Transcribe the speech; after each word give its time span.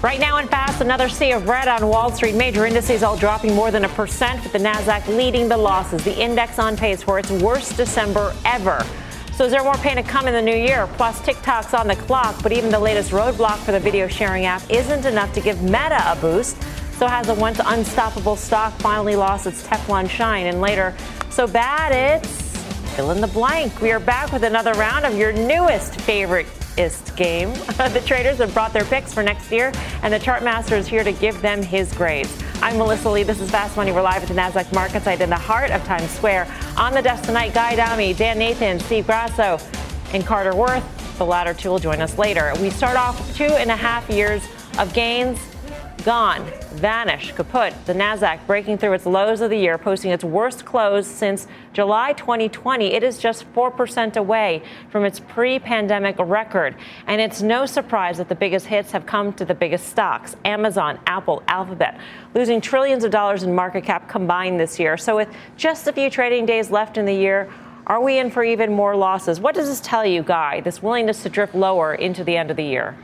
Right 0.00 0.20
now 0.20 0.38
in 0.38 0.46
fast, 0.46 0.80
another 0.80 1.08
sea 1.08 1.32
of 1.32 1.48
red 1.48 1.66
on 1.66 1.88
Wall 1.88 2.12
Street. 2.12 2.36
Major 2.36 2.66
indices 2.66 3.02
all 3.02 3.16
dropping 3.16 3.56
more 3.56 3.72
than 3.72 3.84
a 3.84 3.88
percent, 3.88 4.40
with 4.44 4.52
the 4.52 4.58
Nasdaq 4.60 5.08
leading 5.08 5.48
the 5.48 5.56
losses. 5.56 6.04
The 6.04 6.16
index 6.16 6.60
on 6.60 6.76
pace 6.76 7.02
for 7.02 7.18
its 7.18 7.32
worst 7.32 7.76
December 7.76 8.32
ever. 8.44 8.86
So 9.34 9.44
is 9.44 9.50
there 9.50 9.64
more 9.64 9.74
pain 9.74 9.96
to 9.96 10.04
come 10.04 10.28
in 10.28 10.34
the 10.34 10.42
new 10.42 10.54
year? 10.54 10.86
Plus, 10.92 11.20
TikTok's 11.22 11.74
on 11.74 11.88
the 11.88 11.96
clock, 11.96 12.40
but 12.44 12.52
even 12.52 12.70
the 12.70 12.78
latest 12.78 13.10
roadblock 13.10 13.56
for 13.58 13.72
the 13.72 13.80
video 13.80 14.06
sharing 14.06 14.44
app 14.44 14.62
isn't 14.70 15.04
enough 15.04 15.32
to 15.34 15.40
give 15.40 15.60
Meta 15.64 16.00
a 16.06 16.14
boost. 16.20 16.56
So 16.92 17.08
has 17.08 17.28
a 17.28 17.34
once 17.34 17.60
unstoppable 17.64 18.36
stock 18.36 18.74
finally 18.74 19.16
lost 19.16 19.48
its 19.48 19.66
Teflon 19.66 20.08
shine, 20.08 20.46
and 20.46 20.60
later, 20.60 20.94
so 21.28 21.48
bad 21.48 22.22
it's 22.22 22.47
fill 22.98 23.12
in 23.12 23.20
the 23.20 23.28
blank. 23.28 23.80
We 23.80 23.92
are 23.92 24.00
back 24.00 24.32
with 24.32 24.42
another 24.42 24.72
round 24.72 25.06
of 25.06 25.16
your 25.16 25.32
newest 25.32 25.92
favoriteist 26.00 27.14
game. 27.16 27.52
the 27.92 28.02
traders 28.04 28.38
have 28.38 28.52
brought 28.52 28.72
their 28.72 28.84
picks 28.86 29.14
for 29.14 29.22
next 29.22 29.52
year, 29.52 29.70
and 30.02 30.12
the 30.12 30.18
chart 30.18 30.42
master 30.42 30.74
is 30.74 30.88
here 30.88 31.04
to 31.04 31.12
give 31.12 31.40
them 31.40 31.62
his 31.62 31.92
grades. 31.92 32.36
I'm 32.60 32.76
Melissa 32.76 33.08
Lee. 33.08 33.22
This 33.22 33.40
is 33.40 33.52
Fast 33.52 33.76
Money. 33.76 33.92
We're 33.92 34.02
live 34.02 34.22
at 34.22 34.28
the 34.28 34.34
NASDAQ 34.34 34.72
market 34.72 35.04
site 35.04 35.20
in 35.20 35.30
the 35.30 35.36
heart 35.36 35.70
of 35.70 35.84
Times 35.84 36.10
Square. 36.10 36.52
On 36.76 36.92
the 36.92 37.00
desk 37.00 37.22
tonight, 37.22 37.54
Guy 37.54 37.74
Adami, 37.74 38.14
Dan 38.14 38.36
Nathan, 38.36 38.80
Steve 38.80 39.06
Grasso, 39.06 39.60
and 40.12 40.26
Carter 40.26 40.56
Worth. 40.56 41.18
The 41.18 41.24
latter 41.24 41.54
two 41.54 41.68
will 41.68 41.78
join 41.78 42.00
us 42.00 42.18
later. 42.18 42.52
We 42.60 42.68
start 42.68 42.96
off 42.96 43.36
two 43.36 43.44
and 43.44 43.70
a 43.70 43.76
half 43.76 44.10
years 44.10 44.42
of 44.76 44.92
gains 44.92 45.38
gone, 46.08 46.50
vanished, 46.70 47.34
kaput. 47.34 47.74
The 47.84 47.92
Nasdaq 47.92 48.46
breaking 48.46 48.78
through 48.78 48.94
its 48.94 49.04
lows 49.04 49.42
of 49.42 49.50
the 49.50 49.58
year, 49.58 49.76
posting 49.76 50.10
its 50.10 50.24
worst 50.24 50.64
close 50.64 51.06
since 51.06 51.46
July 51.74 52.14
2020. 52.14 52.94
It 52.94 53.02
is 53.02 53.18
just 53.18 53.44
4% 53.52 54.16
away 54.16 54.62
from 54.88 55.04
its 55.04 55.20
pre-pandemic 55.20 56.16
record, 56.18 56.76
and 57.06 57.20
it's 57.20 57.42
no 57.42 57.66
surprise 57.66 58.16
that 58.16 58.30
the 58.30 58.34
biggest 58.34 58.64
hits 58.64 58.90
have 58.92 59.04
come 59.04 59.34
to 59.34 59.44
the 59.44 59.52
biggest 59.52 59.86
stocks: 59.88 60.34
Amazon, 60.46 60.98
Apple, 61.06 61.42
Alphabet, 61.46 62.00
losing 62.34 62.62
trillions 62.62 63.04
of 63.04 63.10
dollars 63.10 63.42
in 63.42 63.54
market 63.54 63.84
cap 63.84 64.08
combined 64.08 64.58
this 64.58 64.78
year. 64.80 64.96
So 64.96 65.14
with 65.14 65.28
just 65.58 65.86
a 65.88 65.92
few 65.92 66.08
trading 66.08 66.46
days 66.46 66.70
left 66.70 66.96
in 66.96 67.04
the 67.04 67.12
year, 67.12 67.52
are 67.86 68.00
we 68.00 68.16
in 68.16 68.30
for 68.30 68.42
even 68.42 68.72
more 68.72 68.96
losses? 68.96 69.40
What 69.40 69.54
does 69.54 69.68
this 69.68 69.80
tell 69.80 70.06
you, 70.06 70.22
Guy? 70.22 70.62
This 70.62 70.82
willingness 70.82 71.22
to 71.24 71.28
drift 71.28 71.54
lower 71.54 71.94
into 71.94 72.24
the 72.24 72.38
end 72.38 72.50
of 72.50 72.56
the 72.56 72.64
year? 72.64 72.96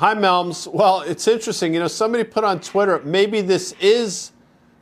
Hi, 0.00 0.14
Melms. 0.14 0.66
Well, 0.66 1.02
it's 1.02 1.28
interesting. 1.28 1.74
You 1.74 1.80
know, 1.80 1.86
somebody 1.86 2.24
put 2.24 2.42
on 2.42 2.62
Twitter, 2.62 3.02
maybe 3.04 3.42
this 3.42 3.74
is 3.82 4.32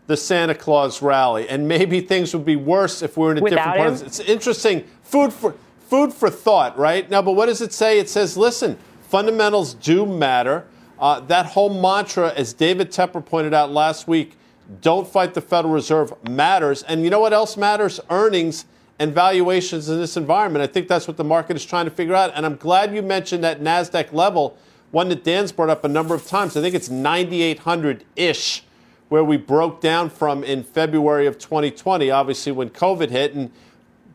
the 0.06 0.16
Santa 0.16 0.54
Claus 0.54 1.02
rally, 1.02 1.48
and 1.48 1.66
maybe 1.66 2.00
things 2.12 2.32
would 2.36 2.44
be 2.44 2.54
worse 2.54 3.02
if 3.02 3.16
we 3.16 3.24
were 3.24 3.32
in 3.32 3.38
a 3.38 3.40
Without 3.40 3.74
different 3.74 3.88
part. 3.88 4.00
him? 4.00 4.06
It's 4.06 4.20
interesting. 4.20 4.84
Food 5.02 5.32
for 5.32 5.56
food 5.80 6.14
for 6.14 6.30
thought, 6.30 6.78
right? 6.78 7.10
Now, 7.10 7.20
but 7.20 7.32
what 7.32 7.46
does 7.46 7.60
it 7.60 7.72
say? 7.72 7.98
It 7.98 8.08
says, 8.08 8.36
listen, 8.36 8.78
fundamentals 9.08 9.74
do 9.74 10.06
matter. 10.06 10.66
Uh, 11.00 11.18
that 11.18 11.46
whole 11.46 11.70
mantra, 11.70 12.32
as 12.34 12.52
David 12.52 12.92
Tepper 12.92 13.24
pointed 13.24 13.52
out 13.52 13.72
last 13.72 14.06
week, 14.06 14.36
don't 14.80 15.08
fight 15.08 15.34
the 15.34 15.40
Federal 15.40 15.74
Reserve 15.74 16.12
matters. 16.30 16.84
And 16.84 17.02
you 17.02 17.10
know 17.10 17.18
what 17.18 17.32
else 17.32 17.56
matters? 17.56 17.98
Earnings 18.08 18.66
and 19.00 19.12
valuations 19.12 19.88
in 19.88 19.98
this 19.98 20.16
environment. 20.16 20.62
I 20.62 20.68
think 20.68 20.86
that's 20.86 21.08
what 21.08 21.16
the 21.16 21.24
market 21.24 21.56
is 21.56 21.64
trying 21.64 21.86
to 21.86 21.90
figure 21.90 22.14
out. 22.14 22.30
And 22.36 22.46
I'm 22.46 22.54
glad 22.54 22.94
you 22.94 23.02
mentioned 23.02 23.42
that 23.42 23.60
NASDAQ 23.60 24.12
level 24.12 24.56
one 24.90 25.08
that 25.10 25.24
Dan's 25.24 25.52
brought 25.52 25.70
up 25.70 25.84
a 25.84 25.88
number 25.88 26.14
of 26.14 26.26
times. 26.26 26.56
I 26.56 26.62
think 26.62 26.74
it's 26.74 26.88
9,800 26.88 28.04
ish, 28.16 28.64
where 29.08 29.24
we 29.24 29.36
broke 29.36 29.80
down 29.80 30.10
from 30.10 30.44
in 30.44 30.62
February 30.62 31.26
of 31.26 31.38
2020, 31.38 32.10
obviously 32.10 32.52
when 32.52 32.70
COVID 32.70 33.10
hit. 33.10 33.34
And 33.34 33.50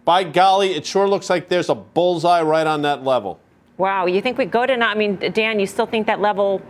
by 0.06 0.24
golly, 0.24 0.74
it 0.74 0.86
sure 0.86 1.08
looks 1.08 1.30
like 1.30 1.50
there's 1.50 1.70
a 1.70 1.76
bullseye 1.76 2.42
right 2.42 2.68
on 2.68 2.82
that 2.84 3.04
level. 3.04 3.40
Wow, 3.78 4.06
you 4.06 4.22
think 4.22 4.38
we 4.38 4.46
go 4.46 4.66
to? 4.66 4.78
Not, 4.78 4.96
I 4.96 5.00
mean, 5.00 5.18
Dan, 5.34 5.60
you 5.60 5.66
still 5.66 5.88
think 5.88 6.08
that 6.08 6.22
level 6.22 6.62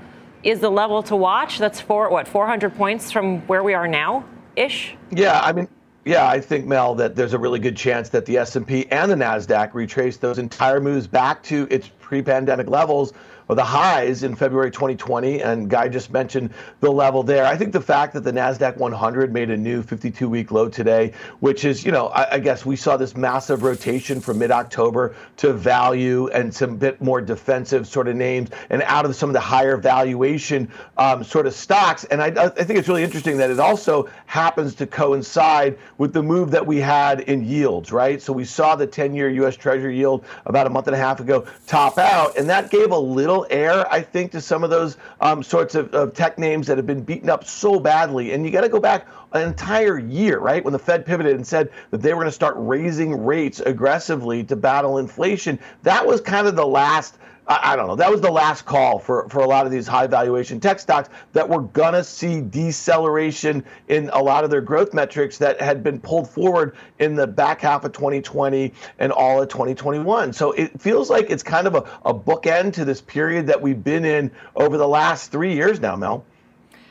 is 0.43 0.59
the 0.59 0.69
level 0.69 1.03
to 1.03 1.15
watch? 1.15 1.57
That's 1.59 1.79
for 1.79 2.09
what 2.09 2.27
400 2.27 2.75
points 2.75 3.11
from 3.11 3.41
where 3.41 3.63
we 3.63 3.73
are 3.73 3.87
now, 3.87 4.25
ish. 4.55 4.95
Yeah, 5.11 5.39
I 5.41 5.51
mean, 5.51 5.67
yeah, 6.05 6.27
I 6.27 6.39
think 6.39 6.65
Mel 6.65 6.95
that 6.95 7.15
there's 7.15 7.33
a 7.33 7.39
really 7.39 7.59
good 7.59 7.77
chance 7.77 8.09
that 8.09 8.25
the 8.25 8.37
S&P 8.37 8.87
and 8.87 9.09
the 9.11 9.15
Nasdaq 9.15 9.73
retrace 9.73 10.17
those 10.17 10.37
entire 10.37 10.81
moves 10.81 11.07
back 11.07 11.43
to 11.43 11.67
its 11.69 11.89
pre-pandemic 11.99 12.67
levels 12.67 13.13
or 13.47 13.55
the 13.55 13.63
highs 13.63 14.23
in 14.23 14.35
February 14.35 14.71
2020, 14.71 15.41
and 15.41 15.69
Guy 15.69 15.87
just 15.87 16.11
mentioned 16.11 16.51
the 16.79 16.91
level 16.91 17.23
there. 17.23 17.45
I 17.45 17.57
think 17.57 17.73
the 17.73 17.81
fact 17.81 18.13
that 18.13 18.23
the 18.23 18.31
Nasdaq 18.31 18.77
100 18.77 19.33
made 19.33 19.49
a 19.49 19.57
new 19.57 19.83
52-week 19.83 20.51
low 20.51 20.69
today, 20.69 21.13
which 21.39 21.65
is, 21.65 21.83
you 21.85 21.91
know, 21.91 22.07
I, 22.07 22.35
I 22.35 22.39
guess 22.39 22.65
we 22.65 22.75
saw 22.75 22.97
this 22.97 23.15
massive 23.15 23.63
rotation 23.63 24.21
from 24.21 24.39
mid-October 24.39 25.15
to 25.37 25.53
value 25.53 26.27
and 26.29 26.53
some 26.53 26.77
bit 26.77 27.01
more 27.01 27.21
defensive 27.21 27.87
sort 27.87 28.07
of 28.07 28.15
names, 28.15 28.49
and 28.69 28.81
out 28.83 29.05
of 29.05 29.15
some 29.15 29.29
of 29.29 29.33
the 29.33 29.39
higher 29.39 29.77
valuation 29.77 30.71
um, 30.97 31.23
sort 31.23 31.47
of 31.47 31.53
stocks. 31.53 32.03
And 32.05 32.21
I, 32.21 32.27
I 32.45 32.49
think 32.49 32.79
it's 32.79 32.87
really 32.87 33.03
interesting 33.03 33.37
that 33.37 33.49
it 33.49 33.59
also 33.59 34.09
happens 34.25 34.75
to 34.75 34.87
coincide 34.87 35.77
with 35.97 36.13
the 36.13 36.23
move 36.23 36.51
that 36.51 36.65
we 36.65 36.77
had 36.77 37.21
in 37.21 37.43
yields, 37.43 37.91
right? 37.91 38.21
So 38.21 38.33
we 38.33 38.45
saw 38.45 38.75
the 38.75 38.87
10-year 38.87 39.29
U.S. 39.29 39.55
Treasury 39.55 39.97
yield 39.97 40.25
about 40.45 40.67
a 40.67 40.69
month 40.69 40.87
and 40.87 40.95
a 40.95 40.99
half 40.99 41.19
ago 41.19 41.45
top 41.67 41.97
out, 41.97 42.37
and 42.37 42.49
that 42.49 42.69
gave 42.69 42.91
a 42.91 42.97
little 42.97 43.32
air, 43.49 43.91
I 43.91 44.01
think, 44.01 44.31
to 44.31 44.41
some 44.41 44.63
of 44.63 44.69
those 44.69 44.97
um, 45.19 45.43
sorts 45.43 45.75
of, 45.75 45.93
of 45.93 46.13
tech 46.13 46.37
names 46.37 46.67
that 46.67 46.77
have 46.77 46.85
been 46.85 47.03
beaten 47.03 47.29
up 47.29 47.43
so 47.43 47.79
badly. 47.79 48.31
And 48.31 48.45
you 48.45 48.51
got 48.51 48.61
to 48.61 48.69
go 48.69 48.79
back 48.79 49.07
an 49.33 49.47
entire 49.47 49.97
year, 49.97 50.39
right? 50.39 50.63
When 50.63 50.71
the 50.71 50.79
Fed 50.79 51.05
pivoted 51.05 51.35
and 51.35 51.45
said 51.45 51.69
that 51.91 52.01
they 52.01 52.13
were 52.13 52.19
going 52.19 52.27
to 52.27 52.31
start 52.31 52.55
raising 52.57 53.25
rates 53.25 53.59
aggressively 53.59 54.43
to 54.45 54.55
battle 54.55 54.99
inflation. 54.99 55.59
That 55.81 56.05
was 56.05 56.21
kind 56.21 56.47
of 56.47 56.55
the 56.55 56.65
last. 56.65 57.17
I 57.45 57.75
don't 57.75 57.87
know. 57.87 57.95
That 57.97 58.09
was 58.09 58.21
the 58.21 58.31
last 58.31 58.65
call 58.65 58.99
for, 58.99 59.27
for 59.27 59.39
a 59.39 59.47
lot 59.47 59.65
of 59.65 59.71
these 59.71 59.85
high 59.85 60.07
valuation 60.07 60.61
tech 60.61 60.79
stocks 60.79 61.09
that 61.33 61.47
were 61.47 61.61
going 61.61 61.93
to 61.93 62.03
see 62.03 62.39
deceleration 62.39 63.65
in 63.89 64.09
a 64.13 64.21
lot 64.21 64.45
of 64.45 64.49
their 64.49 64.61
growth 64.61 64.93
metrics 64.93 65.37
that 65.39 65.59
had 65.59 65.83
been 65.83 65.99
pulled 65.99 66.29
forward 66.29 66.75
in 66.99 67.15
the 67.15 67.27
back 67.27 67.59
half 67.59 67.83
of 67.83 67.91
2020 67.91 68.71
and 68.99 69.11
all 69.11 69.41
of 69.41 69.49
2021. 69.49 70.31
So 70.31 70.53
it 70.53 70.79
feels 70.79 71.09
like 71.09 71.29
it's 71.29 71.43
kind 71.43 71.67
of 71.67 71.75
a, 71.75 71.83
a 72.05 72.13
bookend 72.13 72.73
to 72.73 72.85
this 72.85 73.01
period 73.01 73.47
that 73.47 73.61
we've 73.61 73.83
been 73.83 74.05
in 74.05 74.31
over 74.55 74.77
the 74.77 74.87
last 74.87 75.29
three 75.29 75.53
years 75.53 75.81
now, 75.81 75.97
Mel. 75.97 76.23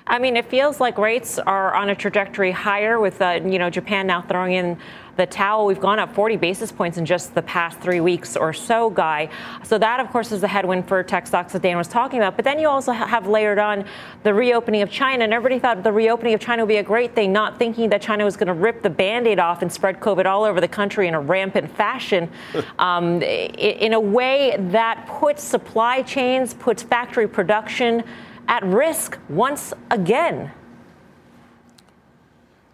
I 0.07 0.19
mean, 0.19 0.37
it 0.37 0.47
feels 0.47 0.81
like 0.81 0.99
rates 0.99 1.39
are 1.39 1.75
on 1.75 1.89
a 1.89 1.95
trajectory 1.95 2.51
higher 2.51 3.01
with, 3.01 3.23
uh, 3.23 3.41
you 3.45 3.59
know, 3.59 3.71
Japan 3.71 4.07
now 4.07 4.21
throwing 4.21 4.53
in 4.53 4.77
the 5.17 5.27
towel. 5.27 5.67
We've 5.67 5.81
gone 5.81 5.99
up 5.99 6.15
40 6.15 6.37
basis 6.37 6.73
points 6.73 6.99
in 6.99 7.05
just 7.05 7.35
the 7.35 7.43
past 7.43 7.79
three 7.81 8.01
weeks 8.01 8.37
or 8.37 8.53
so, 8.53 8.91
Guy. 8.91 9.29
So 9.63 9.79
that, 9.79 10.01
of 10.01 10.09
course, 10.11 10.33
is 10.33 10.41
the 10.41 10.49
headwind 10.49 10.89
for 10.89 11.03
tech 11.03 11.27
stocks 11.27 11.53
that 11.53 11.63
Dan 11.63 11.77
was 11.77 11.89
talking 11.89 12.19
about. 12.19 12.37
But 12.37 12.45
then 12.45 12.59
you 12.59 12.69
also 12.69 12.93
have 12.93 13.27
layered 13.27 13.59
on 13.59 13.85
the 14.23 14.33
reopening 14.33 14.83
of 14.83 14.91
China, 14.91 15.25
and 15.25 15.33
everybody 15.33 15.59
thought 15.59 15.83
the 15.83 15.93
reopening 15.93 16.35
of 16.35 16.41
China 16.41 16.63
would 16.63 16.69
be 16.69 16.77
a 16.77 16.83
great 16.83 17.15
thing, 17.15 17.33
not 17.33 17.59
thinking 17.59 17.91
that 17.91 18.01
China 18.01 18.25
was 18.25 18.37
going 18.37 18.47
to 18.47 18.55
rip 18.55 18.83
the 18.83 18.91
Band-Aid 18.91 19.39
off 19.39 19.63
and 19.63 19.71
spread 19.71 20.01
COVID 20.01 20.27
all 20.27 20.45
over 20.45 20.61
the 20.61 20.69
country 20.69 21.09
in 21.09 21.15
a 21.15 21.21
rampant 21.21 21.71
fashion, 21.77 22.31
um, 22.79 23.23
in 23.23 23.93
a 23.93 24.01
way 24.01 24.57
that 24.59 25.07
puts 25.07 25.43
supply 25.43 26.03
chains, 26.03 26.55
puts 26.55 26.83
factory 26.83 27.29
production 27.29 28.03
at 28.49 28.63
risk 28.65 29.19
once 29.29 29.73
again. 29.91 30.51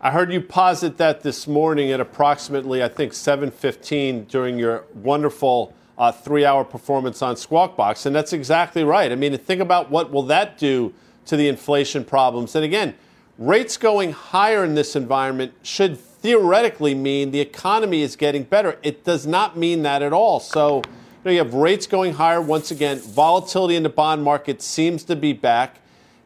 I 0.00 0.12
heard 0.12 0.32
you 0.32 0.40
posit 0.40 0.96
that 0.98 1.22
this 1.22 1.48
morning 1.48 1.90
at 1.90 1.98
approximately, 1.98 2.84
I 2.84 2.88
think, 2.88 3.12
7:15 3.12 4.28
during 4.28 4.56
your 4.56 4.84
wonderful 4.94 5.74
uh, 5.98 6.12
three-hour 6.12 6.64
performance 6.66 7.20
on 7.20 7.36
Squawk 7.36 7.76
Box, 7.76 8.06
and 8.06 8.14
that's 8.14 8.32
exactly 8.32 8.84
right. 8.84 9.10
I 9.10 9.16
mean, 9.16 9.36
think 9.36 9.60
about 9.60 9.90
what 9.90 10.12
will 10.12 10.22
that 10.24 10.56
do 10.56 10.94
to 11.26 11.36
the 11.36 11.48
inflation 11.48 12.04
problems. 12.04 12.54
And 12.54 12.64
again, 12.64 12.94
rates 13.38 13.76
going 13.76 14.12
higher 14.12 14.64
in 14.64 14.76
this 14.76 14.94
environment 14.94 15.52
should 15.64 15.98
theoretically 15.98 16.94
mean 16.94 17.32
the 17.32 17.40
economy 17.40 18.02
is 18.02 18.14
getting 18.14 18.44
better. 18.44 18.78
It 18.84 19.02
does 19.02 19.26
not 19.26 19.56
mean 19.56 19.82
that 19.82 20.00
at 20.00 20.12
all. 20.12 20.38
So 20.38 20.76
you, 20.76 20.82
know, 21.24 21.30
you 21.32 21.38
have 21.38 21.54
rates 21.54 21.88
going 21.88 22.14
higher 22.14 22.40
once 22.40 22.70
again. 22.70 22.98
Volatility 23.00 23.74
in 23.74 23.82
the 23.82 23.88
bond 23.88 24.22
market 24.22 24.62
seems 24.62 25.02
to 25.04 25.16
be 25.16 25.32
back. 25.32 25.80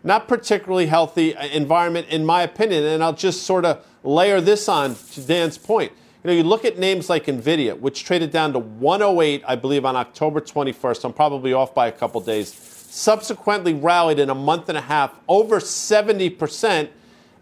Not 0.05 0.29
particularly 0.29 0.87
healthy 0.87 1.37
uh, 1.37 1.47
environment, 1.47 2.09
in 2.09 2.27
my 2.27 2.43
opinion. 2.43 2.85
And 2.85 3.03
I'll 3.03 3.13
just 3.13 3.45
sort 3.45 3.65
of 3.65 3.85
layer 4.03 4.41
this 4.41 4.69
on 4.69 4.97
to 5.13 5.21
Dan's 5.21 5.59
point. 5.59 5.93
You 6.23 6.31
know, 6.31 6.37
you 6.37 6.45
look 6.45 6.65
at 6.65 6.79
names 6.79 7.11
like 7.11 7.27
Nvidia, 7.27 7.79
which 7.79 8.05
traded 8.05 8.31
down 8.31 8.53
to 8.53 8.59
108, 8.59 9.43
I 9.47 9.57
believe, 9.57 9.85
on 9.85 9.97
October 9.97 10.41
21st. 10.41 11.05
I'm 11.05 11.13
probably 11.13 11.53
off 11.53 11.75
by 11.75 11.89
a 11.89 11.93
couple 11.93 12.21
days. 12.21 12.53
Subsequently 12.53 13.75
rallied 13.75 14.19
in 14.19 14.31
a 14.31 14.35
month 14.35 14.69
and 14.69 14.79
a 14.79 14.83
half 14.83 15.15
over 15.27 15.59
70%, 15.59 16.89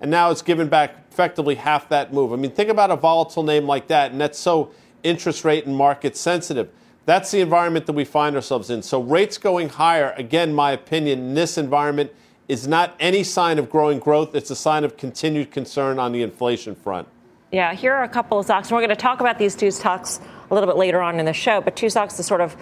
and 0.00 0.10
now 0.10 0.30
it's 0.30 0.40
given 0.40 0.68
back 0.68 0.96
effectively 1.10 1.56
half 1.56 1.90
that 1.90 2.14
move. 2.14 2.32
I 2.32 2.36
mean, 2.36 2.52
think 2.52 2.70
about 2.70 2.90
a 2.90 2.96
volatile 2.96 3.42
name 3.42 3.66
like 3.66 3.88
that, 3.88 4.12
and 4.12 4.20
that's 4.20 4.38
so 4.38 4.70
interest 5.02 5.44
rate 5.44 5.66
and 5.66 5.76
market 5.76 6.16
sensitive. 6.16 6.70
That's 7.04 7.30
the 7.30 7.40
environment 7.40 7.86
that 7.86 7.92
we 7.92 8.04
find 8.04 8.36
ourselves 8.36 8.70
in. 8.70 8.82
So 8.82 9.02
rates 9.02 9.36
going 9.36 9.68
higher, 9.68 10.14
again, 10.16 10.54
my 10.54 10.72
opinion, 10.72 11.18
in 11.18 11.34
this 11.34 11.58
environment 11.58 12.12
is 12.50 12.66
not 12.66 12.96
any 12.98 13.22
sign 13.22 13.60
of 13.60 13.70
growing 13.70 14.00
growth. 14.00 14.34
It's 14.34 14.50
a 14.50 14.56
sign 14.56 14.82
of 14.82 14.96
continued 14.96 15.52
concern 15.52 16.00
on 16.00 16.10
the 16.10 16.20
inflation 16.22 16.74
front. 16.74 17.06
Yeah, 17.52 17.72
here 17.74 17.94
are 17.94 18.02
a 18.02 18.08
couple 18.08 18.40
of 18.40 18.44
stocks. 18.44 18.68
And 18.68 18.74
we're 18.74 18.80
going 18.80 18.96
to 18.96 18.96
talk 18.96 19.20
about 19.20 19.38
these 19.38 19.54
two 19.54 19.70
stocks 19.70 20.20
a 20.50 20.54
little 20.54 20.66
bit 20.66 20.76
later 20.76 21.00
on 21.00 21.20
in 21.20 21.26
the 21.26 21.32
show, 21.32 21.60
but 21.60 21.76
two 21.76 21.88
stocks 21.88 22.16
that 22.16 22.24
sort 22.24 22.40
of 22.40 22.56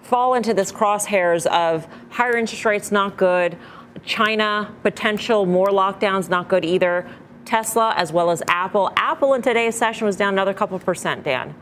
fall 0.00 0.32
into 0.32 0.54
this 0.54 0.72
crosshairs 0.72 1.44
of 1.48 1.86
higher 2.08 2.38
interest 2.38 2.64
rates, 2.64 2.90
not 2.90 3.18
good. 3.18 3.58
China, 4.06 4.74
potential 4.82 5.44
more 5.44 5.68
lockdowns, 5.68 6.30
not 6.30 6.48
good 6.48 6.64
either. 6.64 7.06
Tesla 7.44 7.92
as 7.98 8.14
well 8.14 8.30
as 8.30 8.42
Apple. 8.48 8.90
Apple 8.96 9.34
in 9.34 9.42
today's 9.42 9.76
session 9.76 10.06
was 10.06 10.16
down 10.16 10.32
another 10.32 10.54
couple 10.54 10.78
percent, 10.78 11.22
Dan. 11.22 11.54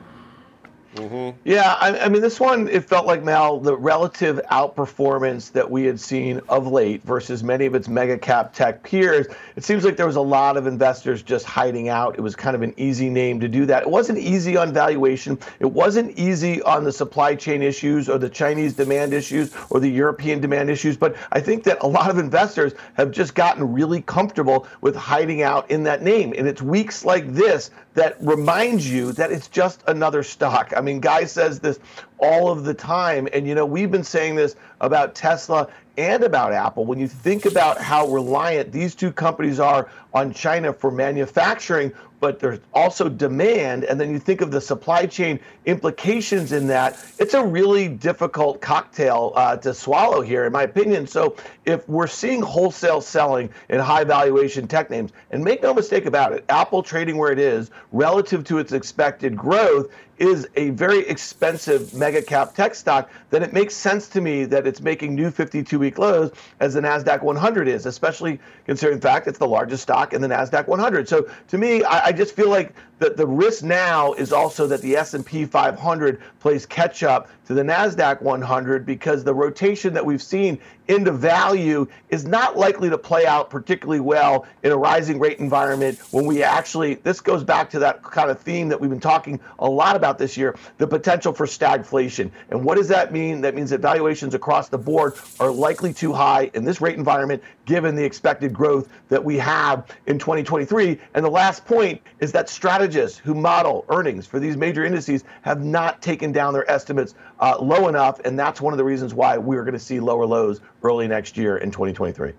Mm-hmm. 0.94 1.38
Yeah, 1.44 1.76
I, 1.80 2.00
I, 2.00 2.08
mean, 2.10 2.20
this 2.20 2.38
one, 2.38 2.68
it 2.68 2.84
felt 2.84 3.06
like, 3.06 3.22
Mal, 3.22 3.58
the 3.60 3.74
relative 3.74 4.38
outperformance 4.50 5.50
that 5.52 5.70
we 5.70 5.84
had 5.84 5.98
seen 5.98 6.40
of 6.50 6.66
late 6.66 7.02
versus 7.02 7.42
many 7.42 7.64
of 7.64 7.74
its 7.74 7.88
mega 7.88 8.18
cap 8.18 8.52
tech 8.52 8.82
peers, 8.82 9.26
it 9.56 9.64
seems 9.64 9.84
like 9.84 9.96
there 9.96 10.06
was 10.06 10.16
a 10.16 10.20
lot 10.20 10.58
of 10.58 10.66
investors 10.66 11.22
just 11.22 11.46
hiding 11.46 11.88
out. 11.88 12.16
It 12.18 12.20
was 12.20 12.36
kind 12.36 12.54
of 12.54 12.60
an 12.60 12.74
easy 12.76 13.08
name 13.08 13.40
to 13.40 13.48
do 13.48 13.64
that. 13.66 13.84
It 13.84 13.90
wasn't 13.90 14.18
easy 14.18 14.56
on 14.56 14.74
valuation, 14.74 15.38
it 15.60 15.66
wasn't 15.66 16.18
easy 16.18 16.60
on 16.62 16.84
the 16.84 16.92
supply 16.92 17.34
chain 17.34 17.62
issues 17.62 18.10
or 18.10 18.18
the 18.18 18.28
Chinese 18.28 18.74
demand 18.74 19.14
issues 19.14 19.54
or 19.70 19.80
the 19.80 19.88
European 19.88 20.40
demand 20.40 20.68
issues. 20.68 20.98
But 20.98 21.16
I 21.32 21.40
think 21.40 21.64
that 21.64 21.78
a 21.80 21.86
lot 21.86 22.10
of 22.10 22.18
investors 22.18 22.74
have 22.94 23.10
just 23.10 23.34
gotten 23.34 23.72
really 23.72 24.02
comfortable 24.02 24.66
with 24.82 24.94
hiding 24.94 25.40
out 25.40 25.70
in 25.70 25.84
that 25.84 26.02
name. 26.02 26.34
And 26.36 26.46
it's 26.46 26.60
weeks 26.60 27.02
like 27.04 27.32
this 27.32 27.70
that 27.94 28.16
reminds 28.20 28.90
you 28.90 29.12
that 29.12 29.32
it's 29.32 29.48
just 29.48 29.82
another 29.86 30.22
stock. 30.22 30.72
I 30.76 30.80
mean, 30.80 31.00
Guy 31.00 31.24
says 31.24 31.60
this 31.60 31.78
all 32.18 32.50
of 32.50 32.64
the 32.64 32.74
time. 32.74 33.28
And, 33.32 33.46
you 33.46 33.54
know, 33.54 33.66
we've 33.66 33.90
been 33.90 34.04
saying 34.04 34.36
this 34.36 34.56
about 34.80 35.14
Tesla 35.14 35.68
and 35.96 36.22
about 36.22 36.52
Apple. 36.52 36.84
When 36.84 36.98
you 36.98 37.08
think 37.08 37.44
about 37.44 37.80
how 37.80 38.06
reliant 38.08 38.72
these 38.72 38.94
two 38.94 39.12
companies 39.12 39.60
are 39.60 39.88
on 40.14 40.32
China 40.32 40.72
for 40.72 40.90
manufacturing, 40.90 41.92
but 42.20 42.38
there's 42.38 42.60
also 42.72 43.08
demand, 43.08 43.82
and 43.84 44.00
then 44.00 44.12
you 44.12 44.18
think 44.20 44.42
of 44.42 44.52
the 44.52 44.60
supply 44.60 45.06
chain 45.06 45.40
implications 45.66 46.52
in 46.52 46.68
that, 46.68 46.96
it's 47.18 47.34
a 47.34 47.44
really 47.44 47.88
difficult 47.88 48.60
cocktail 48.60 49.32
uh, 49.34 49.56
to 49.56 49.74
swallow 49.74 50.20
here, 50.20 50.44
in 50.44 50.52
my 50.52 50.62
opinion. 50.62 51.06
So 51.06 51.34
if 51.64 51.88
we're 51.88 52.06
seeing 52.06 52.40
wholesale 52.40 53.00
selling 53.00 53.50
in 53.70 53.80
high 53.80 54.04
valuation 54.04 54.68
tech 54.68 54.88
names, 54.88 55.10
and 55.32 55.42
make 55.42 55.62
no 55.62 55.74
mistake 55.74 56.06
about 56.06 56.32
it, 56.32 56.44
Apple 56.48 56.84
trading 56.84 57.16
where 57.16 57.32
it 57.32 57.40
is 57.40 57.72
relative 57.90 58.44
to 58.44 58.58
its 58.58 58.72
expected 58.72 59.36
growth 59.36 59.88
is 60.22 60.46
a 60.54 60.70
very 60.70 61.00
expensive 61.00 61.92
mega 61.94 62.22
cap 62.22 62.54
tech 62.54 62.76
stock, 62.76 63.10
then 63.30 63.42
it 63.42 63.52
makes 63.52 63.74
sense 63.74 64.08
to 64.08 64.20
me 64.20 64.44
that 64.44 64.68
it's 64.68 64.80
making 64.80 65.16
new 65.16 65.32
52 65.32 65.80
week 65.80 65.98
lows 65.98 66.30
as 66.60 66.74
the 66.74 66.80
NASDAQ 66.80 67.22
100 67.22 67.66
is, 67.66 67.86
especially 67.86 68.38
considering 68.64 69.00
fact 69.00 69.26
it's 69.26 69.38
the 69.38 69.48
largest 69.48 69.82
stock 69.82 70.12
in 70.12 70.20
the 70.20 70.28
NASDAQ 70.28 70.68
100. 70.68 71.08
So 71.08 71.28
to 71.48 71.58
me, 71.58 71.82
I, 71.82 72.06
I 72.06 72.12
just 72.12 72.36
feel 72.36 72.48
like 72.48 72.72
the, 73.10 73.26
risk 73.26 73.62
now 73.62 74.12
is 74.14 74.32
also 74.32 74.66
that 74.66 74.80
the 74.82 74.96
S&P 74.96 75.44
500 75.44 76.20
plays 76.40 76.66
catch 76.66 77.02
up 77.02 77.28
to 77.46 77.54
the 77.54 77.62
Nasdaq 77.62 78.22
100 78.22 78.86
because 78.86 79.24
the 79.24 79.34
rotation 79.34 79.92
that 79.94 80.04
we've 80.04 80.22
seen 80.22 80.58
into 80.88 81.12
value 81.12 81.86
is 82.08 82.24
not 82.26 82.56
likely 82.56 82.90
to 82.90 82.98
play 82.98 83.24
out 83.24 83.48
particularly 83.50 84.00
well 84.00 84.46
in 84.62 84.72
a 84.72 84.76
rising 84.76 85.18
rate 85.18 85.38
environment 85.38 85.98
when 86.10 86.26
we 86.26 86.42
actually 86.42 86.94
this 86.94 87.20
goes 87.20 87.44
back 87.44 87.70
to 87.70 87.78
that 87.78 88.02
kind 88.02 88.30
of 88.30 88.40
theme 88.40 88.68
that 88.68 88.80
we've 88.80 88.90
been 88.90 89.00
talking 89.00 89.38
a 89.60 89.68
lot 89.68 89.94
about 89.94 90.18
this 90.18 90.36
year 90.36 90.56
the 90.78 90.86
potential 90.86 91.32
for 91.32 91.46
stagflation. 91.46 92.30
And 92.50 92.64
what 92.64 92.76
does 92.76 92.88
that 92.88 93.12
mean? 93.12 93.40
That 93.40 93.54
means 93.54 93.70
that 93.70 93.80
valuations 93.80 94.34
across 94.34 94.68
the 94.68 94.78
board 94.78 95.14
are 95.38 95.50
likely 95.50 95.92
too 95.92 96.12
high 96.12 96.50
in 96.54 96.64
this 96.64 96.80
rate 96.80 96.96
environment 96.96 97.42
given 97.64 97.94
the 97.94 98.04
expected 98.04 98.52
growth 98.52 98.88
that 99.08 99.22
we 99.22 99.38
have 99.38 99.86
in 100.06 100.18
2023 100.18 100.98
and 101.14 101.24
the 101.24 101.30
last 101.30 101.64
point 101.64 102.00
is 102.18 102.32
that 102.32 102.48
strategists 102.92 103.18
who 103.18 103.34
model 103.34 103.86
earnings 103.88 104.26
for 104.26 104.38
these 104.38 104.56
major 104.56 104.84
indices 104.84 105.24
have 105.40 105.64
not 105.64 106.02
taken 106.02 106.30
down 106.30 106.52
their 106.52 106.70
estimates 106.70 107.14
uh, 107.40 107.56
low 107.58 107.88
enough, 107.88 108.20
and 108.20 108.38
that's 108.38 108.60
one 108.60 108.74
of 108.74 108.76
the 108.76 108.84
reasons 108.84 109.14
why 109.14 109.38
we're 109.38 109.64
going 109.64 109.72
to 109.72 109.78
see 109.78 109.98
lower 109.98 110.26
lows 110.26 110.60
early 110.82 111.08
next 111.08 111.36
year 111.38 111.56
in 111.56 111.70
2023. 111.70 112.32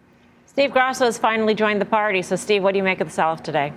Steve 0.45 0.71
Grasso 0.71 1.05
has 1.05 1.17
finally 1.17 1.55
joined 1.55 1.81
the 1.81 1.85
party. 1.85 2.21
So, 2.21 2.35
Steve, 2.35 2.61
what 2.61 2.73
do 2.73 2.77
you 2.77 2.83
make 2.83 3.01
of 3.01 3.07
the 3.07 3.13
sell-off 3.13 3.41
today? 3.41 3.73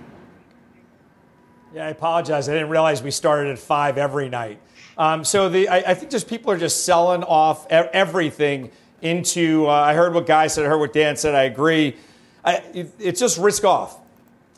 Yeah, 1.73 1.87
I 1.87 1.89
apologize. 1.89 2.47
I 2.47 2.53
didn't 2.53 2.69
realize 2.69 3.01
we 3.01 3.11
started 3.11 3.51
at 3.51 3.57
five 3.57 3.97
every 3.97 4.29
night. 4.29 4.59
Um, 4.97 5.23
so 5.23 5.49
the 5.49 5.67
I, 5.67 5.77
I, 5.77 5.93
think 5.95 6.11
just 6.11 6.27
people 6.27 6.51
are 6.51 6.57
just 6.57 6.85
selling 6.85 7.23
off 7.23 7.67
everything 7.69 8.71
into. 9.01 9.67
Uh, 9.67 9.71
I 9.71 9.93
heard 9.93 10.13
what 10.13 10.25
Guy 10.25 10.47
said. 10.47 10.65
I 10.65 10.69
heard 10.69 10.79
what 10.79 10.93
Dan 10.93 11.17
said. 11.17 11.35
I 11.35 11.43
agree. 11.43 11.97
I, 12.43 12.55
it, 12.73 12.93
it's 12.99 13.19
just 13.19 13.37
risk 13.37 13.63
off 13.63 13.99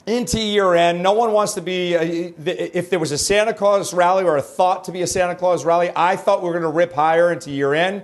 into 0.09 0.41
year 0.41 0.73
end. 0.73 1.03
No 1.03 1.13
one 1.13 1.33
wants 1.33 1.53
to 1.53 1.61
be, 1.61 1.95
uh, 1.95 2.01
if 2.01 2.89
there 2.89 2.99
was 2.99 3.11
a 3.11 3.17
Santa 3.17 3.53
Claus 3.53 3.93
rally 3.93 4.23
or 4.23 4.37
a 4.37 4.41
thought 4.41 4.85
to 4.85 4.91
be 4.91 5.03
a 5.03 5.07
Santa 5.07 5.35
Claus 5.35 5.63
rally, 5.63 5.91
I 5.95 6.15
thought 6.15 6.41
we 6.41 6.47
were 6.47 6.53
going 6.53 6.63
to 6.63 6.75
rip 6.75 6.93
higher 6.93 7.31
into 7.31 7.51
year 7.51 7.75
end. 7.75 8.03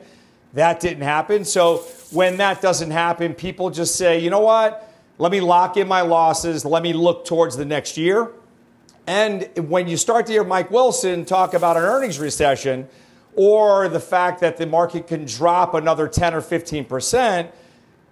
That 0.54 0.80
didn't 0.80 1.04
happen. 1.04 1.46
So 1.46 1.78
when 2.12 2.38
that 2.38 2.62
doesn't 2.62 2.92
happen, 2.92 3.34
people 3.34 3.72
just 3.72 3.96
say, 3.96 4.20
you 4.20 4.30
know 4.30 4.40
what? 4.40 4.94
Let 5.18 5.32
me 5.32 5.42
lock 5.42 5.78
in 5.78 5.88
my 5.88 6.02
losses. 6.02 6.64
Let 6.64 6.84
me 6.84 6.94
look 6.94 7.26
towards 7.26 7.58
the 7.58 7.66
next 7.66 7.98
year. 7.98 8.32
And 9.08 9.50
when 9.56 9.88
you 9.88 9.98
start 9.98 10.28
to 10.28 10.32
hear 10.32 10.44
Mike 10.44 10.70
Wilson 10.70 11.26
talk 11.26 11.54
about 11.54 11.76
an 11.76 11.84
earnings 11.84 12.20
recession 12.20 12.88
or 13.36 13.90
the 13.90 14.00
fact 14.00 14.42
that 14.42 14.58
the 14.58 14.66
market 14.66 15.08
can 15.08 15.26
drop 15.26 15.74
another 15.74 16.08
10 16.08 16.34
or 16.36 16.42
15 16.42 16.86
percent, 16.86 17.52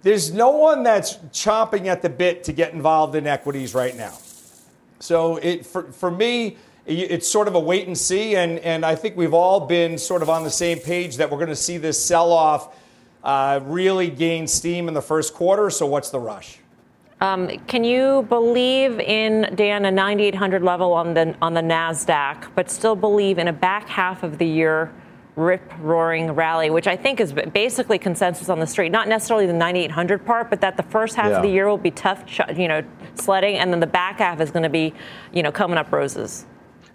there's 0.04 0.32
no 0.32 0.50
one 0.50 0.82
that's 0.82 1.16
chomping 1.32 1.86
at 1.86 2.02
the 2.02 2.10
bit 2.10 2.44
to 2.44 2.52
get 2.52 2.74
involved 2.74 3.16
in 3.16 3.26
equities 3.26 3.74
right 3.74 3.96
now. 3.96 4.12
So 5.00 5.38
it, 5.38 5.66
for, 5.66 5.84
for 5.92 6.10
me, 6.10 6.58
it's 6.86 7.26
sort 7.26 7.48
of 7.48 7.54
a 7.54 7.60
wait 7.60 7.86
and 7.86 7.96
see, 7.96 8.36
and, 8.36 8.58
and 8.58 8.84
I 8.84 8.94
think 8.94 9.16
we've 9.16 9.32
all 9.32 9.60
been 9.60 9.96
sort 9.96 10.20
of 10.20 10.28
on 10.28 10.44
the 10.44 10.50
same 10.50 10.78
page 10.78 11.16
that 11.16 11.30
we're 11.30 11.38
going 11.38 11.48
to 11.48 11.56
see 11.56 11.78
this 11.78 12.02
sell 12.02 12.32
off 12.32 12.76
uh, 13.24 13.60
really 13.64 14.10
gain 14.10 14.46
steam 14.46 14.88
in 14.88 14.94
the 14.94 15.02
first 15.02 15.32
quarter. 15.32 15.70
So, 15.70 15.86
what's 15.86 16.10
the 16.10 16.20
rush? 16.20 16.58
Um, 17.22 17.48
can 17.66 17.84
you 17.84 18.26
believe 18.28 19.00
in 19.00 19.54
Dan 19.54 19.86
a 19.86 19.90
9,800 19.90 20.62
level 20.62 20.92
on 20.92 21.14
the 21.14 21.34
on 21.40 21.54
the 21.54 21.62
Nasdaq, 21.62 22.48
but 22.54 22.70
still 22.70 22.94
believe 22.94 23.38
in 23.38 23.48
a 23.48 23.52
back 23.52 23.88
half 23.88 24.22
of 24.22 24.36
the 24.36 24.46
year 24.46 24.92
rip 25.36 25.62
roaring 25.80 26.30
rally, 26.32 26.70
which 26.70 26.86
I 26.86 26.96
think 26.96 27.20
is 27.20 27.32
basically 27.32 27.98
consensus 27.98 28.48
on 28.48 28.60
the 28.60 28.66
street. 28.66 28.90
Not 28.90 29.08
necessarily 29.08 29.46
the 29.46 29.52
9800 29.52 30.24
part, 30.24 30.48
but 30.48 30.60
that 30.60 30.76
the 30.76 30.82
first 30.84 31.16
half 31.16 31.30
yeah. 31.30 31.36
of 31.36 31.42
the 31.42 31.48
year 31.48 31.68
will 31.68 31.78
be 31.78 31.90
tough, 31.90 32.24
you 32.56 32.68
know, 32.68 32.84
sledding, 33.14 33.56
and 33.56 33.72
then 33.72 33.80
the 33.80 33.86
back 33.86 34.18
half 34.18 34.40
is 34.40 34.50
going 34.50 34.62
to 34.62 34.68
be, 34.68 34.94
you 35.32 35.42
know, 35.42 35.50
coming 35.50 35.76
up 35.76 35.92
roses. 35.92 36.46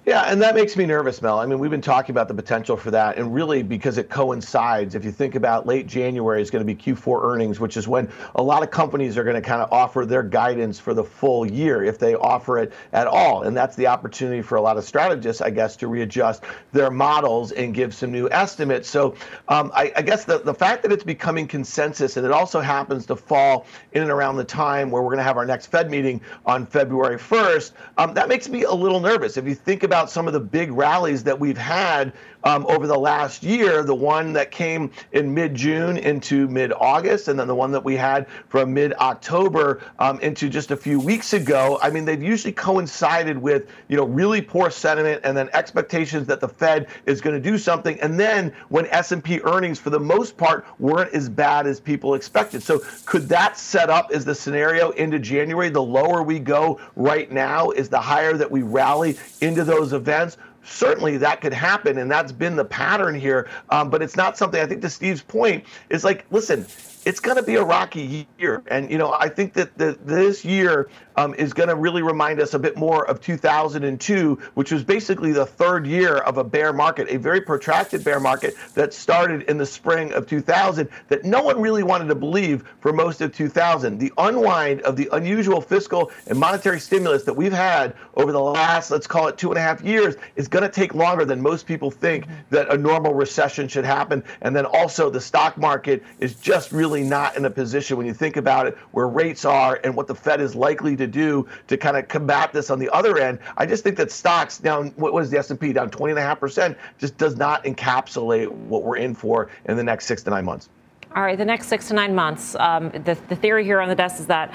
Yeah, 0.06 0.24
and 0.24 0.42
that 0.42 0.56
makes 0.56 0.78
me 0.78 0.86
nervous, 0.86 1.22
Mel. 1.22 1.40
I 1.40 1.46
mean, 1.46 1.60
we've 1.60 1.70
been 1.70 1.82
talking 1.82 2.14
about 2.14 2.30
the 2.30 2.34
potential 2.34 2.78
for 2.78 2.90
that, 2.90 3.18
and 3.18 3.34
really 3.34 3.62
because 3.62 3.98
it 3.98 4.10
coincides. 4.10 4.96
If 4.96 5.04
you 5.04 5.12
think 5.12 5.36
about 5.36 5.68
late 5.68 5.88
January 5.88 6.42
is 6.42 6.50
going 6.50 6.66
to 6.66 6.74
be 6.74 6.82
Q4 6.82 7.22
earnings, 7.22 7.60
which 7.60 7.76
is 7.76 7.86
when 7.86 8.10
a 8.36 8.42
lot 8.42 8.64
of 8.64 8.72
companies 8.72 9.18
are 9.18 9.26
going 9.26 9.36
to 9.36 9.42
kind 9.42 9.62
of 9.62 9.72
offer 9.74 10.06
their 10.06 10.24
guidance 10.24 10.80
for 10.80 10.94
the 10.94 11.04
full 11.04 11.46
year, 11.46 11.84
if 11.84 12.00
they 12.00 12.16
offer 12.16 12.58
it 12.60 12.72
at 12.94 13.08
all. 13.08 13.44
And 13.44 13.56
that's 13.56 13.76
the 13.76 13.88
opportunity 13.88 14.42
for 14.42 14.56
a 14.56 14.62
lot 14.62 14.78
of 14.78 14.86
strategists, 14.86 15.42
I 15.42 15.50
guess, 15.50 15.76
to 15.78 15.88
readjust 15.90 16.44
their 16.72 16.90
models 16.90 17.52
and 17.52 17.74
give 17.74 17.94
some 17.94 18.12
new 18.12 18.30
estimates. 18.32 18.90
So 18.90 19.16
um, 19.50 19.70
I, 19.76 19.92
I, 19.98 20.02
guess 20.02 20.24
the, 20.24 20.40
the 20.40 20.54
fact 20.54 20.82
that 20.84 20.94
it's 20.94 21.04
becoming 21.04 21.46
consensus, 21.46 22.16
and 22.16 22.26
it 22.26 22.32
also 22.32 22.62
happens 22.62 23.06
to 23.08 23.18
fall 23.18 23.66
in 23.92 24.02
and 24.02 24.12
around 24.12 24.38
the 24.38 24.46
time 24.46 24.92
where 24.92 25.02
we're 25.02 25.10
going 25.10 25.18
to 25.18 25.24
have 25.24 25.38
our 25.38 25.46
next 25.46 25.68
Fed 25.68 25.92
meeting 25.92 26.22
on 26.46 26.66
February 26.66 27.18
1st, 27.18 27.74
um, 27.98 28.14
that 28.14 28.30
makes 28.30 28.48
me 28.48 28.64
a 28.64 28.74
little 28.74 29.02
nervous. 29.02 29.36
If 29.36 29.46
you 29.46 29.56
think 29.56 29.84
about 29.84 29.99
about 30.00 30.10
some 30.10 30.28
of 30.28 30.34
the 30.34 30.40
big 30.40 30.72
rallies 30.72 31.26
that 31.26 31.42
we've 31.42 31.58
had 31.58 32.14
um, 32.44 32.66
over 32.68 32.88
the 32.88 32.98
last 32.98 33.44
year, 33.44 33.84
the 33.84 33.96
one 33.96 34.34
that 34.34 34.52
came 34.52 34.92
in 35.12 35.34
mid 35.34 35.56
June 35.56 35.98
into 35.98 36.48
mid 36.48 36.72
August, 36.74 37.28
and 37.28 37.40
then 37.40 37.48
the 37.48 37.56
one 37.56 37.72
that 37.72 37.84
we 37.84 37.96
had 37.96 38.28
from 38.48 38.74
mid 38.74 38.94
October 38.94 39.82
um, 40.00 40.20
into 40.22 40.50
just 40.50 40.72
a 40.72 40.78
few 40.78 41.00
weeks 41.00 41.34
ago, 41.34 41.80
I 41.82 41.90
mean, 41.90 42.06
they've 42.06 42.22
usually 42.22 42.54
coincided 42.54 43.38
with, 43.38 43.70
you 43.88 43.98
know, 43.98 44.06
really 44.06 44.42
poor 44.42 44.70
sentiment 44.70 45.22
and 45.24 45.36
then 45.36 45.50
expectations 45.54 46.28
that 46.28 46.40
the 46.40 46.48
Fed 46.48 46.88
is 47.06 47.22
going 47.22 47.36
to 47.36 47.42
do 47.42 47.58
something. 47.58 48.00
And 48.02 48.20
then 48.20 48.54
when 48.70 48.86
S&P 48.88 49.42
earnings, 49.42 49.80
for 49.80 49.90
the 49.90 50.00
most 50.00 50.38
part, 50.38 50.66
weren't 50.80 51.14
as 51.14 51.30
bad 51.30 51.68
as 51.68 51.80
people 51.80 52.14
expected. 52.14 52.64
So 52.64 52.80
could 53.06 53.30
that 53.30 53.58
set 53.58 53.90
up 53.90 54.12
as 54.14 54.26
the 54.26 54.36
scenario 54.36 54.92
into 54.92 55.20
January? 55.20 55.70
The 55.70 55.84
lower 55.84 56.24
we 56.24 56.40
go 56.40 56.80
right 56.96 57.32
now 57.32 57.72
is 57.72 57.90
the 57.90 58.00
higher 58.00 58.34
that 58.34 58.50
we 58.50 58.62
rally 58.62 59.18
into 59.42 59.64
those 59.64 59.94
events 59.94 60.38
certainly 60.70 61.18
that 61.18 61.42
could 61.42 61.54
happen, 61.54 61.98
and 61.98 62.10
that's 62.10 62.32
been 62.32 62.56
the 62.56 62.66
pattern 62.66 63.16
here. 63.16 63.50
Um, 63.70 63.90
but 63.90 64.02
it's 64.02 64.16
not 64.16 64.38
something 64.38 64.62
I 64.62 64.66
think 64.66 64.82
to 64.82 64.90
Steve's 64.90 65.22
point 65.22 65.66
is 65.90 66.04
like, 66.04 66.26
listen, 66.32 66.66
it's 67.10 67.20
going 67.20 67.38
to 67.38 67.44
be 67.44 67.56
a 67.56 67.64
rocky 67.64 68.28
year. 68.38 68.62
And, 68.68 68.92
you 68.92 69.00
know, 69.00 69.12
I 69.12 69.30
think 69.30 69.54
that 69.54 69.76
the, 69.80 69.98
this 70.06 70.46
year 70.46 70.90
um, 71.16 71.34
is 71.34 71.54
going 71.54 71.68
to 71.68 71.76
really 71.76 72.04
remind 72.04 72.40
us 72.40 72.54
a 72.54 72.60
bit 72.60 72.78
more 72.78 73.06
of 73.10 73.20
2002, 73.20 74.36
which 74.54 74.72
was 74.72 74.84
basically 74.84 75.32
the 75.32 75.46
third 75.46 75.88
year 75.88 76.18
of 76.18 76.38
a 76.38 76.44
bear 76.44 76.72
market, 76.72 77.08
a 77.10 77.18
very 77.18 77.42
protracted 77.42 78.04
bear 78.04 78.20
market 78.20 78.54
that 78.76 78.94
started 78.94 79.42
in 79.50 79.58
the 79.58 79.66
spring 79.66 80.14
of 80.14 80.28
2000 80.28 80.88
that 81.08 81.26
no 81.26 81.42
one 81.44 81.60
really 81.60 81.82
wanted 81.82 82.08
to 82.10 82.16
believe 82.16 82.64
for 82.80 82.94
most 82.94 83.22
of 83.22 83.36
2000. 83.36 83.98
The 83.98 84.14
unwind 84.18 84.82
of 84.84 84.96
the 84.96 85.10
unusual 85.12 85.60
fiscal 85.60 86.12
and 86.28 86.40
monetary 86.40 86.80
stimulus 86.80 87.24
that 87.24 87.34
we've 87.34 87.52
had 87.52 87.96
over 88.14 88.32
the 88.32 88.40
last, 88.40 88.92
let's 88.92 89.08
call 89.08 89.28
it 89.28 89.38
two 89.38 89.50
and 89.50 89.58
a 89.58 89.62
half 89.62 89.82
years, 89.82 90.16
is 90.36 90.48
going 90.48 90.64
to 90.64 90.70
take 90.70 90.94
longer 90.94 91.26
than 91.26 91.42
most 91.42 91.66
people 91.66 91.92
think 91.92 92.28
that 92.52 92.72
a 92.72 92.78
normal 92.78 93.16
recession 93.16 93.68
should 93.68 93.84
happen. 93.84 94.24
And 94.42 94.56
then 94.56 94.66
also 94.66 95.10
the 95.10 95.22
stock 95.22 95.58
market 95.58 96.04
is 96.20 96.36
just 96.36 96.72
really 96.72 96.99
really 97.00 97.10
not 97.10 97.38
in 97.38 97.46
a 97.46 97.50
position 97.50 97.98
when 97.98 98.06
you 98.06 98.14
think 98.14 98.38
about 98.38 98.68
it 98.68 98.78
where 98.92 99.08
rates 99.08 99.46
are 99.46 99.80
and 99.84 99.96
what 99.96 100.08
the 100.08 100.16
Fed 100.16 100.42
is 100.42 100.56
likely 100.56 100.96
to 100.96 101.08
do 101.08 101.48
to 101.68 101.78
kind 101.78 101.98
of 101.98 102.08
combat 102.08 102.54
this 102.54 102.70
on 102.70 102.80
the 102.80 102.90
other 102.90 103.18
end. 103.18 103.40
I 103.58 103.66
just 103.66 103.84
think 103.84 103.98
that 103.98 104.12
stocks 104.12 104.58
down, 104.58 104.88
what 104.96 105.14
was 105.14 105.30
the 105.30 105.38
S&P 105.40 105.74
down 105.74 105.90
20.5% 105.90 106.76
just 106.98 107.18
does 107.18 107.36
not 107.36 107.64
encapsulate 107.64 108.50
what 108.50 108.84
we're 108.84 108.98
in 108.98 109.16
for 109.16 109.50
in 109.66 109.78
the 109.78 109.84
next 109.84 110.06
six 110.06 110.24
to 110.24 110.30
nine 110.30 110.46
months. 110.46 110.70
All 111.16 111.24
right, 111.24 111.38
the 111.38 111.46
next 111.46 111.68
six 111.68 111.88
to 111.88 111.94
nine 111.94 112.14
months. 112.14 112.56
Um, 112.60 112.90
the, 112.90 113.18
the 113.30 113.36
theory 113.36 113.64
here 113.64 113.80
on 113.80 113.90
the 113.90 113.96
desk 113.96 114.20
is 114.20 114.28
that 114.28 114.54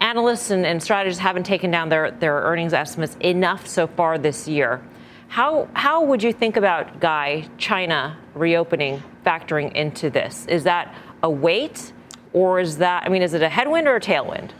analysts 0.00 0.50
and, 0.50 0.66
and 0.66 0.82
strategists 0.82 1.20
haven't 1.20 1.44
taken 1.44 1.70
down 1.70 1.88
their, 1.88 2.10
their 2.10 2.34
earnings 2.34 2.72
estimates 2.72 3.16
enough 3.20 3.66
so 3.66 3.86
far 3.86 4.18
this 4.18 4.48
year. 4.48 4.82
How, 5.28 5.68
how 5.72 6.04
would 6.04 6.22
you 6.22 6.32
think 6.32 6.56
about, 6.56 7.00
Guy, 7.00 7.48
China 7.56 8.18
reopening 8.34 9.02
factoring 9.24 9.72
into 9.74 10.10
this? 10.10 10.44
Is 10.46 10.64
that 10.64 10.94
a 11.22 11.30
weight, 11.30 11.92
or 12.32 12.60
is 12.60 12.78
that? 12.78 13.04
I 13.04 13.08
mean, 13.08 13.22
is 13.22 13.34
it 13.34 13.42
a 13.42 13.48
headwind 13.48 13.86
or 13.86 13.96
a 13.96 14.00
tailwind? 14.00 14.50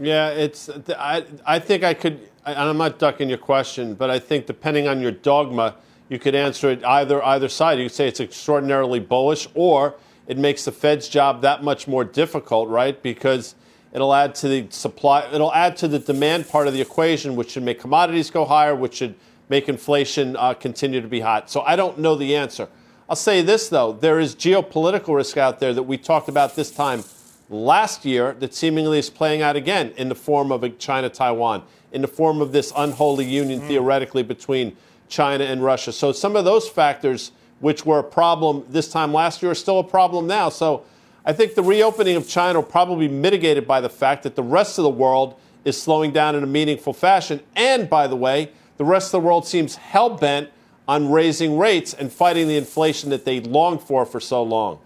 Yeah, 0.00 0.30
it's. 0.30 0.68
I 0.98 1.24
I 1.46 1.58
think 1.58 1.84
I 1.84 1.94
could. 1.94 2.28
And 2.46 2.58
I'm 2.58 2.78
not 2.78 2.98
ducking 2.98 3.28
your 3.28 3.38
question, 3.38 3.94
but 3.94 4.08
I 4.08 4.18
think 4.18 4.46
depending 4.46 4.88
on 4.88 5.00
your 5.00 5.10
dogma, 5.12 5.76
you 6.08 6.18
could 6.18 6.34
answer 6.34 6.70
it 6.70 6.84
either 6.84 7.22
either 7.24 7.48
side. 7.48 7.78
You 7.78 7.84
could 7.84 7.94
say 7.94 8.08
it's 8.08 8.20
extraordinarily 8.20 8.98
bullish, 8.98 9.46
or 9.54 9.94
it 10.26 10.38
makes 10.38 10.64
the 10.64 10.72
Fed's 10.72 11.08
job 11.08 11.42
that 11.42 11.62
much 11.62 11.86
more 11.86 12.04
difficult, 12.04 12.68
right? 12.68 13.00
Because 13.02 13.54
it'll 13.92 14.14
add 14.14 14.34
to 14.36 14.48
the 14.48 14.66
supply. 14.70 15.28
It'll 15.32 15.52
add 15.52 15.76
to 15.78 15.88
the 15.88 15.98
demand 15.98 16.48
part 16.48 16.66
of 16.66 16.72
the 16.72 16.80
equation, 16.80 17.36
which 17.36 17.50
should 17.50 17.62
make 17.62 17.78
commodities 17.78 18.30
go 18.30 18.44
higher, 18.44 18.74
which 18.74 18.94
should 18.94 19.14
make 19.48 19.68
inflation 19.68 20.36
uh, 20.36 20.54
continue 20.54 21.00
to 21.00 21.08
be 21.08 21.20
hot. 21.20 21.50
So 21.50 21.60
I 21.60 21.76
don't 21.76 21.98
know 21.98 22.14
the 22.14 22.36
answer. 22.36 22.68
I'll 23.10 23.16
say 23.16 23.42
this, 23.42 23.68
though 23.68 23.92
there 23.92 24.20
is 24.20 24.36
geopolitical 24.36 25.16
risk 25.16 25.36
out 25.36 25.58
there 25.58 25.74
that 25.74 25.82
we 25.82 25.98
talked 25.98 26.28
about 26.28 26.54
this 26.54 26.70
time 26.70 27.02
last 27.48 28.04
year 28.04 28.36
that 28.38 28.54
seemingly 28.54 29.00
is 29.00 29.10
playing 29.10 29.42
out 29.42 29.56
again 29.56 29.92
in 29.96 30.08
the 30.08 30.14
form 30.14 30.52
of 30.52 30.62
a 30.62 30.70
China 30.70 31.08
Taiwan, 31.10 31.64
in 31.90 32.02
the 32.02 32.08
form 32.08 32.40
of 32.40 32.52
this 32.52 32.72
unholy 32.76 33.24
union 33.24 33.62
mm. 33.62 33.66
theoretically 33.66 34.22
between 34.22 34.76
China 35.08 35.42
and 35.42 35.64
Russia. 35.64 35.90
So 35.90 36.12
some 36.12 36.36
of 36.36 36.44
those 36.44 36.68
factors, 36.68 37.32
which 37.58 37.84
were 37.84 37.98
a 37.98 38.04
problem 38.04 38.64
this 38.68 38.92
time 38.92 39.12
last 39.12 39.42
year, 39.42 39.50
are 39.50 39.56
still 39.56 39.80
a 39.80 39.84
problem 39.84 40.28
now. 40.28 40.48
So 40.48 40.84
I 41.24 41.32
think 41.32 41.56
the 41.56 41.64
reopening 41.64 42.14
of 42.14 42.28
China 42.28 42.60
will 42.60 42.68
probably 42.68 43.08
be 43.08 43.14
mitigated 43.14 43.66
by 43.66 43.80
the 43.80 43.90
fact 43.90 44.22
that 44.22 44.36
the 44.36 44.44
rest 44.44 44.78
of 44.78 44.84
the 44.84 44.88
world 44.88 45.34
is 45.64 45.82
slowing 45.82 46.12
down 46.12 46.36
in 46.36 46.44
a 46.44 46.46
meaningful 46.46 46.92
fashion. 46.92 47.40
And 47.56 47.90
by 47.90 48.06
the 48.06 48.14
way, 48.14 48.52
the 48.76 48.84
rest 48.84 49.08
of 49.08 49.20
the 49.20 49.26
world 49.26 49.48
seems 49.48 49.74
hell 49.74 50.10
bent 50.10 50.50
on 50.90 51.08
raising 51.08 51.56
rates 51.56 51.94
and 51.94 52.12
fighting 52.12 52.48
the 52.48 52.56
inflation 52.56 53.10
that 53.10 53.24
they 53.24 53.38
longed 53.38 53.80
for 53.80 54.04
for 54.04 54.18
so 54.18 54.42
long. 54.42 54.76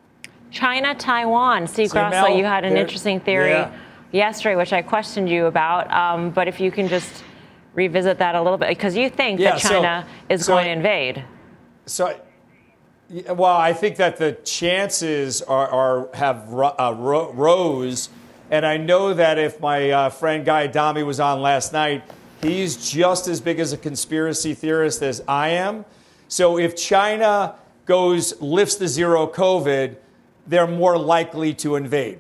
China, 0.51 0.95
Taiwan. 0.95 1.67
Steve 1.67 1.91
Grasso, 1.91 2.37
you 2.37 2.45
had 2.45 2.63
an 2.63 2.77
interesting 2.77 3.19
theory 3.19 3.53
yeah. 3.53 3.73
yesterday, 4.13 4.55
which 4.55 4.75
I 4.75 4.83
questioned 4.83 5.31
you 5.31 5.47
about. 5.47 5.91
Um, 5.91 6.29
but 6.29 6.47
if 6.47 6.61
you 6.61 6.71
can 6.71 6.89
just 6.89 7.25
revisit 7.73 8.19
that 8.19 8.35
a 8.35 8.43
little 8.43 8.59
bit, 8.59 8.69
because 8.69 8.95
you 8.95 9.09
think 9.09 9.41
yeah, 9.41 9.53
that 9.53 9.61
China 9.61 10.07
so, 10.07 10.35
is 10.35 10.45
so 10.45 10.53
going 10.53 10.67
to 10.67 10.73
invade. 10.73 11.25
So, 11.87 12.21
well, 13.31 13.57
I 13.57 13.73
think 13.73 13.97
that 13.97 14.19
the 14.19 14.33
chances 14.45 15.41
are, 15.41 15.69
are 15.69 16.09
have 16.15 16.53
uh, 16.53 16.95
rose, 16.99 18.11
and 18.51 18.67
I 18.67 18.77
know 18.77 19.15
that 19.15 19.39
if 19.39 19.59
my 19.59 19.91
uh, 19.91 20.11
friend 20.11 20.45
Guy 20.45 20.65
Adami 20.65 21.03
was 21.03 21.19
on 21.19 21.41
last 21.41 21.73
night, 21.73 22.05
he's 22.43 22.91
just 22.91 23.27
as 23.27 23.41
big 23.41 23.59
as 23.59 23.73
a 23.73 23.79
conspiracy 23.79 24.53
theorist 24.53 25.03
as 25.03 25.23
I 25.27 25.49
am. 25.49 25.87
So 26.35 26.59
if 26.59 26.75
China 26.75 27.55
goes 27.87 28.41
lifts 28.41 28.75
the 28.75 28.89
zero 28.89 29.29
COVID, 29.29 29.95
they're 30.49 30.67
more 30.67 30.99
likely 30.99 31.55
to 31.55 31.77
invade, 31.77 32.19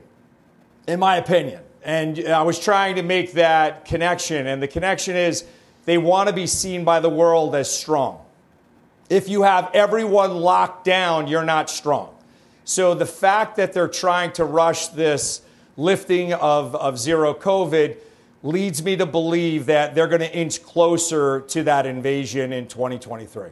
in 0.86 1.00
my 1.00 1.16
opinion. 1.16 1.62
And 1.82 2.20
I 2.20 2.42
was 2.42 2.60
trying 2.60 2.94
to 2.94 3.02
make 3.02 3.32
that 3.32 3.84
connection, 3.84 4.46
and 4.46 4.62
the 4.62 4.68
connection 4.68 5.16
is 5.16 5.44
they 5.84 5.98
want 5.98 6.28
to 6.28 6.32
be 6.32 6.46
seen 6.46 6.84
by 6.84 7.00
the 7.00 7.08
world 7.08 7.56
as 7.56 7.68
strong. 7.68 8.24
If 9.10 9.28
you 9.28 9.42
have 9.42 9.68
everyone 9.74 10.36
locked 10.36 10.84
down, 10.84 11.26
you're 11.26 11.44
not 11.44 11.68
strong. 11.68 12.14
So 12.64 12.94
the 12.94 13.06
fact 13.06 13.56
that 13.56 13.72
they're 13.72 13.88
trying 13.88 14.30
to 14.34 14.44
rush 14.44 14.86
this 14.86 15.42
lifting 15.76 16.32
of, 16.34 16.76
of 16.76 17.00
zero 17.00 17.34
COVID 17.34 17.96
leads 18.44 18.80
me 18.80 18.94
to 18.94 19.06
believe 19.06 19.66
that 19.66 19.96
they're 19.96 20.06
going 20.06 20.20
to 20.20 20.32
inch 20.32 20.62
closer 20.62 21.40
to 21.48 21.64
that 21.64 21.84
invasion 21.84 22.52
in 22.52 22.68
2023. 22.68 23.48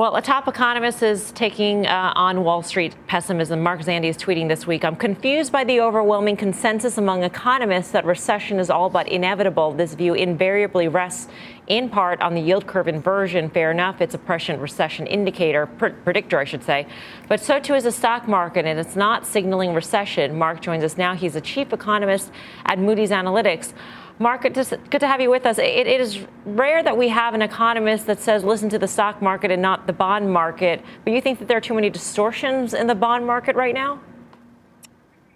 Well, 0.00 0.16
a 0.16 0.22
top 0.22 0.48
economist 0.48 1.02
is 1.02 1.30
taking 1.32 1.86
uh, 1.86 2.14
on 2.16 2.42
Wall 2.42 2.62
Street 2.62 2.94
pessimism. 3.06 3.60
Mark 3.60 3.80
Zandi 3.82 4.06
is 4.06 4.16
tweeting 4.16 4.48
this 4.48 4.66
week 4.66 4.82
I'm 4.82 4.96
confused 4.96 5.52
by 5.52 5.62
the 5.62 5.82
overwhelming 5.82 6.38
consensus 6.38 6.96
among 6.96 7.22
economists 7.22 7.90
that 7.90 8.06
recession 8.06 8.58
is 8.58 8.70
all 8.70 8.88
but 8.88 9.06
inevitable. 9.08 9.72
This 9.74 9.92
view 9.92 10.14
invariably 10.14 10.88
rests 10.88 11.28
in 11.66 11.90
part 11.90 12.18
on 12.22 12.34
the 12.34 12.40
yield 12.40 12.66
curve 12.66 12.88
inversion. 12.88 13.50
Fair 13.50 13.70
enough, 13.70 14.00
it's 14.00 14.14
a 14.14 14.18
prescient 14.18 14.58
recession 14.62 15.06
indicator, 15.06 15.66
pr- 15.66 15.88
predictor, 15.88 16.38
I 16.38 16.44
should 16.44 16.64
say. 16.64 16.86
But 17.28 17.40
so 17.40 17.60
too 17.60 17.74
is 17.74 17.84
the 17.84 17.92
stock 17.92 18.26
market, 18.26 18.64
and 18.64 18.80
it's 18.80 18.96
not 18.96 19.26
signaling 19.26 19.74
recession. 19.74 20.38
Mark 20.38 20.62
joins 20.62 20.82
us 20.82 20.96
now. 20.96 21.14
He's 21.14 21.36
a 21.36 21.42
chief 21.42 21.74
economist 21.74 22.32
at 22.64 22.78
Moody's 22.78 23.10
Analytics. 23.10 23.74
Mark, 24.20 24.52
just 24.52 24.74
good 24.90 25.00
to 25.00 25.06
have 25.06 25.22
you 25.22 25.30
with 25.30 25.46
us. 25.46 25.56
It, 25.56 25.86
it 25.86 25.98
is 25.98 26.18
rare 26.44 26.82
that 26.82 26.94
we 26.94 27.08
have 27.08 27.32
an 27.32 27.40
economist 27.40 28.06
that 28.06 28.20
says 28.20 28.44
listen 28.44 28.68
to 28.68 28.78
the 28.78 28.86
stock 28.86 29.22
market 29.22 29.50
and 29.50 29.62
not 29.62 29.86
the 29.86 29.94
bond 29.94 30.30
market. 30.30 30.84
But 31.04 31.14
you 31.14 31.22
think 31.22 31.38
that 31.38 31.48
there 31.48 31.56
are 31.56 31.60
too 31.62 31.72
many 31.72 31.88
distortions 31.88 32.74
in 32.74 32.86
the 32.86 32.94
bond 32.94 33.26
market 33.26 33.56
right 33.56 33.72
now? 33.72 33.98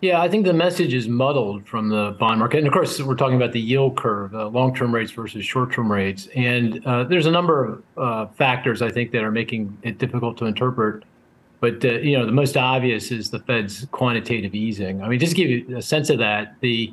Yeah, 0.03 0.21
I 0.21 0.29
think 0.29 0.45
the 0.45 0.53
message 0.53 0.93
is 0.93 1.09
muddled 1.09 1.67
from 1.67 1.89
the 1.89 2.15
bond 2.21 2.41
market. 2.41 2.59
And 2.59 2.67
of 2.67 2.75
course, 2.75 3.01
we're 3.01 3.15
talking 3.15 3.37
about 3.37 3.53
the 3.53 3.61
yield 3.61 3.97
curve, 3.97 4.35
uh, 4.35 4.49
long 4.49 4.75
term 4.75 4.95
rates 4.95 5.13
versus 5.13 5.47
short 5.47 5.73
term 5.73 5.91
rates. 5.91 6.29
And 6.37 6.87
uh, 6.87 7.05
there's 7.05 7.25
a 7.25 7.31
number 7.31 7.65
of 7.65 7.83
uh, 7.97 8.27
factors, 8.35 8.83
I 8.83 8.91
think, 8.91 9.13
that 9.13 9.25
are 9.25 9.33
making 9.33 9.79
it 9.83 9.97
difficult 9.97 10.37
to 10.39 10.45
interpret. 10.45 11.05
But 11.61 11.83
uh, 11.83 11.93
you 12.01 12.19
know, 12.19 12.27
the 12.27 12.33
most 12.33 12.59
obvious 12.59 13.11
is 13.11 13.31
the 13.31 13.39
Fed's 13.39 13.87
quantitative 13.93 14.55
easing. 14.55 15.03
I 15.03 15.09
mean, 15.09 15.21
just 15.21 15.35
to 15.35 15.37
give 15.37 15.49
you 15.49 15.75
a 15.79 15.81
sense 15.81 16.11
of 16.11 16.19
that, 16.19 16.57
the 16.61 16.93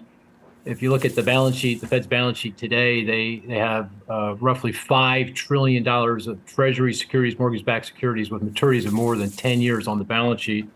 if 0.65 0.81
you 0.81 0.91
look 0.91 1.05
at 1.05 1.15
the 1.15 1.23
balance 1.23 1.55
sheet, 1.55 1.81
the 1.81 1.87
Fed's 1.87 2.07
balance 2.07 2.37
sheet 2.37 2.57
today, 2.57 3.03
they 3.03 3.43
they 3.47 3.57
have 3.57 3.89
uh, 4.09 4.35
roughly 4.39 4.71
five 4.71 5.33
trillion 5.33 5.83
dollars 5.83 6.27
of 6.27 6.43
Treasury 6.45 6.93
securities, 6.93 7.37
mortgage-backed 7.39 7.85
securities 7.85 8.29
with 8.29 8.41
maturities 8.43 8.85
of 8.85 8.93
more 8.93 9.15
than 9.17 9.29
ten 9.29 9.61
years 9.61 9.87
on 9.87 9.97
the 9.97 10.03
balance 10.03 10.41
sheet. 10.41 10.69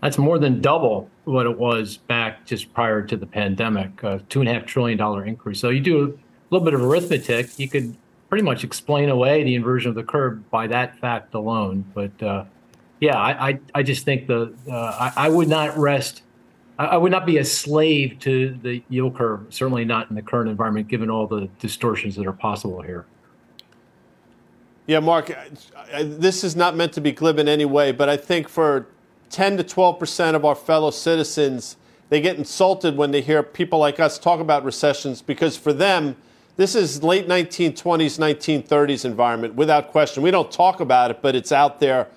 That's 0.00 0.18
more 0.18 0.38
than 0.38 0.60
double 0.60 1.08
what 1.24 1.46
it 1.46 1.58
was 1.58 1.96
back 1.96 2.44
just 2.44 2.72
prior 2.74 3.02
to 3.02 3.16
the 3.16 3.26
pandemic, 3.26 4.02
a 4.02 4.20
two 4.28 4.40
and 4.40 4.48
a 4.48 4.52
half 4.52 4.66
trillion 4.66 4.98
dollar 4.98 5.24
increase. 5.24 5.58
So 5.58 5.70
you 5.70 5.80
do 5.80 6.04
a 6.04 6.54
little 6.54 6.64
bit 6.64 6.74
of 6.74 6.82
arithmetic, 6.82 7.58
you 7.58 7.68
could 7.68 7.96
pretty 8.28 8.44
much 8.44 8.64
explain 8.64 9.08
away 9.08 9.44
the 9.44 9.54
inversion 9.54 9.88
of 9.88 9.94
the 9.94 10.02
curve 10.02 10.50
by 10.50 10.66
that 10.66 10.98
fact 10.98 11.34
alone. 11.34 11.84
But 11.94 12.22
uh, 12.22 12.44
yeah, 13.00 13.16
I, 13.16 13.48
I, 13.48 13.60
I 13.76 13.82
just 13.82 14.04
think 14.04 14.26
the 14.26 14.54
uh, 14.68 15.10
I, 15.16 15.26
I 15.26 15.28
would 15.28 15.48
not 15.48 15.76
rest 15.78 16.22
I 16.78 16.96
would 16.96 17.12
not 17.12 17.24
be 17.24 17.38
a 17.38 17.44
slave 17.44 18.18
to 18.20 18.58
the 18.62 18.82
yield 18.88 19.16
curve, 19.16 19.46
certainly 19.50 19.84
not 19.84 20.10
in 20.10 20.16
the 20.16 20.22
current 20.22 20.50
environment, 20.50 20.88
given 20.88 21.08
all 21.08 21.26
the 21.26 21.48
distortions 21.60 22.16
that 22.16 22.26
are 22.26 22.32
possible 22.32 22.82
here. 22.82 23.06
Yeah, 24.86 24.98
Mark, 24.98 25.32
this 26.02 26.42
is 26.42 26.56
not 26.56 26.76
meant 26.76 26.92
to 26.94 27.00
be 27.00 27.12
glib 27.12 27.38
in 27.38 27.48
any 27.48 27.64
way, 27.64 27.92
but 27.92 28.08
I 28.08 28.16
think 28.16 28.48
for 28.48 28.86
10 29.30 29.56
to 29.58 29.64
12 29.64 29.98
percent 29.98 30.36
of 30.36 30.44
our 30.44 30.56
fellow 30.56 30.90
citizens, 30.90 31.76
they 32.08 32.20
get 32.20 32.36
insulted 32.36 32.96
when 32.96 33.12
they 33.12 33.20
hear 33.20 33.42
people 33.42 33.78
like 33.78 34.00
us 34.00 34.18
talk 34.18 34.40
about 34.40 34.64
recessions 34.64 35.22
because 35.22 35.56
for 35.56 35.72
them, 35.72 36.16
this 36.56 36.74
is 36.74 37.02
late 37.02 37.26
1920s, 37.26 38.18
1930s 38.18 39.04
environment 39.04 39.54
without 39.54 39.90
question. 39.90 40.22
We 40.22 40.30
don't 40.30 40.50
talk 40.50 40.80
about 40.80 41.10
it, 41.10 41.22
but 41.22 41.34
it's 41.34 41.50
out 41.50 41.80
there, 41.80 42.08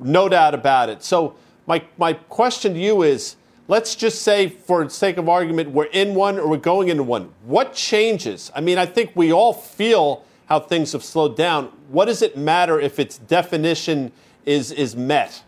no 0.00 0.28
doubt 0.28 0.54
about 0.54 0.88
it. 0.88 1.02
So 1.02 1.36
my, 1.66 1.82
my 1.96 2.14
question 2.14 2.74
to 2.74 2.80
you 2.80 3.02
is, 3.02 3.36
let's 3.68 3.94
just 3.94 4.22
say 4.22 4.48
for 4.48 4.88
sake 4.88 5.16
of 5.16 5.28
argument, 5.28 5.70
we're 5.70 5.84
in 5.84 6.14
one 6.14 6.38
or 6.38 6.48
we're 6.48 6.56
going 6.56 6.88
into 6.88 7.02
one. 7.02 7.32
What 7.44 7.74
changes? 7.74 8.50
I 8.54 8.60
mean, 8.60 8.78
I 8.78 8.86
think 8.86 9.12
we 9.14 9.32
all 9.32 9.52
feel 9.52 10.24
how 10.46 10.60
things 10.60 10.92
have 10.92 11.04
slowed 11.04 11.36
down. 11.36 11.66
What 11.88 12.06
does 12.06 12.22
it 12.22 12.36
matter 12.36 12.80
if 12.80 12.98
its 12.98 13.18
definition 13.18 14.12
is, 14.44 14.70
is 14.70 14.94
met? 14.94 15.42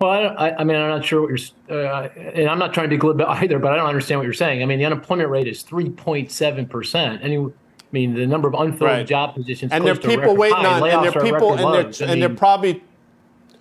Well, 0.00 0.34
I, 0.38 0.50
I, 0.50 0.64
mean, 0.64 0.76
I'm 0.76 0.90
not 0.90 1.04
sure 1.04 1.22
what 1.22 1.30
you're, 1.68 1.86
uh, 1.86 2.08
and 2.16 2.48
I'm 2.48 2.58
not 2.58 2.72
trying 2.72 2.88
to 2.88 2.90
be 2.90 2.98
glib 2.98 3.20
either, 3.26 3.58
but 3.58 3.72
I 3.72 3.76
don't 3.76 3.88
understand 3.88 4.20
what 4.20 4.24
you're 4.24 4.32
saying. 4.32 4.62
I 4.62 4.66
mean, 4.66 4.78
the 4.78 4.84
unemployment 4.84 5.28
rate 5.28 5.48
is 5.48 5.64
3.7 5.64 6.68
percent. 6.68 7.20
Any, 7.22 7.38
I 7.38 7.50
mean, 7.90 8.14
the 8.14 8.26
number 8.26 8.48
of 8.48 8.54
unfilled 8.54 8.82
right. 8.82 9.06
job 9.06 9.34
positions, 9.34 9.72
and 9.72 9.84
there 9.84 9.94
are 9.94 9.96
people 9.96 10.36
waiting 10.36 10.56
high, 10.58 10.80
on, 10.80 10.90
and 10.90 11.04
there 11.04 11.18
are 11.18 11.24
people, 11.24 11.54
and 11.54 11.92
they're, 11.94 12.08
and 12.08 12.22
they're 12.22 12.28
probably, 12.28 12.82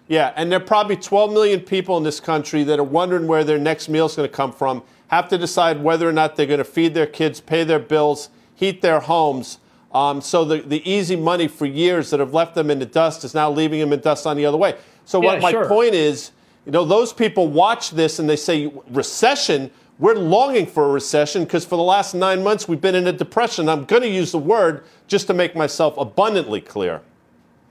yeah, 0.07 0.33
and 0.35 0.51
there 0.51 0.59
are 0.59 0.63
probably 0.63 0.95
12 0.95 1.33
million 1.33 1.59
people 1.59 1.97
in 1.97 2.03
this 2.03 2.19
country 2.19 2.63
that 2.63 2.79
are 2.79 2.83
wondering 2.83 3.27
where 3.27 3.43
their 3.43 3.57
next 3.57 3.89
meal 3.89 4.05
is 4.05 4.15
going 4.15 4.29
to 4.29 4.33
come 4.33 4.53
from. 4.53 4.83
Have 5.09 5.27
to 5.29 5.37
decide 5.37 5.83
whether 5.83 6.07
or 6.07 6.13
not 6.13 6.35
they're 6.35 6.45
going 6.45 6.59
to 6.59 6.63
feed 6.63 6.93
their 6.93 7.05
kids, 7.05 7.41
pay 7.41 7.63
their 7.63 7.79
bills, 7.79 8.29
heat 8.55 8.81
their 8.81 9.01
homes. 9.01 9.59
Um, 9.93 10.21
so 10.21 10.45
the, 10.45 10.59
the 10.59 10.89
easy 10.89 11.15
money 11.15 11.47
for 11.47 11.65
years 11.65 12.09
that 12.09 12.19
have 12.19 12.33
left 12.33 12.55
them 12.55 12.69
in 12.69 12.79
the 12.79 12.85
dust 12.85 13.23
is 13.23 13.33
now 13.33 13.49
leaving 13.51 13.79
them 13.79 13.91
in 13.93 13.99
dust 13.99 14.25
on 14.25 14.37
the 14.37 14.45
other 14.45 14.57
way. 14.57 14.75
So 15.05 15.19
what 15.19 15.35
yeah, 15.35 15.39
my 15.39 15.51
sure. 15.51 15.67
point 15.67 15.93
is, 15.93 16.31
you 16.65 16.71
know, 16.71 16.85
those 16.85 17.13
people 17.13 17.47
watch 17.47 17.91
this 17.91 18.19
and 18.19 18.29
they 18.29 18.35
say 18.35 18.71
recession. 18.89 19.71
We're 19.99 20.15
longing 20.15 20.67
for 20.67 20.85
a 20.85 20.89
recession 20.89 21.43
because 21.43 21.65
for 21.65 21.77
the 21.77 21.83
last 21.83 22.13
nine 22.13 22.43
months 22.43 22.67
we've 22.67 22.81
been 22.81 22.95
in 22.95 23.07
a 23.07 23.13
depression. 23.13 23.67
I'm 23.67 23.85
going 23.85 24.03
to 24.03 24.09
use 24.09 24.31
the 24.31 24.37
word 24.37 24.83
just 25.07 25.27
to 25.27 25.33
make 25.33 25.55
myself 25.55 25.97
abundantly 25.97 26.61
clear. 26.61 27.01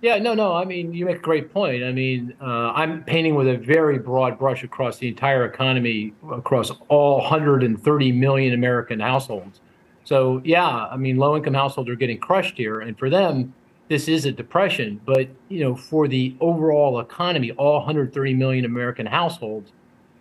Yeah, 0.07 0.19
no, 0.19 0.35
no. 0.35 0.55
I 0.55 0.65
mean, 0.65 0.95
you 0.95 1.05
make 1.05 1.17
a 1.17 1.19
great 1.19 1.53
point. 1.53 1.83
I 1.83 1.91
mean, 1.91 2.33
uh, 2.41 2.71
I'm 2.71 3.03
painting 3.03 3.35
with 3.35 3.49
a 3.49 3.57
very 3.57 3.99
broad 3.99 4.39
brush 4.39 4.63
across 4.63 4.99
the 4.99 5.09
entire 5.09 5.45
economy, 5.47 6.13
across 6.31 6.71
all 6.87 7.19
130 7.19 8.13
million 8.13 8.55
American 8.55 9.01
households. 9.01 9.61
So, 10.05 10.41
yeah, 10.45 10.87
I 10.87 10.97
mean, 10.97 11.17
low 11.17 11.37
income 11.37 11.55
households 11.55 11.91
are 11.91 11.97
getting 11.97 12.19
crushed 12.19 12.57
here. 12.57 12.83
And 12.83 12.97
for 12.97 13.11
them, 13.11 13.53
this 13.89 14.07
is 14.07 14.27
a 14.27 14.31
depression, 14.31 15.01
but 15.05 15.29
you 15.49 15.59
know, 15.59 15.75
for 15.75 16.07
the 16.07 16.37
overall 16.39 17.01
economy, 17.01 17.51
all 17.51 17.79
130 17.79 18.33
million 18.35 18.65
American 18.65 19.07
households, 19.07 19.73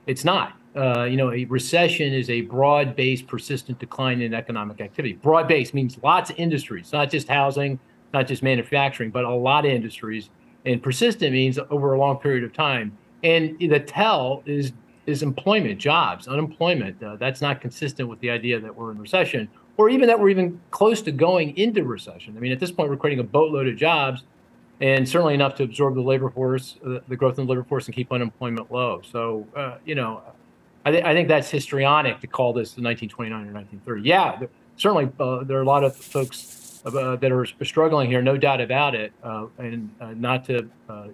it's 0.07 0.25
not. 0.25 0.53
Uh, 0.75 1.03
you 1.03 1.15
know, 1.15 1.31
a 1.31 1.45
recession 1.45 2.11
is 2.11 2.31
a 2.31 2.41
broad-based, 2.41 3.27
persistent 3.27 3.77
decline 3.77 4.23
in 4.23 4.33
economic 4.33 4.81
activity. 4.81 5.13
Broad-based 5.13 5.75
means 5.75 5.99
lots 6.01 6.31
of 6.31 6.39
industries, 6.39 6.91
not 6.91 7.11
just 7.11 7.27
housing, 7.27 7.79
not 8.15 8.27
just 8.27 8.41
manufacturing, 8.41 9.11
but 9.11 9.25
a 9.25 9.29
lot 9.29 9.65
of 9.65 9.71
industries. 9.71 10.29
And 10.65 10.81
persistent 10.81 11.33
means 11.33 11.59
over 11.69 11.93
a 11.93 11.99
long 11.99 12.17
period 12.17 12.43
of 12.43 12.53
time. 12.53 12.97
And 13.23 13.59
the 13.59 13.79
tell 13.79 14.41
is 14.45 14.71
is 15.05 15.21
employment, 15.21 15.77
jobs, 15.77 16.27
unemployment. 16.27 17.03
Uh, 17.03 17.15
that's 17.17 17.39
not 17.39 17.61
consistent 17.61 18.09
with 18.09 18.19
the 18.21 18.29
idea 18.31 18.59
that 18.59 18.75
we're 18.75 18.91
in 18.91 18.97
recession 18.97 19.47
or 19.77 19.87
even 19.87 20.07
that 20.07 20.19
we're 20.19 20.29
even 20.29 20.59
close 20.71 21.01
to 21.03 21.11
going 21.11 21.55
into 21.57 21.83
recession. 21.83 22.35
I 22.35 22.39
mean, 22.39 22.51
at 22.51 22.59
this 22.59 22.71
point, 22.71 22.89
we're 22.89 22.97
creating 22.97 23.19
a 23.19 23.27
boatload 23.27 23.67
of 23.67 23.75
jobs, 23.75 24.23
and 24.81 25.07
certainly 25.07 25.33
enough 25.33 25.55
to 25.55 25.63
absorb 25.63 25.95
the 25.95 26.01
labor 26.01 26.29
force, 26.29 26.77
uh, 26.85 26.99
the 27.07 27.15
growth 27.15 27.37
in 27.37 27.45
the 27.45 27.51
labor 27.51 27.63
force, 27.63 27.85
and 27.85 27.95
keep 27.95 28.11
unemployment 28.11 28.71
low. 28.71 29.01
So, 29.11 29.45
uh, 29.55 29.77
you 29.85 29.93
know, 29.93 30.21
I, 30.85 30.91
th- 30.91 31.03
I, 31.03 31.13
think 31.13 31.27
that's 31.27 31.51
histrionic 31.51 32.21
to 32.21 32.27
call 32.27 32.53
this 32.53 32.73
the 32.73 32.81
1929 32.81 33.31
or 33.31 33.53
1930. 33.53 34.01
Yeah, 34.07 34.47
certainly 34.77 35.11
uh, 35.19 35.43
there 35.43 35.57
are 35.57 35.61
a 35.61 35.65
lot 35.65 35.83
of 35.83 35.95
folks 35.95 36.64
uh, 36.85 37.15
that 37.15 37.31
are 37.31 37.45
struggling 37.63 38.09
here, 38.09 38.21
no 38.21 38.37
doubt 38.37 38.61
about 38.61 38.93
it, 38.93 39.11
uh, 39.23 39.47
and 39.57 39.89
uh, 39.99 40.13
not 40.15 40.45
to 40.45 40.69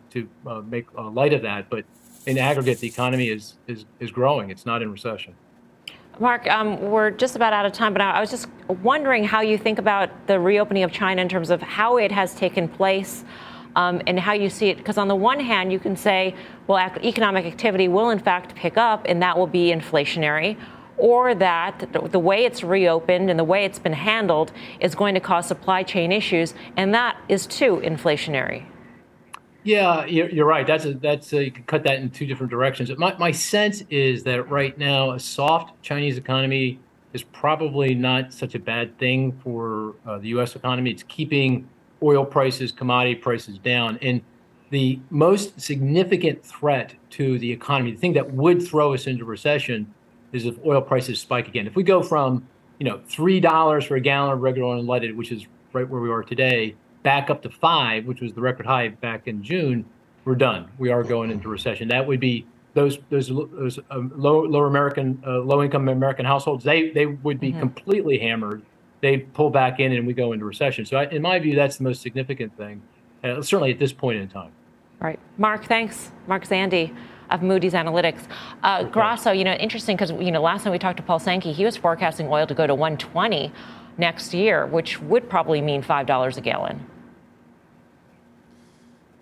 to 0.09 0.27
make 0.67 0.85
light 0.93 1.33
of 1.33 1.41
that, 1.41 1.69
but 1.69 1.85
in 2.25 2.37
aggregate, 2.37 2.79
the 2.79 2.87
economy 2.87 3.29
is 3.29 3.57
is 3.67 3.85
is 3.99 4.11
growing. 4.11 4.49
It's 4.49 4.65
not 4.65 4.81
in 4.81 4.91
recession. 4.91 5.33
Mark, 6.19 6.47
um, 6.51 6.79
we're 6.91 7.09
just 7.09 7.35
about 7.35 7.53
out 7.53 7.65
of 7.65 7.71
time, 7.71 7.93
but 7.93 8.01
I 8.01 8.19
was 8.19 8.29
just 8.29 8.47
wondering 8.83 9.23
how 9.23 9.41
you 9.41 9.57
think 9.57 9.79
about 9.79 10.09
the 10.27 10.39
reopening 10.39 10.83
of 10.83 10.91
China 10.91 11.21
in 11.21 11.29
terms 11.29 11.49
of 11.49 11.61
how 11.61 11.97
it 11.97 12.11
has 12.11 12.35
taken 12.35 12.67
place. 12.67 13.23
Um, 13.73 14.01
and 14.05 14.19
how 14.19 14.33
you 14.33 14.49
see 14.49 14.67
it. 14.67 14.75
Because 14.75 14.97
on 14.97 15.07
the 15.07 15.15
one 15.15 15.39
hand, 15.39 15.71
you 15.71 15.79
can 15.79 15.95
say, 15.95 16.35
well, 16.67 16.77
economic 17.05 17.45
activity 17.45 17.87
will 17.87 18.09
in 18.09 18.19
fact 18.19 18.53
pick 18.53 18.75
up, 18.75 19.05
and 19.07 19.21
that 19.21 19.37
will 19.37 19.47
be 19.47 19.71
inflationary, 19.71 20.57
or 21.01 21.33
that 21.33 21.89
the 21.91 22.19
way 22.19 22.45
it's 22.45 22.63
reopened 22.63 23.31
and 23.31 23.39
the 23.39 23.43
way 23.43 23.65
it's 23.65 23.79
been 23.79 23.91
handled 23.91 24.51
is 24.79 24.93
going 24.93 25.15
to 25.15 25.19
cause 25.19 25.47
supply 25.47 25.81
chain 25.81 26.11
issues, 26.11 26.53
and 26.77 26.93
that 26.93 27.17
is 27.27 27.47
too 27.47 27.81
inflationary. 27.83 28.63
Yeah, 29.63 30.05
you're, 30.05 30.45
right. 30.45 30.65
That's 30.65 30.85
a, 30.85 30.93
that's 30.93 31.33
a, 31.33 31.45
you 31.45 31.51
can 31.51 31.63
cut 31.63 31.83
that 31.83 31.97
in 31.97 32.11
two 32.11 32.27
different 32.27 32.51
directions. 32.51 32.91
My 32.97 33.15
my 33.17 33.31
sense 33.31 33.83
is 33.89 34.23
that 34.23 34.49
right 34.49 34.77
now 34.77 35.11
a 35.11 35.19
soft 35.19 35.81
Chinese 35.81 36.17
economy 36.17 36.79
is 37.13 37.23
probably 37.23 37.95
not 37.95 38.31
such 38.31 38.53
a 38.53 38.59
bad 38.59 38.97
thing 38.99 39.31
for 39.43 39.95
uh, 40.05 40.19
the 40.19 40.29
U.S. 40.29 40.55
economy. 40.55 40.91
It's 40.91 41.03
keeping 41.03 41.67
oil 42.03 42.25
prices, 42.25 42.71
commodity 42.71 43.15
prices 43.15 43.57
down, 43.57 43.97
and 44.03 44.21
the 44.69 44.99
most 45.09 45.59
significant 45.59 46.43
threat 46.45 46.93
to 47.11 47.37
the 47.39 47.51
economy, 47.51 47.91
the 47.91 47.97
thing 47.97 48.13
that 48.13 48.33
would 48.33 48.65
throw 48.65 48.93
us 48.93 49.05
into 49.05 49.25
recession, 49.25 49.93
is 50.33 50.45
if 50.45 50.55
oil 50.65 50.81
prices 50.81 51.19
spike 51.19 51.47
again. 51.47 51.67
If 51.67 51.75
we 51.75 51.83
go 51.83 52.01
from 52.01 52.47
you 52.79 52.85
know 52.85 53.01
three 53.07 53.39
dollars 53.39 53.85
for 53.85 53.95
a 53.95 54.01
gallon 54.01 54.31
of 54.33 54.41
regular 54.41 54.67
oil 54.67 54.83
unleaded, 54.83 55.15
which 55.15 55.31
is 55.31 55.45
right 55.73 55.87
where 55.87 56.01
we 56.01 56.09
are 56.09 56.23
today, 56.23 56.75
back 57.03 57.29
up 57.29 57.41
to 57.43 57.49
five, 57.49 58.05
which 58.05 58.21
was 58.21 58.33
the 58.33 58.41
record 58.41 58.65
high 58.65 58.89
back 58.89 59.27
in 59.27 59.43
June, 59.43 59.85
we're 60.25 60.35
done. 60.35 60.69
We 60.77 60.89
are 60.89 61.03
going 61.03 61.31
into 61.31 61.49
recession. 61.49 61.87
That 61.89 62.07
would 62.07 62.19
be 62.19 62.45
those 62.73 62.99
those, 63.09 63.27
those 63.27 63.79
um, 63.89 64.11
low 64.15 64.43
lower 64.43 64.67
American 64.67 65.21
uh, 65.25 65.39
low 65.39 65.63
income 65.63 65.87
American 65.89 66.25
households. 66.25 66.63
They 66.63 66.89
they 66.91 67.05
would 67.05 67.39
be 67.39 67.51
mm-hmm. 67.51 67.59
completely 67.59 68.19
hammered. 68.19 68.63
They 69.01 69.17
pull 69.17 69.49
back 69.49 69.79
in 69.79 69.91
and 69.93 70.05
we 70.05 70.13
go 70.13 70.31
into 70.31 70.45
recession. 70.45 70.85
So 70.85 70.97
I, 70.97 71.05
in 71.07 71.23
my 71.23 71.39
view, 71.39 71.55
that's 71.55 71.77
the 71.77 71.83
most 71.83 72.03
significant 72.03 72.55
thing, 72.55 72.83
uh, 73.23 73.41
certainly 73.41 73.71
at 73.71 73.79
this 73.79 73.91
point 73.91 74.19
in 74.19 74.27
time. 74.27 74.51
All 75.01 75.07
right, 75.07 75.19
Mark. 75.39 75.65
Thanks, 75.65 76.11
Mark 76.27 76.45
Zandi 76.47 76.95
of 77.31 77.41
Moody's 77.41 77.73
Analytics. 77.73 78.23
Uh, 78.61 78.83
Grasso, 78.83 79.31
you 79.31 79.43
know, 79.43 79.53
interesting 79.53 79.95
because 79.95 80.11
you 80.11 80.31
know 80.31 80.41
last 80.41 80.63
time 80.63 80.71
we 80.71 80.79
talked 80.79 80.97
to 80.97 81.03
Paul 81.03 81.19
Sankey, 81.19 81.51
he 81.53 81.65
was 81.65 81.77
forecasting 81.77 82.27
oil 82.27 82.45
to 82.45 82.53
go 82.53 82.67
to 82.67 82.75
120 82.75 83.51
next 83.97 84.33
year, 84.33 84.65
which 84.65 85.01
would 85.01 85.29
probably 85.29 85.61
mean 85.61 85.81
$5 85.81 86.37
a 86.37 86.41
gallon. 86.41 86.85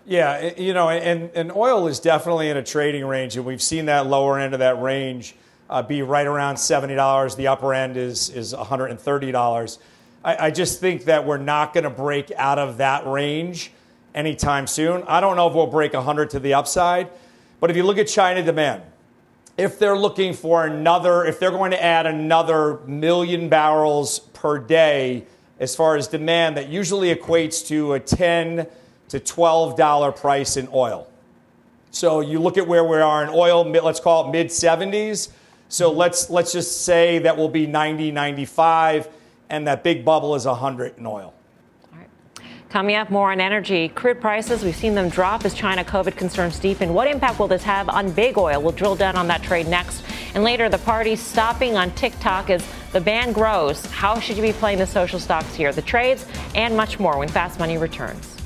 Yeah, 0.06 0.54
you 0.56 0.72
know, 0.74 0.88
and, 0.88 1.30
and 1.34 1.52
oil 1.52 1.86
is 1.86 2.00
definitely 2.00 2.48
in 2.48 2.56
a 2.56 2.64
trading 2.64 3.06
range, 3.06 3.36
and 3.36 3.44
we've 3.44 3.62
seen 3.62 3.86
that 3.86 4.06
lower 4.06 4.38
end 4.38 4.54
of 4.54 4.60
that 4.60 4.80
range 4.82 5.36
uh, 5.68 5.82
be 5.82 6.02
right 6.02 6.26
around 6.26 6.56
$70. 6.56 7.36
The 7.36 7.46
upper 7.46 7.72
end 7.72 7.96
is, 7.96 8.28
is 8.30 8.52
$130. 8.52 9.78
I, 10.24 10.46
I 10.46 10.50
just 10.50 10.80
think 10.80 11.04
that 11.04 11.24
we're 11.24 11.38
not 11.38 11.72
going 11.72 11.84
to 11.84 11.90
break 11.90 12.32
out 12.36 12.58
of 12.58 12.78
that 12.78 13.06
range 13.06 13.70
anytime 14.14 14.66
soon. 14.66 15.04
I 15.04 15.20
don't 15.20 15.36
know 15.36 15.46
if 15.46 15.54
we'll 15.54 15.68
break 15.68 15.92
100 15.92 16.30
to 16.30 16.40
the 16.40 16.54
upside, 16.54 17.08
but 17.60 17.70
if 17.70 17.76
you 17.76 17.84
look 17.84 17.98
at 17.98 18.08
China 18.08 18.42
demand, 18.42 18.82
if 19.56 19.78
they're 19.78 19.96
looking 19.96 20.32
for 20.32 20.66
another, 20.66 21.24
if 21.24 21.38
they're 21.38 21.50
going 21.50 21.70
to 21.72 21.82
add 21.82 22.06
another 22.06 22.78
million 22.86 23.48
barrels 23.48 24.20
per 24.32 24.58
day 24.58 25.26
as 25.58 25.76
far 25.76 25.96
as 25.96 26.08
demand, 26.08 26.56
that 26.56 26.68
usually 26.68 27.14
equates 27.14 27.66
to 27.68 27.92
a 27.92 28.00
10 28.00 28.66
to 29.08 29.20
$12 29.20 30.16
price 30.16 30.56
in 30.56 30.68
oil. 30.72 31.06
So 31.90 32.20
you 32.20 32.38
look 32.38 32.56
at 32.56 32.66
where 32.66 32.84
we 32.84 32.96
are 32.98 33.22
in 33.22 33.28
oil, 33.28 33.64
let's 33.64 34.00
call 34.00 34.28
it 34.28 34.32
mid 34.32 34.46
70s. 34.46 35.30
So 35.68 35.92
let's 35.92 36.30
let's 36.30 36.52
just 36.52 36.84
say 36.84 37.18
that 37.20 37.36
will 37.36 37.48
be 37.48 37.66
90, 37.66 38.10
95, 38.10 39.08
and 39.50 39.66
that 39.66 39.84
big 39.84 40.04
bubble 40.04 40.34
is 40.34 40.46
100 40.46 40.98
in 40.98 41.06
oil. 41.06 41.34
Coming 42.70 42.94
up, 42.94 43.10
more 43.10 43.32
on 43.32 43.40
energy. 43.40 43.88
Crude 43.88 44.20
prices, 44.20 44.62
we've 44.62 44.76
seen 44.76 44.94
them 44.94 45.08
drop 45.08 45.44
as 45.44 45.54
China 45.54 45.82
COVID 45.82 46.16
concerns 46.16 46.56
deepen. 46.60 46.94
What 46.94 47.08
impact 47.08 47.40
will 47.40 47.48
this 47.48 47.64
have 47.64 47.88
on 47.88 48.12
big 48.12 48.38
oil? 48.38 48.62
We'll 48.62 48.70
drill 48.70 48.94
down 48.94 49.16
on 49.16 49.26
that 49.26 49.42
trade 49.42 49.66
next. 49.66 50.04
And 50.36 50.44
later, 50.44 50.68
the 50.68 50.78
party 50.78 51.16
stopping 51.16 51.76
on 51.76 51.90
TikTok 51.96 52.48
as 52.48 52.64
the 52.92 53.00
ban 53.00 53.32
grows. 53.32 53.84
How 53.86 54.20
should 54.20 54.36
you 54.36 54.42
be 54.44 54.52
playing 54.52 54.78
the 54.78 54.86
social 54.86 55.18
stocks 55.18 55.52
here? 55.52 55.72
The 55.72 55.82
trades 55.82 56.24
and 56.54 56.76
much 56.76 57.00
more 57.00 57.18
when 57.18 57.26
Fast 57.26 57.58
Money 57.58 57.76
returns. 57.76 58.36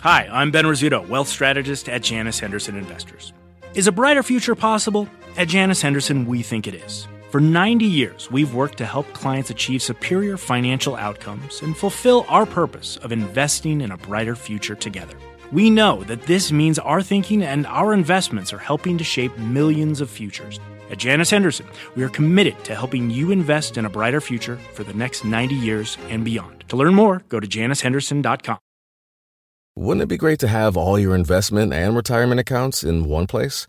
Hi, 0.00 0.26
I'm 0.32 0.50
Ben 0.50 0.64
Rizzuto, 0.64 1.06
wealth 1.06 1.28
strategist 1.28 1.90
at 1.90 2.02
Janus 2.02 2.40
Henderson 2.40 2.78
Investors. 2.78 3.34
Is 3.74 3.86
a 3.86 3.92
brighter 3.92 4.22
future 4.22 4.54
possible? 4.54 5.06
At 5.36 5.48
Janus 5.48 5.82
Henderson, 5.82 6.26
we 6.26 6.42
think 6.42 6.66
it 6.66 6.74
is. 6.74 7.06
For 7.30 7.40
90 7.40 7.84
years, 7.84 8.30
we've 8.30 8.54
worked 8.54 8.78
to 8.78 8.86
help 8.86 9.12
clients 9.12 9.50
achieve 9.50 9.82
superior 9.82 10.36
financial 10.36 10.96
outcomes 10.96 11.62
and 11.62 11.76
fulfill 11.76 12.24
our 12.28 12.46
purpose 12.46 12.96
of 12.98 13.12
investing 13.12 13.80
in 13.82 13.90
a 13.90 13.98
brighter 13.98 14.34
future 14.34 14.74
together. 14.74 15.14
We 15.52 15.70
know 15.70 16.02
that 16.04 16.22
this 16.22 16.50
means 16.50 16.78
our 16.78 17.02
thinking 17.02 17.42
and 17.42 17.66
our 17.66 17.92
investments 17.92 18.52
are 18.52 18.58
helping 18.58 18.98
to 18.98 19.04
shape 19.04 19.36
millions 19.38 20.00
of 20.00 20.10
futures. 20.10 20.58
At 20.90 20.98
Janus 20.98 21.30
Henderson, 21.30 21.66
we 21.94 22.02
are 22.02 22.08
committed 22.08 22.62
to 22.64 22.74
helping 22.74 23.10
you 23.10 23.30
invest 23.30 23.76
in 23.76 23.84
a 23.84 23.90
brighter 23.90 24.20
future 24.20 24.58
for 24.72 24.84
the 24.84 24.94
next 24.94 25.24
90 25.24 25.54
years 25.54 25.98
and 26.08 26.24
beyond. 26.24 26.64
To 26.68 26.76
learn 26.76 26.94
more, 26.94 27.22
go 27.28 27.38
to 27.40 27.46
janushenderson.com. 27.46 28.58
Wouldn't 29.76 30.02
it 30.02 30.08
be 30.08 30.16
great 30.16 30.40
to 30.40 30.48
have 30.48 30.76
all 30.76 30.98
your 30.98 31.14
investment 31.14 31.72
and 31.72 31.94
retirement 31.94 32.40
accounts 32.40 32.82
in 32.82 33.04
one 33.04 33.26
place? 33.26 33.68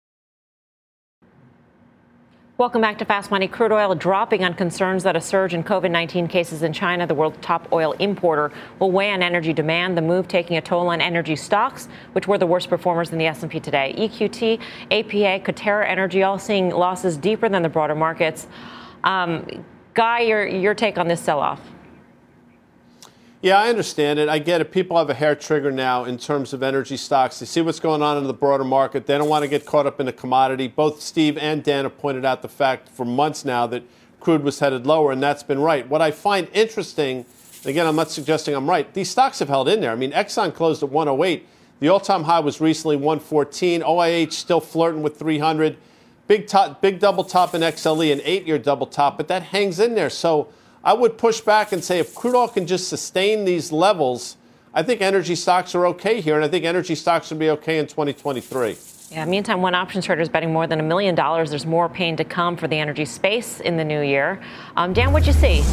Welcome 2.61 2.81
back 2.81 2.99
to 2.99 3.05
Fast 3.05 3.31
Money. 3.31 3.47
Crude 3.47 3.71
oil 3.71 3.95
dropping 3.95 4.43
on 4.43 4.53
concerns 4.53 5.01
that 5.01 5.15
a 5.15 5.19
surge 5.19 5.55
in 5.55 5.63
COVID 5.63 5.89
19 5.89 6.27
cases 6.27 6.61
in 6.61 6.71
China, 6.71 7.07
the 7.07 7.15
world's 7.15 7.39
top 7.41 7.67
oil 7.73 7.93
importer, 7.93 8.51
will 8.77 8.91
weigh 8.91 9.09
on 9.09 9.23
energy 9.23 9.51
demand. 9.51 9.97
The 9.97 10.03
move 10.03 10.27
taking 10.27 10.57
a 10.57 10.61
toll 10.61 10.89
on 10.89 11.01
energy 11.01 11.35
stocks, 11.35 11.87
which 12.11 12.27
were 12.27 12.37
the 12.37 12.45
worst 12.45 12.69
performers 12.69 13.09
in 13.09 13.17
the 13.17 13.25
S&P 13.25 13.59
today. 13.59 13.95
EQT, 13.97 14.59
APA, 14.91 15.43
Coterra 15.43 15.89
Energy, 15.89 16.21
all 16.21 16.37
seeing 16.37 16.69
losses 16.69 17.17
deeper 17.17 17.49
than 17.49 17.63
the 17.63 17.69
broader 17.69 17.95
markets. 17.95 18.45
Um, 19.03 19.65
Guy, 19.95 20.19
your 20.19 20.45
your 20.45 20.75
take 20.75 20.99
on 20.99 21.07
this 21.07 21.19
sell-off? 21.19 21.61
Yeah, 23.43 23.57
I 23.57 23.69
understand 23.69 24.19
it. 24.19 24.29
I 24.29 24.37
get 24.37 24.61
it. 24.61 24.71
People 24.71 24.99
have 24.99 25.09
a 25.09 25.15
hair 25.15 25.33
trigger 25.33 25.71
now 25.71 26.03
in 26.03 26.19
terms 26.19 26.53
of 26.53 26.61
energy 26.61 26.95
stocks. 26.95 27.39
They 27.39 27.47
see 27.47 27.61
what's 27.61 27.79
going 27.79 28.03
on 28.03 28.19
in 28.19 28.25
the 28.25 28.35
broader 28.35 28.63
market. 28.63 29.07
They 29.07 29.17
don't 29.17 29.29
want 29.29 29.41
to 29.41 29.47
get 29.47 29.65
caught 29.65 29.87
up 29.87 29.99
in 29.99 30.07
a 30.07 30.13
commodity. 30.13 30.67
Both 30.67 31.01
Steve 31.01 31.39
and 31.39 31.63
Dan 31.63 31.85
have 31.85 31.97
pointed 31.97 32.23
out 32.23 32.43
the 32.43 32.47
fact 32.47 32.87
for 32.89 33.03
months 33.03 33.43
now 33.43 33.65
that 33.65 33.81
crude 34.19 34.43
was 34.43 34.59
headed 34.59 34.85
lower, 34.85 35.11
and 35.11 35.23
that's 35.23 35.41
been 35.41 35.57
right. 35.57 35.89
What 35.89 36.03
I 36.03 36.11
find 36.11 36.49
interesting, 36.53 37.25
again, 37.65 37.87
I'm 37.87 37.95
not 37.95 38.11
suggesting 38.11 38.53
I'm 38.53 38.69
right, 38.69 38.93
these 38.93 39.09
stocks 39.09 39.39
have 39.39 39.49
held 39.49 39.67
in 39.67 39.81
there. 39.81 39.91
I 39.91 39.95
mean, 39.95 40.11
Exxon 40.11 40.53
closed 40.53 40.83
at 40.83 40.89
108. 40.89 41.47
The 41.79 41.89
all 41.89 41.99
time 41.99 42.25
high 42.25 42.41
was 42.41 42.61
recently 42.61 42.95
114. 42.95 43.81
OIH 43.81 44.33
still 44.33 44.61
flirting 44.61 45.01
with 45.01 45.17
300. 45.17 45.77
Big, 46.27 46.45
top, 46.45 46.79
big 46.79 46.99
double 46.99 47.23
top 47.23 47.55
in 47.55 47.61
XLE, 47.61 48.13
an 48.13 48.21
eight 48.23 48.45
year 48.45 48.59
double 48.59 48.85
top, 48.85 49.17
but 49.17 49.27
that 49.29 49.41
hangs 49.41 49.79
in 49.79 49.95
there. 49.95 50.11
So, 50.11 50.49
I 50.83 50.93
would 50.93 51.17
push 51.17 51.41
back 51.41 51.71
and 51.71 51.83
say 51.83 51.99
if 51.99 52.15
crude 52.15 52.35
oil 52.35 52.47
can 52.47 52.65
just 52.65 52.89
sustain 52.89 53.45
these 53.45 53.71
levels, 53.71 54.37
I 54.73 54.81
think 54.81 55.01
energy 55.01 55.35
stocks 55.35 55.75
are 55.75 55.85
okay 55.87 56.21
here, 56.21 56.35
and 56.35 56.43
I 56.43 56.47
think 56.47 56.65
energy 56.65 56.95
stocks 56.95 57.29
will 57.29 57.37
be 57.37 57.51
okay 57.51 57.77
in 57.77 57.85
2023. 57.85 58.77
Yeah, 59.11 59.25
meantime, 59.25 59.61
one 59.61 59.75
options 59.75 60.05
trader 60.05 60.21
is 60.21 60.29
betting 60.29 60.51
more 60.51 60.65
than 60.65 60.79
a 60.79 60.83
million 60.83 61.13
dollars. 61.13 61.51
There's 61.51 61.65
more 61.67 61.87
pain 61.87 62.15
to 62.15 62.23
come 62.23 62.57
for 62.57 62.67
the 62.67 62.77
energy 62.77 63.05
space 63.05 63.59
in 63.59 63.77
the 63.77 63.83
new 63.83 64.01
year. 64.01 64.41
Um, 64.75 64.93
Dan, 64.93 65.11
what'd 65.11 65.27
you 65.27 65.33
see? 65.33 65.63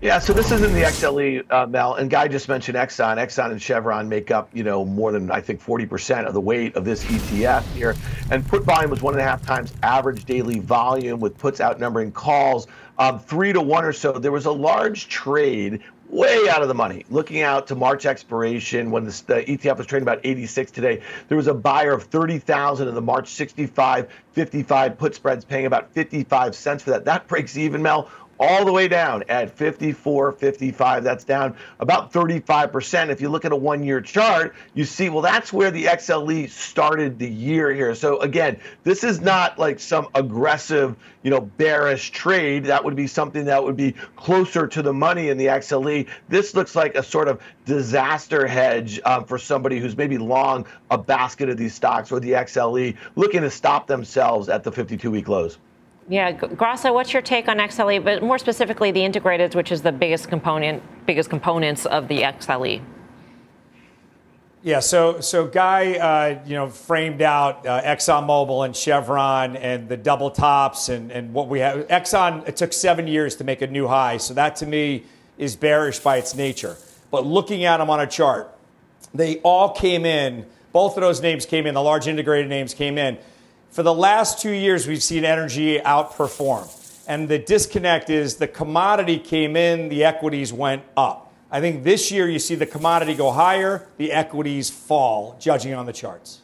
Yeah, 0.00 0.18
so 0.18 0.34
this 0.34 0.52
is 0.52 0.62
in 0.62 0.74
the 0.74 0.82
XLE, 0.82 1.50
uh, 1.50 1.66
Mel, 1.66 1.94
and 1.94 2.10
Guy 2.10 2.28
just 2.28 2.46
mentioned 2.46 2.76
Exxon. 2.76 3.16
Exxon 3.16 3.52
and 3.52 3.62
Chevron 3.62 4.06
make 4.06 4.30
up, 4.30 4.50
you 4.52 4.62
know, 4.62 4.84
more 4.84 5.12
than 5.12 5.30
I 5.30 5.40
think 5.40 5.62
40% 5.64 6.26
of 6.26 6.34
the 6.34 6.40
weight 6.42 6.76
of 6.76 6.84
this 6.84 7.02
ETF 7.04 7.62
here. 7.72 7.94
And 8.30 8.46
put 8.46 8.64
volume 8.64 8.90
was 8.90 9.00
one 9.00 9.14
and 9.14 9.22
a 9.22 9.24
half 9.24 9.44
times 9.46 9.72
average 9.82 10.26
daily 10.26 10.58
volume, 10.58 11.20
with 11.20 11.38
puts 11.38 11.58
outnumbering 11.58 12.12
calls 12.12 12.66
um, 12.98 13.18
three 13.18 13.52
to 13.52 13.60
one 13.60 13.84
or 13.84 13.92
so. 13.92 14.12
There 14.12 14.32
was 14.32 14.46
a 14.46 14.52
large 14.52 15.08
trade 15.08 15.82
way 16.08 16.48
out 16.48 16.62
of 16.62 16.68
the 16.68 16.74
money. 16.74 17.04
Looking 17.10 17.42
out 17.42 17.66
to 17.68 17.74
March 17.74 18.06
expiration, 18.06 18.90
when 18.90 19.04
the, 19.04 19.22
the, 19.26 19.44
ETF 19.44 19.78
was 19.78 19.86
trading 19.86 20.04
about 20.04 20.20
86 20.22 20.70
today, 20.70 21.02
there 21.28 21.36
was 21.36 21.48
a 21.48 21.54
buyer 21.54 21.92
of 21.92 22.04
30,000 22.04 22.86
in 22.86 22.94
the 22.94 23.00
March 23.00 23.28
65, 23.28 24.10
55 24.32 24.98
put 24.98 25.14
spreads, 25.14 25.44
paying 25.44 25.66
about 25.66 25.92
55 25.92 26.54
cents 26.54 26.82
for 26.82 26.90
that. 26.90 27.04
That 27.04 27.26
breaks 27.26 27.56
even, 27.56 27.82
Mel, 27.82 28.08
all 28.38 28.64
the 28.64 28.72
way 28.72 28.88
down 28.88 29.24
at 29.28 29.50
54, 29.50 30.32
55. 30.32 31.04
That's 31.04 31.24
down 31.24 31.56
about 31.80 32.12
35%. 32.12 33.10
If 33.10 33.20
you 33.20 33.28
look 33.28 33.44
at 33.44 33.52
a 33.52 33.56
one 33.56 33.82
year 33.82 34.00
chart, 34.00 34.54
you 34.74 34.84
see, 34.84 35.08
well, 35.08 35.22
that's 35.22 35.52
where 35.52 35.70
the 35.70 35.84
XLE 35.84 36.50
started 36.50 37.18
the 37.18 37.28
year 37.28 37.72
here. 37.72 37.94
So 37.94 38.18
again, 38.20 38.58
this 38.82 39.04
is 39.04 39.20
not 39.20 39.58
like 39.58 39.80
some 39.80 40.08
aggressive, 40.14 40.96
you 41.22 41.30
know, 41.30 41.40
bearish 41.40 42.10
trade. 42.10 42.64
That 42.64 42.84
would 42.84 42.96
be 42.96 43.06
something 43.06 43.44
that 43.46 43.62
would 43.62 43.76
be 43.76 43.92
closer 44.16 44.66
to 44.66 44.82
the 44.82 44.92
money 44.92 45.28
in 45.28 45.38
the 45.38 45.46
XLE. 45.46 46.08
This 46.28 46.54
looks 46.54 46.74
like 46.74 46.94
a 46.94 47.02
sort 47.02 47.28
of 47.28 47.40
disaster 47.64 48.46
hedge 48.46 49.00
um, 49.04 49.24
for 49.24 49.38
somebody 49.38 49.78
who's 49.78 49.96
maybe 49.96 50.18
long 50.18 50.66
a 50.90 50.98
basket 50.98 51.48
of 51.48 51.56
these 51.56 51.74
stocks 51.74 52.12
or 52.12 52.20
the 52.20 52.32
XLE 52.32 52.96
looking 53.16 53.42
to 53.42 53.50
stop 53.50 53.86
themselves 53.86 54.48
at 54.48 54.64
the 54.64 54.72
52 54.72 55.10
week 55.10 55.28
lows. 55.28 55.58
Yeah, 56.08 56.32
Grasso, 56.32 56.92
what's 56.92 57.12
your 57.12 57.22
take 57.22 57.48
on 57.48 57.56
XLE, 57.58 58.04
but 58.04 58.22
more 58.22 58.38
specifically 58.38 58.90
the 58.90 59.02
integrated, 59.02 59.54
which 59.54 59.72
is 59.72 59.80
the 59.80 59.92
biggest 59.92 60.28
component, 60.28 60.82
biggest 61.06 61.30
components 61.30 61.86
of 61.86 62.08
the 62.08 62.22
XLE? 62.22 62.82
Yeah, 64.62 64.80
so 64.80 65.20
so 65.20 65.46
Guy, 65.46 65.94
uh, 65.94 66.42
you 66.46 66.54
know, 66.54 66.68
framed 66.68 67.20
out 67.20 67.66
uh, 67.66 67.82
ExxonMobil 67.82 68.64
and 68.64 68.74
Chevron 68.74 69.56
and 69.56 69.88
the 69.88 69.96
double 69.96 70.30
tops 70.30 70.88
and 70.88 71.10
and 71.10 71.32
what 71.34 71.48
we 71.48 71.60
have. 71.60 71.86
Exxon, 71.88 72.46
it 72.48 72.56
took 72.56 72.72
seven 72.72 73.06
years 73.06 73.36
to 73.36 73.44
make 73.44 73.60
a 73.60 73.66
new 73.66 73.86
high, 73.86 74.16
so 74.16 74.32
that 74.34 74.56
to 74.56 74.66
me 74.66 75.04
is 75.36 75.56
bearish 75.56 75.98
by 75.98 76.16
its 76.16 76.34
nature. 76.34 76.76
But 77.10 77.26
looking 77.26 77.64
at 77.64 77.78
them 77.78 77.90
on 77.90 78.00
a 78.00 78.06
chart, 78.06 78.54
they 79.14 79.38
all 79.40 79.70
came 79.70 80.06
in. 80.06 80.46
Both 80.72 80.96
of 80.96 81.02
those 81.02 81.20
names 81.20 81.46
came 81.46 81.66
in. 81.66 81.74
The 81.74 81.82
large 81.82 82.08
integrated 82.08 82.48
names 82.48 82.74
came 82.74 82.98
in 82.98 83.18
for 83.74 83.82
the 83.82 83.92
last 83.92 84.38
two 84.38 84.52
years, 84.52 84.86
we've 84.86 85.02
seen 85.02 85.24
energy 85.24 85.80
outperform. 85.80 86.70
And 87.08 87.28
the 87.28 87.40
disconnect 87.40 88.08
is 88.08 88.36
the 88.36 88.46
commodity 88.46 89.18
came 89.18 89.56
in, 89.56 89.88
the 89.88 90.04
equities 90.04 90.52
went 90.52 90.84
up. 90.96 91.34
I 91.50 91.60
think 91.60 91.82
this 91.82 92.12
year 92.12 92.30
you 92.30 92.38
see 92.38 92.54
the 92.54 92.66
commodity 92.66 93.14
go 93.14 93.32
higher, 93.32 93.88
the 93.96 94.12
equities 94.12 94.70
fall, 94.70 95.36
judging 95.40 95.74
on 95.74 95.86
the 95.86 95.92
charts. 95.92 96.42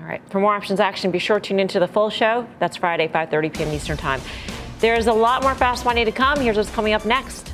All 0.00 0.06
right. 0.06 0.22
For 0.30 0.40
more 0.40 0.54
options 0.54 0.80
action, 0.80 1.10
be 1.10 1.18
sure 1.18 1.38
to 1.38 1.46
tune 1.46 1.60
into 1.60 1.78
the 1.78 1.88
full 1.88 2.08
show. 2.08 2.46
That's 2.58 2.78
Friday, 2.78 3.08
5:30 3.08 3.54
p.m. 3.54 3.72
Eastern 3.74 3.98
Time. 3.98 4.22
There's 4.80 5.08
a 5.08 5.12
lot 5.12 5.42
more 5.42 5.54
fast 5.54 5.84
money 5.84 6.06
to 6.06 6.12
come. 6.12 6.40
Here's 6.40 6.56
what's 6.56 6.70
coming 6.70 6.94
up 6.94 7.04
next. 7.04 7.52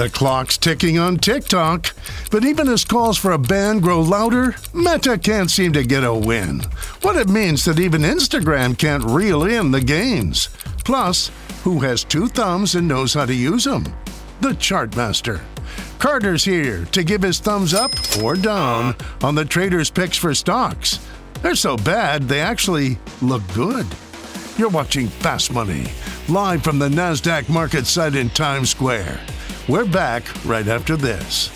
The 0.00 0.08
clock's 0.08 0.56
ticking 0.56 0.98
on 0.98 1.18
TikTok, 1.18 1.94
but 2.30 2.42
even 2.42 2.70
as 2.70 2.86
calls 2.86 3.18
for 3.18 3.32
a 3.32 3.38
ban 3.38 3.80
grow 3.80 4.00
louder, 4.00 4.54
Meta 4.72 5.18
can't 5.18 5.50
seem 5.50 5.74
to 5.74 5.84
get 5.84 6.04
a 6.04 6.14
win. 6.14 6.60
What 7.02 7.18
it 7.18 7.28
means 7.28 7.66
that 7.66 7.78
even 7.78 8.00
Instagram 8.00 8.78
can't 8.78 9.04
reel 9.04 9.44
in 9.44 9.72
the 9.72 9.82
gains. 9.82 10.48
Plus, 10.86 11.30
who 11.64 11.80
has 11.80 12.02
two 12.02 12.28
thumbs 12.28 12.76
and 12.76 12.88
knows 12.88 13.12
how 13.12 13.26
to 13.26 13.34
use 13.34 13.64
them? 13.64 13.84
The 14.40 14.52
Chartmaster. 14.52 15.42
Carter's 15.98 16.44
here 16.44 16.86
to 16.92 17.04
give 17.04 17.20
his 17.20 17.38
thumbs 17.38 17.74
up 17.74 17.90
or 18.22 18.36
down 18.36 18.96
on 19.22 19.34
the 19.34 19.44
traders' 19.44 19.90
picks 19.90 20.16
for 20.16 20.32
stocks. 20.32 20.98
They're 21.42 21.54
so 21.54 21.76
bad, 21.76 22.22
they 22.26 22.40
actually 22.40 22.98
look 23.20 23.42
good. 23.52 23.84
You're 24.56 24.70
watching 24.70 25.08
Fast 25.08 25.52
Money, 25.52 25.88
live 26.26 26.64
from 26.64 26.78
the 26.78 26.88
NASDAQ 26.88 27.50
market 27.50 27.84
site 27.84 28.14
in 28.14 28.30
Times 28.30 28.70
Square. 28.70 29.20
We're 29.70 29.84
back 29.84 30.24
right 30.44 30.66
after 30.66 30.96
this. 30.96 31.48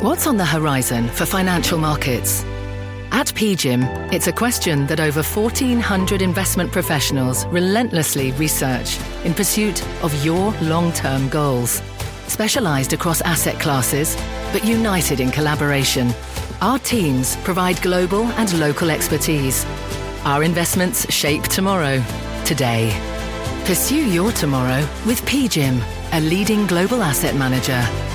What's 0.00 0.26
on 0.26 0.38
the 0.38 0.46
horizon 0.46 1.08
for 1.08 1.26
financial 1.26 1.76
markets? 1.76 2.44
At 3.10 3.26
PGIM, 3.26 4.10
it's 4.10 4.28
a 4.28 4.32
question 4.32 4.86
that 4.86 5.00
over 5.00 5.22
1,400 5.22 6.22
investment 6.22 6.72
professionals 6.72 7.44
relentlessly 7.48 8.32
research 8.32 8.98
in 9.26 9.34
pursuit 9.34 9.86
of 10.02 10.24
your 10.24 10.52
long 10.62 10.92
term 10.92 11.28
goals. 11.28 11.82
Specialized 12.26 12.94
across 12.94 13.20
asset 13.20 13.60
classes, 13.60 14.16
but 14.50 14.64
united 14.64 15.20
in 15.20 15.30
collaboration, 15.30 16.10
our 16.62 16.78
teams 16.78 17.36
provide 17.44 17.82
global 17.82 18.24
and 18.40 18.58
local 18.58 18.90
expertise. 18.90 19.66
Our 20.24 20.44
investments 20.44 21.12
shape 21.12 21.42
tomorrow, 21.42 22.00
today. 22.44 22.92
Pursue 23.64 24.08
your 24.08 24.30
tomorrow 24.30 24.86
with 25.04 25.20
PGIM, 25.22 25.82
a 26.12 26.20
leading 26.20 26.64
global 26.68 27.02
asset 27.02 27.34
manager. 27.34 28.11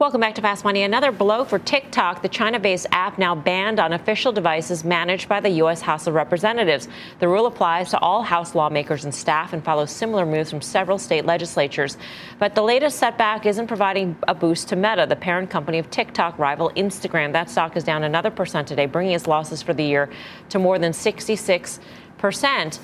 Welcome 0.00 0.22
back 0.22 0.34
to 0.36 0.40
Fast 0.40 0.64
Money. 0.64 0.82
Another 0.82 1.12
blow 1.12 1.44
for 1.44 1.58
TikTok, 1.58 2.22
the 2.22 2.28
China 2.30 2.58
based 2.58 2.86
app 2.90 3.18
now 3.18 3.34
banned 3.34 3.78
on 3.78 3.92
official 3.92 4.32
devices 4.32 4.82
managed 4.82 5.28
by 5.28 5.40
the 5.40 5.50
U.S. 5.60 5.82
House 5.82 6.06
of 6.06 6.14
Representatives. 6.14 6.88
The 7.18 7.28
rule 7.28 7.44
applies 7.44 7.90
to 7.90 7.98
all 7.98 8.22
House 8.22 8.54
lawmakers 8.54 9.04
and 9.04 9.14
staff 9.14 9.52
and 9.52 9.62
follows 9.62 9.90
similar 9.90 10.24
moves 10.24 10.48
from 10.48 10.62
several 10.62 10.96
state 10.96 11.26
legislatures. 11.26 11.98
But 12.38 12.54
the 12.54 12.62
latest 12.62 12.98
setback 12.98 13.44
isn't 13.44 13.66
providing 13.66 14.16
a 14.26 14.34
boost 14.34 14.70
to 14.70 14.76
Meta, 14.76 15.04
the 15.06 15.16
parent 15.16 15.50
company 15.50 15.78
of 15.78 15.90
TikTok 15.90 16.38
rival 16.38 16.70
Instagram. 16.76 17.34
That 17.34 17.50
stock 17.50 17.76
is 17.76 17.84
down 17.84 18.02
another 18.02 18.30
percent 18.30 18.68
today, 18.68 18.86
bringing 18.86 19.12
its 19.12 19.26
losses 19.26 19.60
for 19.60 19.74
the 19.74 19.84
year 19.84 20.08
to 20.48 20.58
more 20.58 20.78
than 20.78 20.94
66 20.94 21.78
percent. 22.16 22.80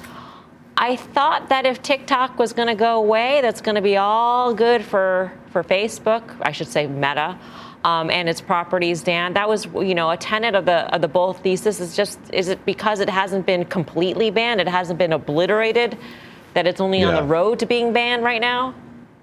I 0.77 0.97
thought 0.97 1.49
that 1.49 1.65
if 1.65 1.83
TikTok 1.83 2.39
was 2.39 2.53
going 2.53 2.69
to 2.69 2.75
go 2.75 2.97
away, 2.97 3.41
that's 3.41 3.63
going 3.63 3.77
to 3.77 3.81
be 3.81 3.97
all 3.97 4.53
good 4.53 4.85
for, 4.85 5.33
for 5.51 5.65
Facebook, 5.65 6.23
I 6.43 6.53
should 6.53 6.69
say 6.69 6.87
Meta, 6.87 7.39
um, 7.85 8.11
and 8.11 8.29
its 8.29 8.43
properties. 8.43 9.03
Dan, 9.03 9.33
that 9.35 9.49
was 9.49 9.65
you 9.67 9.95
know 9.95 10.11
a 10.11 10.17
tenet 10.17 10.55
of 10.55 10.67
the 10.67 10.95
of 10.95 11.01
the 11.01 11.09
bull 11.09 11.33
thesis. 11.33 11.81
Is 11.81 11.97
just 11.97 12.19
is 12.33 12.49
it 12.49 12.65
because 12.67 13.01
it 13.01 13.09
hasn't 13.09 13.47
been 13.47 13.65
completely 13.65 14.31
banned, 14.31 14.61
it 14.61 14.69
hasn't 14.69 14.99
been 14.99 15.15
obliterated, 15.15 15.97
that 16.53 16.67
it's 16.67 16.81
only 16.81 17.01
yeah. 17.01 17.09
on 17.09 17.15
the 17.15 17.23
road 17.23 17.59
to 17.61 17.67
being 17.67 17.93
banned 17.93 18.23
right 18.23 18.41
now? 18.41 18.75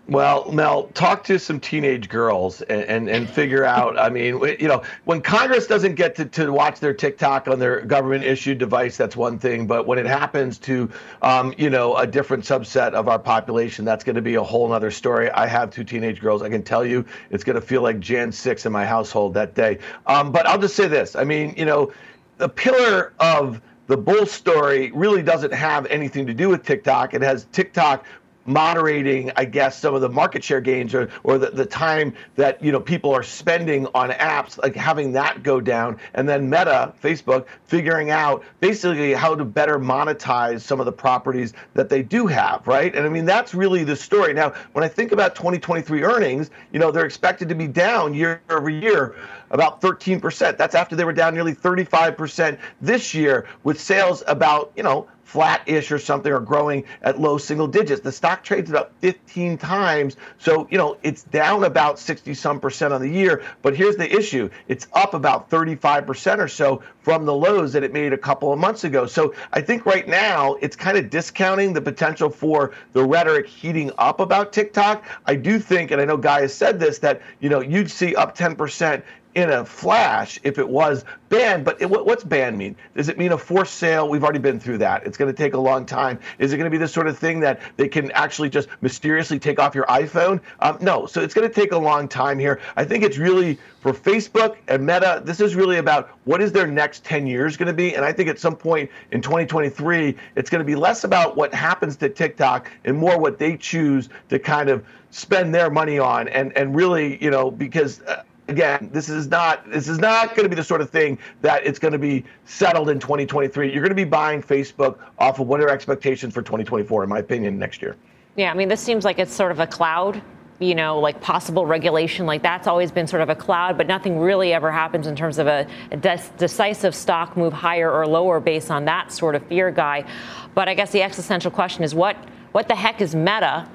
Well, 0.05 0.51
Mel, 0.51 0.87
talk 0.93 1.23
to 1.25 1.39
some 1.39 1.61
teenage 1.61 2.09
girls 2.09 2.61
and, 2.63 2.81
and, 2.83 3.09
and, 3.09 3.29
figure 3.29 3.63
out. 3.63 3.97
I 3.97 4.09
mean, 4.09 4.37
you 4.59 4.67
know, 4.67 4.83
when 5.05 5.21
Congress 5.21 5.65
doesn't 5.65 5.95
get 5.95 6.13
to, 6.17 6.25
to 6.25 6.51
watch 6.51 6.81
their 6.81 6.93
TikTok 6.93 7.47
on 7.47 7.57
their 7.57 7.79
government 7.85 8.25
issued 8.25 8.57
device, 8.57 8.97
that's 8.97 9.15
one 9.15 9.39
thing. 9.39 9.65
But 9.65 9.87
when 9.87 9.97
it 9.97 10.05
happens 10.05 10.57
to, 10.59 10.89
um, 11.21 11.53
you 11.57 11.69
know, 11.69 11.95
a 11.95 12.05
different 12.05 12.43
subset 12.43 12.91
of 12.91 13.07
our 13.07 13.17
population, 13.17 13.85
that's 13.85 14.03
going 14.03 14.17
to 14.17 14.21
be 14.21 14.35
a 14.35 14.43
whole 14.43 14.73
other 14.73 14.91
story. 14.91 15.31
I 15.31 15.47
have 15.47 15.71
two 15.71 15.85
teenage 15.85 16.19
girls. 16.19 16.41
I 16.41 16.49
can 16.49 16.63
tell 16.63 16.85
you 16.85 17.05
it's 17.29 17.45
going 17.45 17.55
to 17.55 17.65
feel 17.65 17.81
like 17.81 18.01
Jan 18.01 18.33
6 18.33 18.65
in 18.65 18.73
my 18.73 18.85
household 18.85 19.33
that 19.35 19.55
day. 19.55 19.79
Um, 20.07 20.33
but 20.33 20.45
I'll 20.45 20.59
just 20.59 20.75
say 20.75 20.89
this 20.89 21.15
I 21.15 21.23
mean, 21.23 21.53
you 21.55 21.65
know, 21.65 21.93
the 22.39 22.49
pillar 22.49 23.13
of 23.21 23.61
the 23.87 23.97
bull 23.97 24.25
story 24.25 24.91
really 24.91 25.21
doesn't 25.21 25.53
have 25.53 25.85
anything 25.87 26.25
to 26.25 26.33
do 26.33 26.49
with 26.49 26.65
TikTok. 26.65 27.13
It 27.13 27.21
has 27.21 27.45
TikTok 27.51 28.05
moderating, 28.45 29.31
I 29.35 29.45
guess, 29.45 29.79
some 29.79 29.95
of 29.95 30.01
the 30.01 30.09
market 30.09 30.43
share 30.43 30.61
gains 30.61 30.93
or, 30.93 31.09
or 31.23 31.37
the, 31.37 31.49
the 31.49 31.65
time 31.65 32.13
that 32.35 32.61
you 32.63 32.71
know 32.71 32.79
people 32.79 33.13
are 33.13 33.23
spending 33.23 33.87
on 33.93 34.11
apps, 34.11 34.57
like 34.57 34.75
having 34.75 35.11
that 35.13 35.43
go 35.43 35.61
down, 35.61 35.97
and 36.13 36.27
then 36.27 36.49
Meta, 36.49 36.93
Facebook, 37.01 37.45
figuring 37.65 38.09
out 38.09 38.43
basically 38.59 39.13
how 39.13 39.35
to 39.35 39.45
better 39.45 39.79
monetize 39.79 40.61
some 40.61 40.79
of 40.79 40.85
the 40.85 40.91
properties 40.91 41.53
that 41.73 41.89
they 41.89 42.03
do 42.03 42.27
have, 42.27 42.65
right? 42.67 42.95
And 42.95 43.05
I 43.05 43.09
mean 43.09 43.25
that's 43.25 43.53
really 43.53 43.83
the 43.83 43.95
story. 43.95 44.33
Now, 44.33 44.53
when 44.73 44.83
I 44.83 44.87
think 44.87 45.11
about 45.11 45.35
2023 45.35 46.03
earnings, 46.03 46.49
you 46.71 46.79
know 46.79 46.91
they're 46.91 47.05
expected 47.05 47.49
to 47.49 47.55
be 47.55 47.67
down 47.67 48.13
year 48.13 48.41
over 48.49 48.69
year 48.69 49.15
about 49.51 49.81
13%. 49.81 50.57
That's 50.57 50.75
after 50.75 50.95
they 50.95 51.05
were 51.05 51.13
down 51.13 51.33
nearly 51.35 51.53
35% 51.53 52.57
this 52.81 53.13
year, 53.13 53.45
with 53.63 53.79
sales 53.79 54.23
about 54.27 54.71
you 54.75 54.83
know 54.83 55.07
flat-ish 55.23 55.91
or 55.91 55.99
something 55.99 56.31
or 56.31 56.39
growing 56.39 56.83
at 57.01 57.19
low 57.19 57.37
single 57.37 57.67
digits. 57.67 58.01
The 58.01 58.11
stock 58.11 58.43
trades 58.43 58.69
about 58.69 58.91
15 58.99 59.57
times. 59.57 60.15
So, 60.37 60.67
you 60.69 60.77
know, 60.77 60.97
it's 61.03 61.23
down 61.23 61.63
about 61.63 61.97
60 61.99 62.33
some 62.33 62.59
percent 62.59 62.93
on 62.93 63.01
the 63.01 63.09
year. 63.09 63.43
But 63.61 63.75
here's 63.75 63.95
the 63.95 64.13
issue. 64.15 64.49
It's 64.67 64.87
up 64.93 65.13
about 65.13 65.49
35% 65.49 66.39
or 66.39 66.47
so 66.47 66.83
from 67.01 67.25
the 67.25 67.33
lows 67.33 67.73
that 67.73 67.83
it 67.83 67.93
made 67.93 68.13
a 68.13 68.17
couple 68.17 68.53
of 68.53 68.59
months 68.59 68.83
ago. 68.83 69.05
So 69.05 69.33
I 69.51 69.61
think 69.61 69.85
right 69.85 70.07
now 70.07 70.55
it's 70.55 70.75
kind 70.75 70.97
of 70.97 71.09
discounting 71.09 71.73
the 71.73 71.81
potential 71.81 72.29
for 72.29 72.73
the 72.93 73.03
rhetoric 73.03 73.47
heating 73.47 73.91
up 73.97 74.19
about 74.19 74.53
TikTok. 74.53 75.03
I 75.25 75.35
do 75.35 75.59
think, 75.59 75.91
and 75.91 76.01
I 76.01 76.05
know 76.05 76.17
Guy 76.17 76.41
has 76.41 76.53
said 76.53 76.79
this, 76.79 76.99
that, 76.99 77.21
you 77.39 77.49
know, 77.49 77.61
you'd 77.61 77.89
see 77.89 78.15
up 78.15 78.37
10% 78.37 79.03
in 79.35 79.49
a 79.49 79.65
flash 79.65 80.39
if 80.43 80.57
it 80.57 80.67
was 80.67 81.05
banned. 81.29 81.65
But 81.65 81.81
it, 81.81 81.89
what's 81.89 82.23
banned 82.23 82.57
mean? 82.57 82.75
Does 82.95 83.09
it 83.09 83.17
mean 83.17 83.31
a 83.31 83.37
forced 83.37 83.75
sale? 83.75 84.07
We've 84.07 84.23
already 84.23 84.39
been 84.39 84.59
through 84.59 84.79
that. 84.79 85.05
It's 85.05 85.17
going 85.17 85.31
to 85.31 85.37
take 85.37 85.53
a 85.53 85.59
long 85.59 85.85
time. 85.85 86.19
Is 86.39 86.53
it 86.53 86.57
going 86.57 86.69
to 86.69 86.71
be 86.71 86.77
the 86.77 86.87
sort 86.87 87.07
of 87.07 87.17
thing 87.17 87.39
that 87.41 87.59
they 87.77 87.87
can 87.87 88.11
actually 88.11 88.49
just 88.49 88.69
mysteriously 88.81 89.39
take 89.39 89.59
off 89.59 89.73
your 89.75 89.85
iPhone? 89.85 90.39
Um, 90.59 90.77
no. 90.81 91.05
So 91.05 91.21
it's 91.21 91.33
going 91.33 91.47
to 91.47 91.53
take 91.53 91.71
a 91.71 91.77
long 91.77 92.07
time 92.07 92.37
here. 92.37 92.59
I 92.75 92.85
think 92.85 93.03
it's 93.03 93.17
really 93.17 93.57
for 93.81 93.93
Facebook 93.93 94.57
and 94.67 94.85
Meta. 94.85 95.21
This 95.25 95.39
is 95.39 95.55
really 95.55 95.77
about 95.77 96.11
what 96.25 96.41
is 96.41 96.51
their 96.51 96.67
next 96.67 97.03
10 97.03 97.27
years 97.27 97.57
going 97.57 97.67
to 97.67 97.73
be. 97.73 97.95
And 97.95 98.05
I 98.05 98.13
think 98.13 98.29
at 98.29 98.39
some 98.39 98.55
point 98.55 98.89
in 99.11 99.21
2023, 99.21 100.15
it's 100.35 100.49
going 100.49 100.59
to 100.59 100.65
be 100.65 100.75
less 100.75 101.03
about 101.03 101.35
what 101.35 101.53
happens 101.53 101.95
to 101.97 102.09
TikTok 102.09 102.69
and 102.85 102.97
more 102.97 103.19
what 103.19 103.39
they 103.39 103.57
choose 103.57 104.09
to 104.29 104.39
kind 104.39 104.69
of 104.69 104.85
spend 105.13 105.53
their 105.53 105.69
money 105.69 105.99
on 105.99 106.27
and 106.29 106.57
and 106.57 106.75
really 106.75 107.23
you 107.23 107.29
know 107.29 107.51
because 107.51 108.01
uh, 108.01 108.23
again, 108.53 108.89
this 108.93 109.09
is 109.09 109.27
not 109.27 109.69
this 109.69 109.87
is 109.87 109.97
not 109.97 110.35
going 110.35 110.43
to 110.43 110.49
be 110.49 110.55
the 110.55 110.63
sort 110.63 110.79
of 110.79 110.89
thing 110.89 111.17
that 111.41 111.65
it's 111.65 111.79
going 111.79 111.91
to 111.91 111.97
be 111.97 112.23
settled 112.45 112.89
in 112.89 112.99
2023. 112.99 113.71
You're 113.71 113.81
going 113.81 113.89
to 113.89 113.95
be 113.95 114.03
buying 114.03 114.43
Facebook 114.43 114.99
off 115.17 115.39
of 115.39 115.47
what 115.47 115.59
are 115.59 115.69
expectations 115.69 116.33
for 116.33 116.41
2024, 116.41 117.03
in 117.03 117.09
my 117.09 117.19
opinion, 117.19 117.57
next 117.57 117.81
year. 117.81 117.95
Yeah, 118.35 118.51
I 118.51 118.53
mean, 118.53 118.67
this 118.67 118.79
seems 118.79 119.05
like 119.05 119.17
it's 119.17 119.33
sort 119.33 119.51
of 119.51 119.59
a 119.59 119.67
cloud. 119.67 120.21
You 120.59 120.75
know, 120.75 120.99
like 120.99 121.19
possible 121.19 121.65
regulation, 121.65 122.25
like 122.27 122.43
that's 122.43 122.67
always 122.67 122.91
been 122.91 123.07
sort 123.07 123.23
of 123.23 123.29
a 123.29 123.35
cloud, 123.35 123.75
but 123.75 123.87
nothing 123.87 124.19
really 124.19 124.53
ever 124.53 124.71
happens 124.71 125.07
in 125.07 125.15
terms 125.15 125.39
of 125.39 125.47
a, 125.47 125.67
a 125.91 125.97
decisive 125.97 126.93
stock 126.95 127.35
move 127.35 127.51
higher 127.51 127.91
or 127.91 128.05
lower 128.05 128.39
based 128.39 128.69
on 128.69 128.85
that 128.85 129.11
sort 129.11 129.35
of 129.35 129.45
fear 129.47 129.71
guy. 129.71 130.05
But 130.53 130.69
I 130.69 130.75
guess 130.75 130.91
the 130.91 131.01
existential 131.01 131.49
question 131.49 131.83
is 131.83 131.95
what 131.95 132.15
what 132.51 132.67
the 132.67 132.75
heck 132.75 133.01
is 133.01 133.15
Meta, 133.15 133.67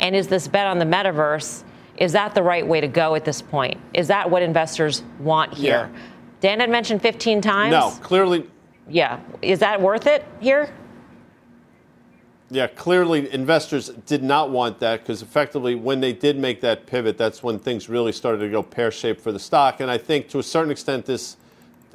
and 0.00 0.16
is 0.16 0.26
this 0.26 0.48
bet 0.48 0.66
on 0.66 0.78
the 0.78 0.86
metaverse? 0.86 1.62
Is 1.96 2.12
that 2.12 2.34
the 2.34 2.42
right 2.42 2.66
way 2.66 2.80
to 2.80 2.88
go 2.88 3.14
at 3.14 3.24
this 3.24 3.40
point? 3.40 3.78
Is 3.92 4.08
that 4.08 4.30
what 4.30 4.42
investors 4.42 5.02
want 5.20 5.54
here? 5.54 5.90
Yeah. 5.92 6.00
Dan 6.40 6.60
had 6.60 6.70
mentioned 6.70 7.00
15 7.02 7.40
times. 7.40 7.70
No, 7.70 7.90
clearly. 8.02 8.50
Yeah. 8.88 9.20
Is 9.40 9.60
that 9.60 9.80
worth 9.80 10.06
it 10.06 10.24
here? 10.40 10.72
Yeah, 12.50 12.66
clearly 12.66 13.32
investors 13.32 13.88
did 14.06 14.22
not 14.22 14.50
want 14.50 14.78
that 14.80 15.00
because 15.00 15.22
effectively, 15.22 15.74
when 15.74 16.00
they 16.00 16.12
did 16.12 16.38
make 16.38 16.60
that 16.60 16.86
pivot, 16.86 17.16
that's 17.16 17.42
when 17.42 17.58
things 17.58 17.88
really 17.88 18.12
started 18.12 18.38
to 18.38 18.50
go 18.50 18.62
pear 18.62 18.90
shaped 18.90 19.20
for 19.20 19.32
the 19.32 19.38
stock. 19.38 19.80
And 19.80 19.90
I 19.90 19.98
think 19.98 20.28
to 20.28 20.38
a 20.38 20.42
certain 20.42 20.70
extent, 20.70 21.06
this 21.06 21.36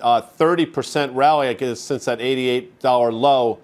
uh, 0.02 0.22
30% 0.22 1.16
rally, 1.16 1.48
I 1.48 1.54
guess, 1.54 1.80
since 1.80 2.06
that 2.06 2.20
$88 2.20 2.72
low 3.14 3.60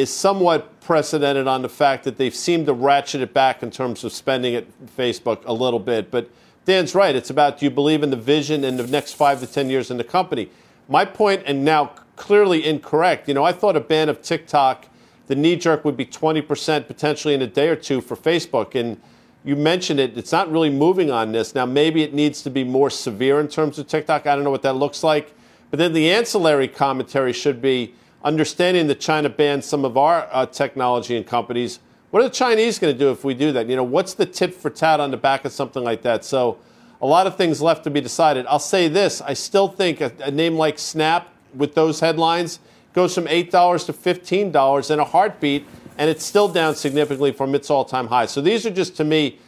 is 0.00 0.12
somewhat 0.12 0.80
precedented 0.80 1.46
on 1.46 1.62
the 1.62 1.68
fact 1.68 2.04
that 2.04 2.16
they've 2.16 2.34
seemed 2.34 2.66
to 2.66 2.72
ratchet 2.72 3.20
it 3.20 3.32
back 3.32 3.62
in 3.62 3.70
terms 3.70 4.02
of 4.02 4.12
spending 4.12 4.54
at 4.54 4.66
Facebook 4.96 5.44
a 5.44 5.52
little 5.52 5.78
bit. 5.78 6.10
But 6.10 6.30
Dan's 6.64 6.94
right. 6.94 7.14
It's 7.14 7.30
about 7.30 7.58
do 7.58 7.66
you 7.66 7.70
believe 7.70 8.02
in 8.02 8.10
the 8.10 8.16
vision 8.16 8.64
in 8.64 8.76
the 8.76 8.86
next 8.86 9.14
five 9.14 9.40
to 9.40 9.46
10 9.46 9.70
years 9.70 9.90
in 9.90 9.96
the 9.96 10.04
company? 10.04 10.50
My 10.88 11.04
point, 11.04 11.42
and 11.46 11.64
now 11.64 11.92
clearly 12.16 12.66
incorrect, 12.66 13.28
you 13.28 13.34
know, 13.34 13.44
I 13.44 13.52
thought 13.52 13.76
a 13.76 13.80
ban 13.80 14.08
of 14.08 14.22
TikTok, 14.22 14.86
the 15.26 15.36
knee 15.36 15.56
jerk 15.56 15.84
would 15.84 15.96
be 15.96 16.04
20% 16.04 16.86
potentially 16.86 17.34
in 17.34 17.42
a 17.42 17.46
day 17.46 17.68
or 17.68 17.76
two 17.76 18.00
for 18.00 18.16
Facebook. 18.16 18.74
And 18.74 19.00
you 19.44 19.56
mentioned 19.56 20.00
it, 20.00 20.18
it's 20.18 20.32
not 20.32 20.50
really 20.50 20.70
moving 20.70 21.10
on 21.10 21.32
this. 21.32 21.54
Now, 21.54 21.66
maybe 21.66 22.02
it 22.02 22.12
needs 22.12 22.42
to 22.42 22.50
be 22.50 22.64
more 22.64 22.90
severe 22.90 23.40
in 23.40 23.48
terms 23.48 23.78
of 23.78 23.86
TikTok. 23.86 24.26
I 24.26 24.34
don't 24.34 24.44
know 24.44 24.50
what 24.50 24.62
that 24.62 24.74
looks 24.74 25.02
like. 25.02 25.32
But 25.70 25.78
then 25.78 25.92
the 25.92 26.10
ancillary 26.10 26.66
commentary 26.66 27.32
should 27.32 27.62
be 27.62 27.94
understanding 28.22 28.86
that 28.88 29.00
China 29.00 29.28
banned 29.28 29.64
some 29.64 29.84
of 29.84 29.96
our 29.96 30.28
uh, 30.30 30.46
technology 30.46 31.16
and 31.16 31.26
companies. 31.26 31.80
What 32.10 32.20
are 32.20 32.28
the 32.28 32.34
Chinese 32.34 32.78
going 32.78 32.92
to 32.92 32.98
do 32.98 33.10
if 33.10 33.24
we 33.24 33.34
do 33.34 33.52
that? 33.52 33.68
You 33.68 33.76
know, 33.76 33.84
what's 33.84 34.14
the 34.14 34.26
tip 34.26 34.54
for 34.54 34.68
tat 34.68 35.00
on 35.00 35.10
the 35.10 35.16
back 35.16 35.44
of 35.44 35.52
something 35.52 35.82
like 35.84 36.02
that? 36.02 36.24
So, 36.24 36.58
a 37.00 37.06
lot 37.06 37.26
of 37.26 37.36
things 37.36 37.62
left 37.62 37.84
to 37.84 37.90
be 37.90 38.00
decided. 38.00 38.44
I'll 38.46 38.58
say 38.58 38.88
this: 38.88 39.22
I 39.22 39.32
still 39.32 39.68
think 39.68 40.00
a, 40.00 40.12
a 40.22 40.30
name 40.30 40.56
like 40.56 40.78
Snap, 40.78 41.28
with 41.54 41.74
those 41.74 42.00
headlines, 42.00 42.60
goes 42.92 43.14
from 43.14 43.26
eight 43.28 43.50
dollars 43.50 43.84
to 43.84 43.92
fifteen 43.92 44.50
dollars 44.50 44.90
in 44.90 44.98
a 44.98 45.04
heartbeat, 45.04 45.66
and 45.96 46.10
it's 46.10 46.24
still 46.24 46.48
down 46.48 46.74
significantly 46.74 47.32
from 47.32 47.54
its 47.54 47.70
all-time 47.70 48.08
high. 48.08 48.26
So 48.26 48.40
these 48.40 48.66
are 48.66 48.70
just 48.70 48.96
to 48.96 49.04
me. 49.04 49.38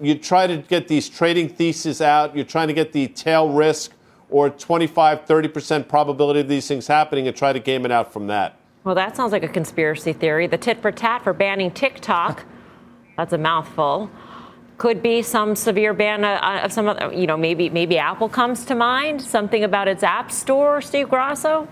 You 0.00 0.16
try 0.16 0.46
to 0.46 0.58
get 0.58 0.86
these 0.86 1.08
trading 1.08 1.48
theses 1.48 2.00
out. 2.00 2.36
You're 2.36 2.44
trying 2.44 2.68
to 2.68 2.74
get 2.74 2.92
the 2.92 3.08
tail 3.08 3.48
risk 3.48 3.92
or 4.30 4.50
25, 4.50 5.24
30% 5.24 5.88
probability 5.88 6.40
of 6.40 6.48
these 6.48 6.68
things 6.68 6.86
happening 6.86 7.26
and 7.26 7.36
try 7.36 7.52
to 7.52 7.60
game 7.60 7.84
it 7.84 7.92
out 7.92 8.12
from 8.12 8.26
that. 8.26 8.56
Well, 8.84 8.94
that 8.94 9.16
sounds 9.16 9.32
like 9.32 9.42
a 9.42 9.48
conspiracy 9.48 10.12
theory. 10.12 10.46
The 10.46 10.58
tit 10.58 10.80
for 10.80 10.92
tat 10.92 11.22
for 11.22 11.32
banning 11.32 11.70
TikTok, 11.70 12.44
that's 13.16 13.32
a 13.32 13.38
mouthful. 13.38 14.10
could 14.76 15.02
be 15.02 15.22
some 15.22 15.56
severe 15.56 15.92
ban 15.92 16.24
uh, 16.24 16.38
uh, 16.40 16.60
of 16.64 16.72
some 16.72 16.88
other, 16.88 17.12
you 17.12 17.26
know, 17.26 17.36
maybe 17.36 17.68
maybe 17.68 17.98
Apple 17.98 18.28
comes 18.28 18.64
to 18.66 18.74
mind. 18.74 19.20
Something 19.20 19.64
about 19.64 19.88
its 19.88 20.02
app 20.02 20.30
store, 20.30 20.80
Steve 20.80 21.08
Grasso? 21.08 21.66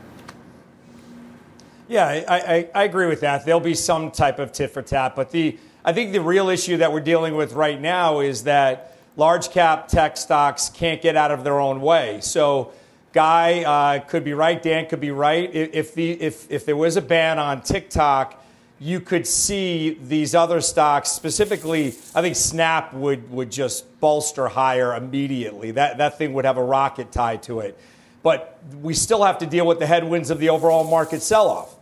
Yeah, 1.89 2.07
I, 2.07 2.25
I, 2.29 2.69
I, 2.75 2.85
agree 2.85 3.07
with 3.07 3.21
that. 3.21 3.47
There'll 3.47 3.61
be 3.61 3.75
some 3.75 4.11
type 4.11 4.41
of 4.41 4.51
tit 4.51 4.73
for 4.73 4.83
tat, 4.83 5.15
but 5.15 5.31
the 5.31 5.57
I 5.85 5.93
think 5.93 6.13
the 6.13 6.21
real 6.21 6.49
issue 6.49 6.79
that 6.79 6.93
we're 6.93 6.99
dealing 6.99 7.37
with 7.37 7.53
right 7.53 7.81
now 7.81 8.19
is 8.19 8.43
that 8.43 8.96
large 9.17 9.51
cap 9.51 9.89
tech 9.89 10.17
stocks 10.17 10.69
can't 10.69 11.03
get 11.03 11.17
out 11.17 11.31
of 11.31 11.45
their 11.45 11.59
own 11.59 11.81
way. 11.81 12.21
So, 12.21 12.73
Guy 13.13 13.63
uh, 13.63 14.01
could 14.01 14.25
be 14.25 14.35
right, 14.35 14.63
Dan 14.63 14.87
could 14.87 15.01
be 15.01 15.11
right. 15.11 15.49
If 15.55 15.95
the 15.95 16.13
if 16.21 16.51
if 16.51 16.67
there 16.67 16.77
was 16.77 16.97
a 16.97 17.01
ban 17.01 17.39
on 17.39 17.63
TikTok, 17.63 18.45
you 18.79 19.01
could 19.01 19.27
see 19.27 19.99
these 20.03 20.35
other 20.35 20.61
stocks, 20.61 21.13
specifically, 21.13 21.95
I 22.15 22.21
think 22.21 22.37
Snap 22.37 22.93
would 22.93 23.31
would 23.31 23.51
just 23.51 24.01
bolster 24.01 24.49
higher 24.49 24.95
immediately. 24.95 25.71
That 25.71 25.97
that 25.97 26.19
thing 26.19 26.35
would 26.35 26.45
have 26.45 26.59
a 26.59 26.63
rocket 26.63 27.11
tied 27.11 27.43
to 27.45 27.61
it. 27.61 27.79
But 28.23 28.59
we 28.83 28.93
still 28.93 29.25
have 29.25 29.39
to 29.39 29.47
deal 29.47 29.67
with 29.67 29.79
the 29.79 29.87
headwinds 29.87 30.29
of 30.29 30.39
the 30.39 30.51
overall 30.51 30.85
market 30.85 31.23
sell 31.23 31.49
off. 31.49 31.75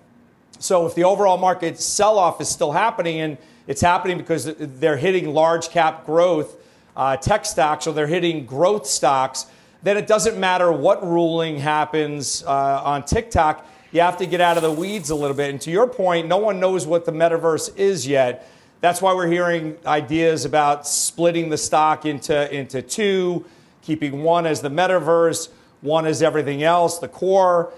So 0.60 0.86
if 0.86 0.94
the 0.94 1.02
overall 1.02 1.38
market 1.38 1.80
sell 1.80 2.16
off 2.16 2.40
is 2.40 2.48
still 2.48 2.70
happening, 2.70 3.18
and 3.18 3.38
it's 3.66 3.80
happening 3.80 4.18
because 4.18 4.54
they're 4.56 4.98
hitting 4.98 5.34
large 5.34 5.70
cap 5.70 6.06
growth 6.06 6.54
uh, 6.96 7.16
tech 7.16 7.44
stocks 7.44 7.86
or 7.86 7.94
they're 7.94 8.06
hitting 8.06 8.46
growth 8.46 8.86
stocks, 8.86 9.46
then 9.82 9.96
it 9.96 10.06
doesn't 10.06 10.38
matter 10.38 10.72
what 10.72 11.04
ruling 11.06 11.58
happens 11.58 12.42
uh, 12.44 12.82
on 12.84 13.04
TikTok. 13.04 13.66
You 13.92 14.00
have 14.00 14.16
to 14.18 14.26
get 14.26 14.40
out 14.40 14.56
of 14.56 14.62
the 14.62 14.72
weeds 14.72 15.10
a 15.10 15.14
little 15.14 15.36
bit. 15.36 15.50
And 15.50 15.60
to 15.62 15.70
your 15.70 15.86
point, 15.86 16.26
no 16.26 16.38
one 16.38 16.58
knows 16.58 16.86
what 16.86 17.04
the 17.04 17.12
metaverse 17.12 17.76
is 17.76 18.06
yet. 18.06 18.48
That's 18.80 19.00
why 19.00 19.14
we're 19.14 19.28
hearing 19.28 19.76
ideas 19.86 20.44
about 20.44 20.86
splitting 20.86 21.48
the 21.48 21.56
stock 21.56 22.04
into, 22.04 22.52
into 22.54 22.82
two, 22.82 23.44
keeping 23.82 24.22
one 24.22 24.46
as 24.46 24.62
the 24.62 24.68
metaverse, 24.68 25.48
one 25.80 26.06
as 26.06 26.22
everything 26.22 26.62
else, 26.62 26.98
the 26.98 27.08
core. 27.08 27.72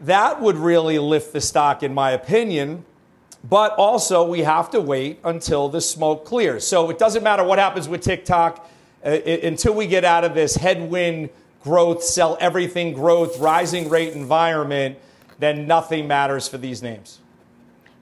That 0.00 0.40
would 0.40 0.56
really 0.56 0.98
lift 0.98 1.32
the 1.32 1.40
stock, 1.40 1.82
in 1.82 1.94
my 1.94 2.10
opinion. 2.10 2.84
But 3.48 3.72
also, 3.72 4.26
we 4.26 4.40
have 4.40 4.70
to 4.70 4.80
wait 4.80 5.18
until 5.24 5.68
the 5.68 5.80
smoke 5.80 6.24
clears. 6.24 6.66
So 6.66 6.90
it 6.90 6.98
doesn't 6.98 7.22
matter 7.22 7.42
what 7.42 7.58
happens 7.58 7.88
with 7.88 8.02
TikTok 8.02 8.68
uh, 9.04 9.08
until 9.08 9.74
we 9.74 9.86
get 9.86 10.04
out 10.04 10.24
of 10.24 10.34
this 10.34 10.56
headwind 10.56 11.30
growth, 11.62 12.02
sell 12.02 12.36
everything 12.40 12.92
growth, 12.92 13.38
rising 13.38 13.88
rate 13.88 14.12
environment, 14.14 14.98
then 15.38 15.66
nothing 15.66 16.06
matters 16.06 16.48
for 16.48 16.58
these 16.58 16.82
names. 16.82 17.18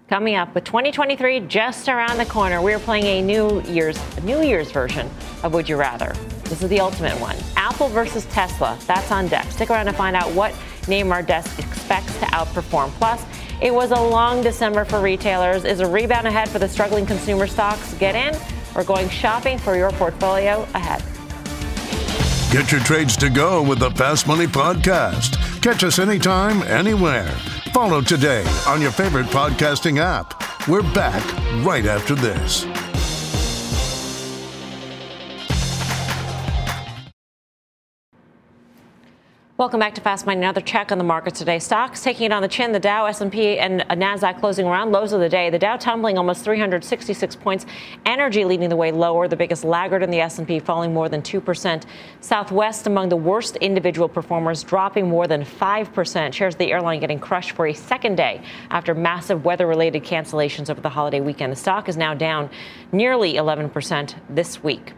Coming 0.09 0.37
up 0.37 0.55
with 0.55 0.65
2023 0.65 1.41
just 1.41 1.89
around 1.89 2.17
the 2.17 2.25
corner, 2.25 2.63
we're 2.63 2.79
playing 2.79 3.05
a 3.05 3.23
New 3.23 3.61
Year's 3.63 4.01
New 4.23 4.43
Year's 4.43 4.71
version 4.73 5.09
of 5.43 5.53
Would 5.53 5.69
You 5.69 5.77
Rather. 5.77 6.15
This 6.45 6.63
is 6.63 6.71
the 6.71 6.81
ultimate 6.81 7.21
one. 7.21 7.37
Apple 7.57 7.89
versus 7.89 8.25
Tesla. 8.27 8.79
That's 8.87 9.13
on 9.13 9.29
deck. 9.29 9.45
Stick 9.51 9.69
around 9.69 9.85
to 9.85 9.93
find 9.93 10.17
out 10.17 10.33
what 10.33 10.55
name 10.89 11.13
our 11.13 11.23
desk 11.23 11.59
expects 11.59 12.19
to 12.21 12.25
outperform. 12.27 12.89
Plus, 12.93 13.23
it 13.61 13.75
was 13.75 13.91
a 13.91 14.01
long 14.01 14.43
December 14.43 14.85
for 14.85 15.01
retailers. 15.01 15.65
Is 15.65 15.81
a 15.81 15.87
rebound 15.87 16.27
ahead 16.27 16.49
for 16.49 16.59
the 16.59 16.69
struggling 16.69 17.07
consumer 17.07 17.47
stocks? 17.47 17.95
Get 17.95 18.15
in. 18.15 18.39
We're 18.75 18.85
going 18.85 19.09
shopping 19.09 19.59
for 19.59 19.77
your 19.77 19.91
portfolio 19.93 20.67
ahead. 20.75 21.03
Get 22.53 22.73
your 22.73 22.81
trades 22.81 23.17
to 23.19 23.29
go 23.29 23.63
with 23.63 23.79
the 23.79 23.91
Fast 23.91 24.27
Money 24.27 24.47
Podcast. 24.47 25.63
Catch 25.63 25.85
us 25.85 25.99
anytime, 25.99 26.63
anywhere. 26.63 27.29
Follow 27.75 28.01
today 28.01 28.45
on 28.67 28.81
your 28.81 28.93
favorite 28.93 29.27
podcasting 29.27 29.99
app. 29.99 30.69
We're 30.69 30.83
back 30.95 31.23
right 31.65 31.85
after 31.85 32.15
this. 32.15 32.65
Welcome 39.59 39.81
back 39.81 39.97
to 39.97 40.01
Fast 40.01 40.25
Money. 40.25 40.39
Another 40.39 40.61
check 40.61 40.93
on 40.93 40.99
the 40.99 41.05
markets 41.05 41.41
today. 41.41 41.59
Stocks 41.59 42.01
taking 42.01 42.27
it 42.27 42.33
on 42.33 42.43
the 42.43 42.49
chin. 42.49 42.71
The 42.71 42.79
Dow, 42.79 43.07
S&P, 43.07 43.59
and 43.59 43.81
Nasdaq 43.81 44.39
closing 44.39 44.69
around 44.69 44.93
lows 44.93 45.13
of 45.13 45.19
the 45.19 45.29
day. 45.29 45.51
The 45.51 45.59
Dow 45.59 45.77
tumbling 45.77 46.17
almost 46.17 46.45
366 46.45 47.35
points. 47.35 47.67
Energy 48.07 48.45
leading 48.45 48.69
the 48.69 48.77
way 48.77 48.93
lower. 48.93 49.27
The 49.27 49.35
biggest 49.35 49.65
laggard 49.65 50.05
in 50.05 50.13
the 50.13 50.21
S&P 50.21 50.61
falling 50.61 50.95
more 50.95 51.09
than 51.09 51.23
2%. 51.23 51.83
Southwest 52.21 52.87
among 52.87 53.09
the 53.09 53.17
worst 53.17 53.57
individual 53.57 54.09
performers, 54.09 54.63
dropping 54.63 55.09
more 55.09 55.27
than 55.27 55.43
5%. 55.43 56.33
Shares 56.33 56.55
of 56.55 56.59
the 56.59 56.71
airline 56.71 57.01
getting 57.01 57.19
crushed 57.19 57.51
for 57.51 57.67
a 57.67 57.75
second 57.75 58.15
day 58.15 58.41
after 58.71 58.95
massive 58.95 59.45
weather-related 59.45 60.05
cancellations 60.05 60.71
over 60.71 60.81
the 60.81 60.89
holiday 60.89 61.21
weekend. 61.21 61.51
The 61.51 61.57
stock 61.57 61.89
is 61.89 61.97
now 61.97 62.15
down 62.15 62.49
nearly 62.93 63.35
11% 63.35 64.15
this 64.31 64.63
week. 64.63 64.93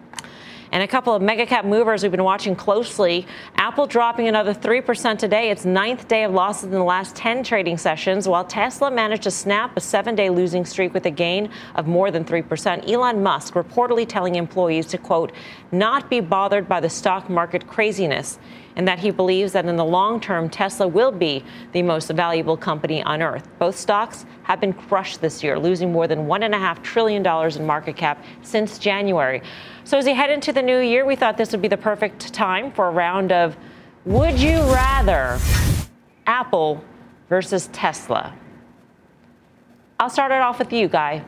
And 0.73 0.85
a 0.85 0.89
couple 0.89 1.15
of 1.15 1.21
mega 1.21 1.47
cap 1.47 1.65
movers 1.65 2.03
we've 2.03 2.13
been 2.13 2.23
watching 2.23 2.55
closely. 2.55 3.27
Apple 3.57 3.89
dropping 3.89 4.29
another 4.29 4.55
3% 4.55 5.19
today, 5.19 5.51
its 5.51 5.65
ninth 5.65 6.07
day 6.07 6.23
of 6.23 6.33
losses 6.33 6.65
in 6.65 6.71
the 6.71 6.85
last 6.85 7.17
10 7.17 7.43
trading 7.43 7.77
sessions, 7.77 8.29
while 8.29 8.45
Tesla 8.45 8.91
managed 8.91 9.25
to 9.25 9.31
snap 9.31 9.77
a 9.77 9.81
seven 9.81 10.15
day 10.15 10.31
losing 10.31 10.65
streak 10.65 10.95
with 10.95 11.07
a 11.07 11.11
gain 11.11 11.51
of 11.75 11.89
more 11.89 12.13
than 12.13 12.25
3%. 12.25 12.89
Elon 12.89 13.23
Musk 13.23 13.55
reportedly 13.55 14.07
telling 14.07 14.37
employees 14.37 14.87
to, 14.87 14.99
quote, 14.99 15.33
not 15.73 16.09
be 16.09 16.21
bothered 16.21 16.69
by 16.69 16.79
the 16.79 16.91
stock 16.91 17.29
market 17.29 17.67
craziness 17.67 18.39
and 18.81 18.89
that 18.89 18.99
he 18.99 19.11
believes 19.11 19.53
that 19.53 19.67
in 19.67 19.77
the 19.77 19.85
long 19.85 20.19
term, 20.19 20.49
Tesla 20.49 20.89
will 20.89 21.13
be 21.13 21.45
the 21.73 21.83
most 21.83 22.11
valuable 22.13 22.57
company 22.57 23.03
on 23.03 23.21
earth. 23.21 23.47
Both 23.59 23.77
stocks 23.77 24.25
have 24.45 24.59
been 24.59 24.73
crushed 24.73 25.21
this 25.21 25.45
year, 25.45 25.59
losing 25.59 25.93
more 25.93 26.09
than 26.09 26.21
$1.5 26.21 26.83
trillion 26.83 27.23
in 27.23 27.67
market 27.67 27.95
cap 27.95 28.25
since 28.41 28.79
January. 28.79 29.43
So 29.85 29.99
as 29.99 30.07
we 30.07 30.15
head 30.15 30.31
into 30.31 30.51
the 30.51 30.63
new 30.63 30.79
year, 30.79 31.05
we 31.05 31.15
thought 31.15 31.37
this 31.37 31.53
would 31.53 31.61
be 31.61 31.69
the 31.69 31.77
perfect 31.77 32.33
time 32.33 32.73
for 32.73 32.89
a 32.89 32.91
round 32.91 33.33
of 33.33 33.55
Would 34.07 34.41
You 34.41 34.57
Rather 34.73 35.39
Apple 36.27 36.83
versus 37.29 37.69
Tesla? 37.75 38.35
I'll 39.99 40.09
start 40.09 40.33
it 40.33 40.41
off 40.41 40.59
with 40.59 40.73
you, 40.73 40.89
Guy. 40.89 41.23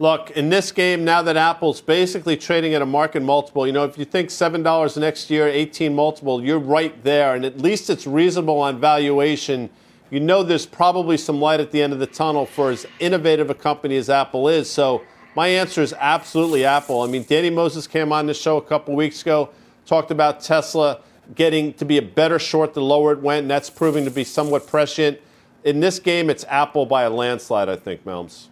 Look, 0.00 0.30
in 0.30 0.48
this 0.48 0.72
game, 0.72 1.04
now 1.04 1.20
that 1.20 1.36
Apple's 1.36 1.82
basically 1.82 2.34
trading 2.34 2.72
at 2.72 2.80
a 2.80 2.86
market 2.86 3.20
multiple, 3.20 3.66
you 3.66 3.72
know, 3.74 3.84
if 3.84 3.98
you 3.98 4.06
think 4.06 4.30
$7 4.30 4.96
next 4.98 5.28
year, 5.28 5.46
18 5.46 5.94
multiple, 5.94 6.42
you're 6.42 6.58
right 6.58 7.04
there. 7.04 7.34
And 7.34 7.44
at 7.44 7.58
least 7.58 7.90
it's 7.90 8.06
reasonable 8.06 8.60
on 8.60 8.80
valuation. 8.80 9.68
You 10.08 10.20
know 10.20 10.42
there's 10.42 10.64
probably 10.64 11.18
some 11.18 11.38
light 11.38 11.60
at 11.60 11.70
the 11.70 11.82
end 11.82 11.92
of 11.92 11.98
the 11.98 12.06
tunnel 12.06 12.46
for 12.46 12.70
as 12.70 12.86
innovative 12.98 13.50
a 13.50 13.54
company 13.54 13.98
as 13.98 14.08
Apple 14.08 14.48
is. 14.48 14.70
So 14.70 15.02
my 15.36 15.48
answer 15.48 15.82
is 15.82 15.92
absolutely 15.98 16.64
Apple. 16.64 17.02
I 17.02 17.06
mean, 17.06 17.24
Danny 17.28 17.50
Moses 17.50 17.86
came 17.86 18.10
on 18.10 18.24
the 18.24 18.32
show 18.32 18.56
a 18.56 18.62
couple 18.62 18.96
weeks 18.96 19.20
ago, 19.20 19.50
talked 19.84 20.10
about 20.10 20.40
Tesla 20.40 21.00
getting 21.34 21.74
to 21.74 21.84
be 21.84 21.98
a 21.98 22.02
better 22.02 22.38
short 22.38 22.72
the 22.72 22.80
lower 22.80 23.12
it 23.12 23.20
went, 23.20 23.42
and 23.42 23.50
that's 23.50 23.68
proving 23.68 24.06
to 24.06 24.10
be 24.10 24.24
somewhat 24.24 24.66
prescient. 24.66 25.20
In 25.62 25.80
this 25.80 25.98
game, 25.98 26.30
it's 26.30 26.46
Apple 26.48 26.86
by 26.86 27.02
a 27.02 27.10
landslide, 27.10 27.68
I 27.68 27.76
think, 27.76 28.06
Melms. 28.06 28.46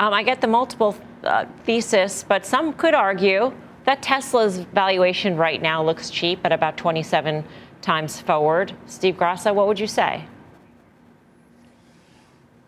Um, 0.00 0.14
I 0.14 0.22
get 0.22 0.40
the 0.40 0.46
multiple 0.46 0.96
uh, 1.24 1.44
thesis, 1.64 2.24
but 2.26 2.46
some 2.46 2.72
could 2.72 2.94
argue 2.94 3.52
that 3.84 4.02
Tesla's 4.02 4.56
valuation 4.56 5.36
right 5.36 5.60
now 5.60 5.84
looks 5.84 6.08
cheap 6.08 6.40
at 6.44 6.52
about 6.52 6.78
27 6.78 7.44
times 7.82 8.18
forward. 8.18 8.72
Steve 8.86 9.18
Grasso, 9.18 9.52
what 9.52 9.66
would 9.66 9.78
you 9.78 9.86
say? 9.86 10.24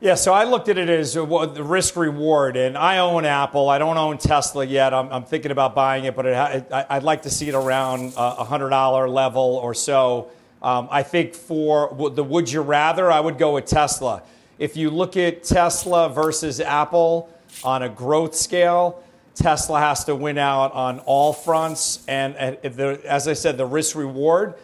Yeah, 0.02 0.14
so 0.14 0.34
I 0.34 0.44
looked 0.44 0.68
at 0.68 0.76
it 0.76 0.90
as 0.90 1.14
the 1.14 1.64
risk 1.64 1.96
reward, 1.96 2.58
and 2.58 2.76
I 2.76 2.98
own 2.98 3.24
Apple. 3.24 3.70
I 3.70 3.78
don't 3.78 3.96
own 3.96 4.18
Tesla 4.18 4.66
yet. 4.66 4.92
I'm, 4.92 5.10
I'm 5.10 5.24
thinking 5.24 5.52
about 5.52 5.74
buying 5.74 6.04
it, 6.04 6.14
but 6.14 6.26
it, 6.26 6.34
I, 6.70 6.98
would 6.98 7.02
like 7.02 7.22
to 7.22 7.30
see 7.30 7.48
it 7.48 7.54
around 7.54 8.12
a 8.14 8.44
hundred 8.44 8.70
dollar 8.70 9.08
level 9.08 9.58
or 9.62 9.72
so. 9.72 10.30
Um, 10.60 10.86
I 10.90 11.02
think 11.02 11.34
for 11.34 12.10
the 12.10 12.24
would 12.24 12.52
you 12.52 12.60
rather, 12.60 13.10
I 13.10 13.20
would 13.20 13.38
go 13.38 13.54
with 13.54 13.64
Tesla. 13.64 14.22
If 14.62 14.76
you 14.76 14.90
look 14.90 15.16
at 15.16 15.42
Tesla 15.42 16.08
versus 16.08 16.60
Apple 16.60 17.28
on 17.64 17.82
a 17.82 17.88
growth 17.88 18.32
scale, 18.32 19.02
Tesla 19.34 19.80
has 19.80 20.04
to 20.04 20.14
win 20.14 20.38
out 20.38 20.72
on 20.72 21.00
all 21.00 21.32
fronts. 21.32 22.04
And, 22.06 22.36
as 22.36 23.26
I 23.26 23.32
said, 23.32 23.58
the 23.58 23.66
risk 23.66 23.96
reward, 23.96 24.54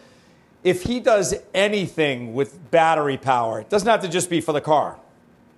if 0.63 0.83
he 0.83 1.01
does 1.01 1.35
anything 1.53 2.33
with 2.33 2.71
battery 2.71 3.17
power, 3.17 3.59
it 3.59 3.69
doesn't 3.69 3.89
have 3.89 4.01
to 4.03 4.07
just 4.07 4.29
be 4.29 4.39
for 4.39 4.53
the 4.53 4.61
car. 4.61 4.93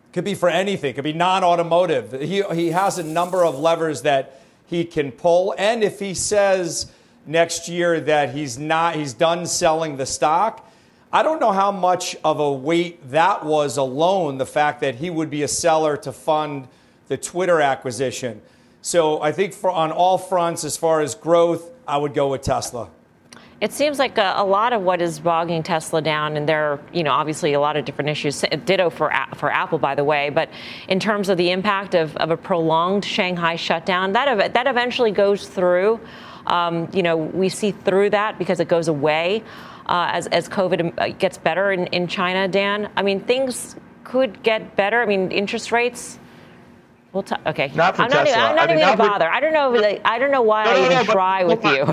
It 0.09 0.13
could 0.13 0.25
be 0.25 0.33
for 0.33 0.49
anything. 0.49 0.89
It 0.89 0.93
could 0.93 1.03
be 1.03 1.13
non-automotive. 1.13 2.19
He, 2.19 2.41
he 2.41 2.71
has 2.71 2.97
a 2.97 3.03
number 3.03 3.45
of 3.45 3.59
levers 3.59 4.01
that 4.01 4.41
he 4.65 4.85
can 4.85 5.11
pull. 5.11 5.53
And 5.55 5.83
if 5.83 5.99
he 5.99 6.15
says 6.15 6.91
next 7.27 7.69
year 7.69 8.01
that 8.01 8.33
he's 8.33 8.57
not, 8.57 8.95
he's 8.95 9.13
done 9.13 9.45
selling 9.45 9.97
the 9.97 10.07
stock, 10.07 10.67
I 11.13 11.23
don't 11.23 11.41
know 11.41 11.51
how 11.51 11.73
much 11.73 12.15
of 12.23 12.39
a 12.39 12.49
weight 12.49 13.09
that 13.11 13.45
was 13.45 13.75
alone, 13.75 14.37
the 14.37 14.45
fact 14.45 14.79
that 14.79 14.95
he 14.95 15.09
would 15.09 15.29
be 15.29 15.43
a 15.43 15.47
seller 15.47 15.97
to 15.97 16.13
fund 16.13 16.69
the 17.09 17.17
Twitter 17.17 17.59
acquisition. 17.59 18.41
So 18.81 19.21
I 19.21 19.33
think 19.33 19.53
for 19.53 19.69
on 19.69 19.91
all 19.91 20.17
fronts, 20.17 20.63
as 20.63 20.77
far 20.77 21.01
as 21.01 21.13
growth, 21.13 21.69
I 21.85 21.97
would 21.97 22.13
go 22.13 22.29
with 22.29 22.43
Tesla. 22.43 22.89
It 23.59 23.73
seems 23.73 23.99
like 23.99 24.17
a, 24.17 24.35
a, 24.37 24.45
lot 24.45 24.71
of 24.71 24.83
what 24.83 25.01
is 25.01 25.19
bogging 25.19 25.63
Tesla 25.63 26.01
down, 26.01 26.37
and 26.37 26.47
there 26.47 26.71
are, 26.71 26.79
you 26.93 27.03
know, 27.03 27.11
obviously 27.11 27.53
a 27.53 27.59
lot 27.59 27.75
of 27.75 27.83
different 27.83 28.09
issues. 28.09 28.43
Ditto 28.65 28.89
for 28.89 29.13
for 29.35 29.51
Apple, 29.51 29.77
by 29.79 29.93
the 29.93 30.05
way. 30.05 30.29
But 30.29 30.49
in 30.87 30.99
terms 30.99 31.27
of 31.27 31.37
the 31.37 31.51
impact 31.51 31.93
of, 31.93 32.15
of 32.17 32.31
a 32.31 32.37
prolonged 32.37 33.03
Shanghai 33.03 33.57
shutdown, 33.57 34.13
that 34.13 34.53
that 34.53 34.65
eventually 34.65 35.11
goes 35.11 35.47
through. 35.47 35.99
Um, 36.47 36.89
you 36.91 37.03
know, 37.03 37.17
we 37.17 37.49
see 37.49 37.71
through 37.71 38.09
that 38.11 38.39
because 38.39 38.59
it 38.59 38.67
goes 38.67 38.87
away 38.87 39.43
uh, 39.91 40.09
as 40.13 40.27
as 40.27 40.47
COVID 40.47 40.93
uh, 40.97 41.09
gets 41.19 41.37
better 41.37 41.73
in, 41.73 41.85
in 41.87 42.07
China. 42.07 42.47
Dan, 42.47 42.89
I 42.95 43.03
mean, 43.03 43.19
things 43.19 43.75
could 44.05 44.41
get 44.41 44.75
better. 44.77 45.01
I 45.01 45.05
mean, 45.05 45.31
interest 45.31 45.71
rates. 45.71 46.17
We'll 47.11 47.23
t- 47.23 47.35
okay. 47.45 47.71
Not 47.75 47.97
for 47.97 48.03
I'm 48.03 48.09
Tesla. 48.09 48.37
Not, 48.37 48.49
I'm 48.51 48.55
not 48.55 48.69
I 48.69 48.73
even 48.73 48.75
mean, 48.77 48.97
gonna 48.97 49.09
bother. 49.09 49.29
I 49.29 49.41
don't 49.41 49.53
know. 49.53 49.69
Like, 49.69 50.01
I 50.05 50.17
don't 50.17 50.31
know 50.31 50.41
why 50.41 50.63
no, 50.63 50.71
I 50.71 50.85
even 50.85 50.97
no, 50.97 51.03
try 51.03 51.43
with 51.43 51.63
you. 51.65 51.85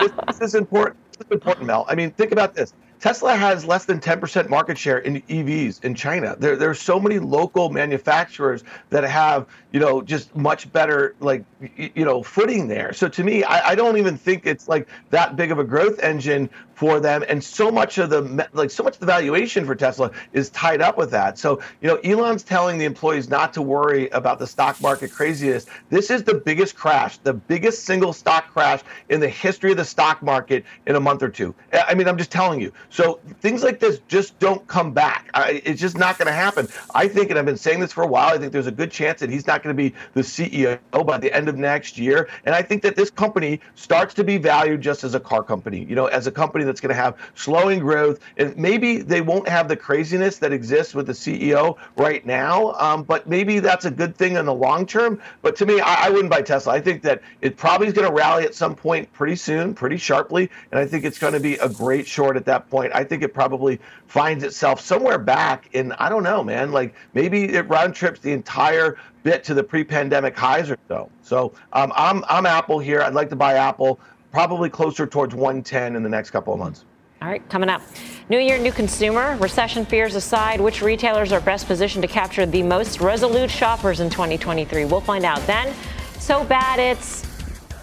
this, 0.00 0.12
this 0.28 0.40
is 0.40 0.54
important. 0.54 0.96
This 1.18 1.26
is 1.26 1.32
important, 1.32 1.66
Mel. 1.66 1.84
I 1.88 1.96
mean, 1.96 2.12
think 2.12 2.30
about 2.30 2.54
this. 2.54 2.72
Tesla 3.00 3.34
has 3.34 3.64
less 3.64 3.86
than 3.86 3.98
10% 3.98 4.50
market 4.50 4.76
share 4.76 4.98
in 4.98 5.22
EVs 5.22 5.82
in 5.84 5.94
China. 5.94 6.36
There, 6.38 6.54
there 6.54 6.68
are 6.68 6.74
so 6.74 7.00
many 7.00 7.18
local 7.18 7.70
manufacturers 7.70 8.62
that 8.90 9.04
have, 9.04 9.46
you 9.72 9.80
know, 9.80 10.02
just 10.02 10.36
much 10.36 10.70
better, 10.70 11.14
like, 11.18 11.42
you 11.76 12.04
know, 12.04 12.22
footing 12.22 12.68
there. 12.68 12.92
So 12.92 13.08
to 13.08 13.24
me, 13.24 13.42
I, 13.42 13.70
I 13.70 13.74
don't 13.74 13.96
even 13.96 14.18
think 14.18 14.44
it's 14.44 14.68
like 14.68 14.86
that 15.08 15.34
big 15.34 15.50
of 15.50 15.58
a 15.58 15.64
growth 15.64 15.98
engine 16.00 16.50
for 16.80 16.98
them 16.98 17.22
and 17.28 17.44
so 17.44 17.70
much 17.70 17.98
of 17.98 18.08
the 18.08 18.48
like 18.54 18.70
so 18.70 18.82
much 18.82 18.94
of 18.94 19.00
the 19.00 19.06
valuation 19.06 19.66
for 19.66 19.74
Tesla 19.74 20.10
is 20.32 20.48
tied 20.48 20.80
up 20.80 20.96
with 20.96 21.10
that. 21.10 21.36
So, 21.36 21.60
you 21.82 21.88
know, 21.88 21.96
Elon's 21.96 22.42
telling 22.42 22.78
the 22.78 22.86
employees 22.86 23.28
not 23.28 23.52
to 23.52 23.60
worry 23.60 24.08
about 24.08 24.38
the 24.38 24.46
stock 24.46 24.80
market 24.80 25.12
craziness. 25.12 25.66
This 25.90 26.10
is 26.10 26.22
the 26.22 26.32
biggest 26.32 26.76
crash, 26.76 27.18
the 27.18 27.34
biggest 27.34 27.84
single 27.84 28.14
stock 28.14 28.50
crash 28.50 28.80
in 29.10 29.20
the 29.20 29.28
history 29.28 29.72
of 29.72 29.76
the 29.76 29.84
stock 29.84 30.22
market 30.22 30.64
in 30.86 30.96
a 30.96 31.00
month 31.00 31.22
or 31.22 31.28
two. 31.28 31.54
I 31.70 31.92
mean, 31.94 32.08
I'm 32.08 32.16
just 32.16 32.32
telling 32.32 32.62
you. 32.62 32.72
So, 32.88 33.20
things 33.42 33.62
like 33.62 33.78
this 33.78 34.00
just 34.08 34.38
don't 34.38 34.66
come 34.66 34.94
back. 34.94 35.28
I, 35.34 35.60
it's 35.62 35.82
just 35.82 35.98
not 35.98 36.16
going 36.16 36.28
to 36.28 36.32
happen. 36.32 36.66
I 36.94 37.08
think 37.08 37.28
and 37.28 37.38
I've 37.38 37.44
been 37.44 37.58
saying 37.58 37.80
this 37.80 37.92
for 37.92 38.04
a 38.04 38.06
while, 38.06 38.34
I 38.34 38.38
think 38.38 38.52
there's 38.52 38.66
a 38.66 38.72
good 38.72 38.90
chance 38.90 39.20
that 39.20 39.28
he's 39.28 39.46
not 39.46 39.62
going 39.62 39.76
to 39.76 39.82
be 39.82 39.94
the 40.14 40.22
CEO 40.22 40.78
by 41.04 41.18
the 41.18 41.30
end 41.30 41.50
of 41.50 41.58
next 41.58 41.98
year. 41.98 42.30
And 42.46 42.54
I 42.54 42.62
think 42.62 42.80
that 42.84 42.96
this 42.96 43.10
company 43.10 43.60
starts 43.74 44.14
to 44.14 44.24
be 44.24 44.38
valued 44.38 44.80
just 44.80 45.04
as 45.04 45.14
a 45.14 45.20
car 45.20 45.42
company, 45.42 45.84
you 45.84 45.94
know, 45.94 46.06
as 46.06 46.26
a 46.26 46.32
company 46.32 46.64
that's 46.70 46.80
going 46.80 46.94
to 46.94 47.00
have 47.00 47.16
slowing 47.34 47.80
growth. 47.80 48.20
And 48.36 48.56
maybe 48.56 48.98
they 48.98 49.20
won't 49.20 49.48
have 49.48 49.68
the 49.68 49.76
craziness 49.76 50.38
that 50.38 50.52
exists 50.52 50.94
with 50.94 51.06
the 51.06 51.12
CEO 51.12 51.76
right 51.96 52.24
now, 52.24 52.72
um, 52.74 53.02
but 53.02 53.28
maybe 53.28 53.58
that's 53.58 53.84
a 53.84 53.90
good 53.90 54.16
thing 54.16 54.36
in 54.36 54.46
the 54.46 54.54
long 54.54 54.86
term. 54.86 55.20
But 55.42 55.56
to 55.56 55.66
me, 55.66 55.80
I, 55.80 56.06
I 56.06 56.10
wouldn't 56.10 56.30
buy 56.30 56.42
Tesla. 56.42 56.72
I 56.72 56.80
think 56.80 57.02
that 57.02 57.22
it 57.40 57.56
probably 57.56 57.88
is 57.88 57.92
going 57.92 58.08
to 58.08 58.14
rally 58.14 58.44
at 58.44 58.54
some 58.54 58.74
point 58.74 59.12
pretty 59.12 59.36
soon, 59.36 59.74
pretty 59.74 59.96
sharply. 59.96 60.50
And 60.70 60.78
I 60.78 60.86
think 60.86 61.04
it's 61.04 61.18
going 61.18 61.34
to 61.34 61.40
be 61.40 61.54
a 61.56 61.68
great 61.68 62.06
short 62.06 62.36
at 62.36 62.44
that 62.46 62.70
point. 62.70 62.92
I 62.94 63.04
think 63.04 63.22
it 63.22 63.34
probably 63.34 63.80
finds 64.06 64.44
itself 64.44 64.80
somewhere 64.80 65.18
back 65.18 65.68
in, 65.72 65.92
I 65.92 66.08
don't 66.08 66.22
know, 66.22 66.42
man, 66.44 66.72
like 66.72 66.94
maybe 67.14 67.44
it 67.44 67.68
round 67.68 67.94
trips 67.94 68.20
the 68.20 68.32
entire 68.32 68.96
bit 69.22 69.44
to 69.44 69.54
the 69.54 69.62
pre-pandemic 69.62 70.36
highs 70.36 70.70
or 70.70 70.78
so. 70.88 71.10
So 71.22 71.52
um, 71.72 71.92
I'm 71.94 72.24
I'm 72.28 72.46
Apple 72.46 72.78
here. 72.78 73.02
I'd 73.02 73.14
like 73.14 73.28
to 73.30 73.36
buy 73.36 73.54
Apple 73.54 74.00
probably 74.32 74.70
closer 74.70 75.06
towards 75.06 75.34
110 75.34 75.96
in 75.96 76.02
the 76.02 76.08
next 76.08 76.30
couple 76.30 76.52
of 76.52 76.58
months. 76.58 76.84
All 77.22 77.28
right, 77.28 77.46
coming 77.50 77.68
up. 77.68 77.82
New 78.30 78.38
year, 78.38 78.58
new 78.58 78.72
consumer. 78.72 79.36
Recession 79.36 79.84
fears 79.84 80.14
aside, 80.14 80.60
which 80.60 80.80
retailers 80.80 81.32
are 81.32 81.40
best 81.40 81.66
positioned 81.66 82.02
to 82.02 82.08
capture 82.08 82.46
the 82.46 82.62
most 82.62 83.00
resolute 83.00 83.50
shoppers 83.50 84.00
in 84.00 84.08
2023? 84.08 84.86
We'll 84.86 85.02
find 85.02 85.24
out 85.24 85.46
then. 85.46 85.74
So 86.18 86.44
bad 86.44 86.78
it's 86.78 87.26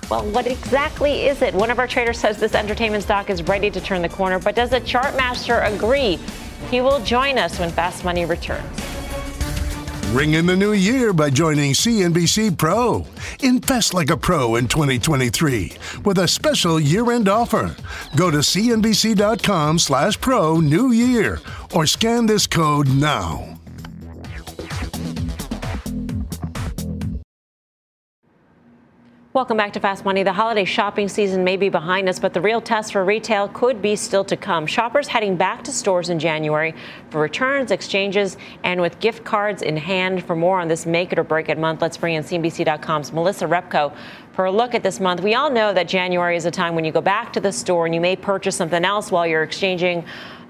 well, 0.09 0.23
what 0.27 0.47
exactly 0.47 1.27
is 1.27 1.41
it? 1.41 1.53
One 1.53 1.69
of 1.69 1.79
our 1.79 1.87
traders 1.87 2.17
says 2.17 2.37
this 2.37 2.55
entertainment 2.55 3.03
stock 3.03 3.29
is 3.29 3.43
ready 3.43 3.69
to 3.69 3.81
turn 3.81 4.01
the 4.01 4.07
corner, 4.07 4.39
but 4.39 4.55
does 4.55 4.69
the 4.69 4.79
chart 4.79 5.17
master 5.17 5.59
agree? 5.59 6.17
He 6.71 6.79
will 6.79 7.03
join 7.03 7.37
us 7.37 7.59
when 7.59 7.69
Fast 7.71 8.05
Money 8.05 8.25
returns. 8.25 8.79
Ring 10.12 10.36
in 10.36 10.45
the 10.45 10.55
new 10.55 10.72
year 10.72 11.12
by 11.12 11.30
joining 11.30 11.74
CNBC 11.74 12.58
Pro. 12.58 13.05
Invest 13.41 13.93
like 13.93 14.10
a 14.10 14.16
pro 14.16 14.55
in 14.55 14.70
2023 14.70 15.74
with 16.05 16.20
a 16.20 16.28
special 16.28 16.80
year-end 16.80 17.28
offer. 17.28 17.76
Go 18.16 18.32
to 18.32 18.38
cnbc.com 18.38 19.78
slash 19.78 20.20
pro 20.22 20.62
new 20.62 20.91
year 20.91 21.41
or 21.76 21.86
scan 21.86 22.26
this 22.26 22.47
code 22.47 22.88
now. 22.88 23.58
Welcome 29.38 29.57
back 29.57 29.73
to 29.73 29.79
Fast 29.79 30.03
Money. 30.03 30.23
The 30.23 30.33
holiday 30.33 30.65
shopping 30.65 31.07
season 31.07 31.43
may 31.43 31.57
be 31.57 31.69
behind 31.69 32.09
us, 32.09 32.17
but 32.17 32.33
the 32.33 32.41
real 32.41 32.59
test 32.59 32.91
for 32.91 33.05
retail 33.05 33.47
could 33.49 33.83
be 33.83 33.95
still 33.95 34.23
to 34.23 34.35
come. 34.35 34.65
Shoppers 34.65 35.07
heading 35.07 35.35
back 35.35 35.63
to 35.65 35.71
stores 35.71 36.09
in 36.09 36.17
January 36.17 36.73
for 37.11 37.21
returns, 37.21 37.69
exchanges, 37.69 38.38
and 38.63 38.81
with 38.81 38.99
gift 38.99 39.23
cards 39.23 39.61
in 39.61 39.77
hand. 39.77 40.25
For 40.25 40.35
more 40.35 40.59
on 40.59 40.67
this 40.67 40.88
make 40.88 41.11
it 41.11 41.19
or 41.19 41.23
break 41.23 41.49
it 41.49 41.59
month, 41.59 41.83
let's 41.83 41.97
bring 41.97 42.15
in 42.15 42.23
CNBC.com's 42.23 43.13
Melissa 43.13 43.45
Repko 43.45 43.95
for 44.33 44.45
a 44.45 44.51
look 44.51 44.73
at 44.73 44.81
this 44.81 44.99
month. 44.99 45.21
We 45.21 45.35
all 45.35 45.51
know 45.51 45.71
that 45.71 45.88
January 45.88 46.35
is 46.35 46.45
a 46.45 46.51
time 46.51 46.73
when 46.73 46.83
you 46.83 46.91
go 46.91 47.01
back 47.01 47.31
to 47.33 47.39
the 47.39 47.51
store 47.51 47.85
and 47.85 47.93
you 47.93 48.01
may 48.01 48.15
purchase 48.15 48.55
something 48.55 48.83
else 48.83 49.11
while 49.11 49.27
you're 49.27 49.43
exchanging 49.43 50.03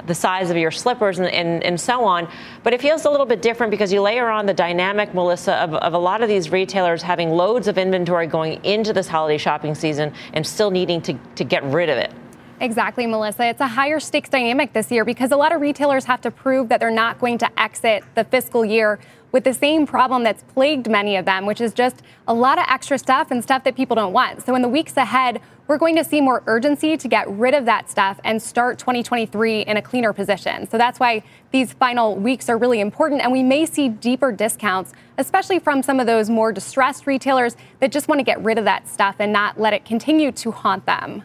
the 0.08 0.16
size 0.16 0.50
of 0.50 0.58
your 0.58 0.72
slippers 0.72 1.20
and, 1.20 1.28
and, 1.28 1.64
and, 1.64 1.80
so 1.80 2.04
on. 2.04 2.28
But 2.64 2.74
it 2.74 2.82
feels 2.82 3.06
a 3.06 3.10
little 3.10 3.26
bit 3.26 3.42
different 3.42 3.72
because 3.72 3.94
you 3.94 4.02
layer 4.02 4.30
on 4.30 4.46
the 4.46 4.54
dynamic, 4.54 5.14
Melissa, 5.14 5.56
of, 5.56 5.74
of 5.76 5.94
a 5.94 5.98
lot 5.98 6.22
of 6.22 6.30
these 6.30 6.50
retailers 6.50 7.02
having 7.02 7.30
loads 7.30 7.68
of 7.68 7.78
inventory 7.78 8.28
going 8.28 8.64
into 8.66 8.94
this 8.94 9.08
holiday 9.08 9.38
shopping 9.38 9.76
season 9.76 10.14
and 10.34 10.46
still 10.46 10.72
needing 10.72 11.02
to, 11.02 11.14
to 11.36 11.44
get 11.44 11.64
rid 11.66 11.90
of 11.90 11.98
it. 11.98 12.12
Exactly, 12.60 13.06
Melissa. 13.06 13.46
It's 13.46 13.62
a 13.62 13.68
higher 13.68 14.00
stakes 14.00 14.30
dynamic 14.30 14.74
this 14.74 14.90
year 14.90 15.06
because 15.06 15.32
a 15.32 15.38
lot 15.38 15.54
of 15.54 15.62
retailers 15.62 16.06
have 16.06 16.22
to 16.22 16.32
prove 16.32 16.70
that 16.70 16.80
they're 16.80 16.90
not 16.90 17.20
going 17.20 17.38
to 17.40 17.60
exit 17.60 18.04
the 18.16 18.24
fiscal 18.24 18.66
year 18.66 19.00
with 19.32 19.44
the 19.44 19.54
same 19.54 19.86
problem 19.86 20.24
that's 20.24 20.44
plagued 20.44 20.90
many 20.90 21.16
of 21.18 21.26
them, 21.26 21.46
which 21.46 21.62
is 21.62 21.74
just 21.74 22.02
a 22.28 22.34
lot 22.34 22.58
of 22.58 22.66
extra 22.70 22.98
stuff 22.98 23.32
and 23.32 23.44
stuff 23.44 23.64
that 23.64 23.76
people 23.76 23.96
don't 23.96 24.14
want. 24.14 24.46
So 24.46 24.56
in 24.56 24.62
the 24.62 24.70
weeks 24.70 24.96
ahead, 24.98 25.42
we're 25.68 25.78
going 25.78 25.98
to 25.98 26.04
see 26.04 26.22
more 26.22 26.44
urgency 26.48 26.96
to 26.96 27.08
get 27.08 27.30
rid 27.30 27.54
of 27.54 27.66
that 27.66 27.90
stuff 27.90 28.20
and 28.24 28.42
start 28.42 28.80
2023 28.80 29.62
in 29.62 29.76
a 29.76 29.82
cleaner 29.82 30.14
position. 30.14 30.70
So 30.70 30.78
that's 30.78 31.00
why 31.00 31.24
these 31.52 31.74
final 31.74 32.16
weeks 32.16 32.48
are 32.48 32.58
really 32.58 32.80
important. 32.80 33.22
And 33.22 33.32
we 33.34 33.44
may 33.44 33.66
see 33.66 33.90
deeper 33.90 34.32
discounts, 34.32 34.94
especially 35.18 35.60
from 35.60 35.84
some 35.84 36.00
of 36.00 36.08
those 36.08 36.30
more 36.30 36.54
distressed 36.54 37.06
retailers 37.06 37.58
that 37.80 37.92
just 37.92 38.08
want 38.08 38.20
to 38.20 38.24
get 38.24 38.42
rid 38.42 38.58
of 38.58 38.64
that 38.64 38.88
stuff 38.88 39.18
and 39.20 39.34
not 39.34 39.60
let 39.60 39.74
it 39.74 39.84
continue 39.84 40.32
to 40.32 40.52
haunt 40.52 40.86
them. 40.86 41.24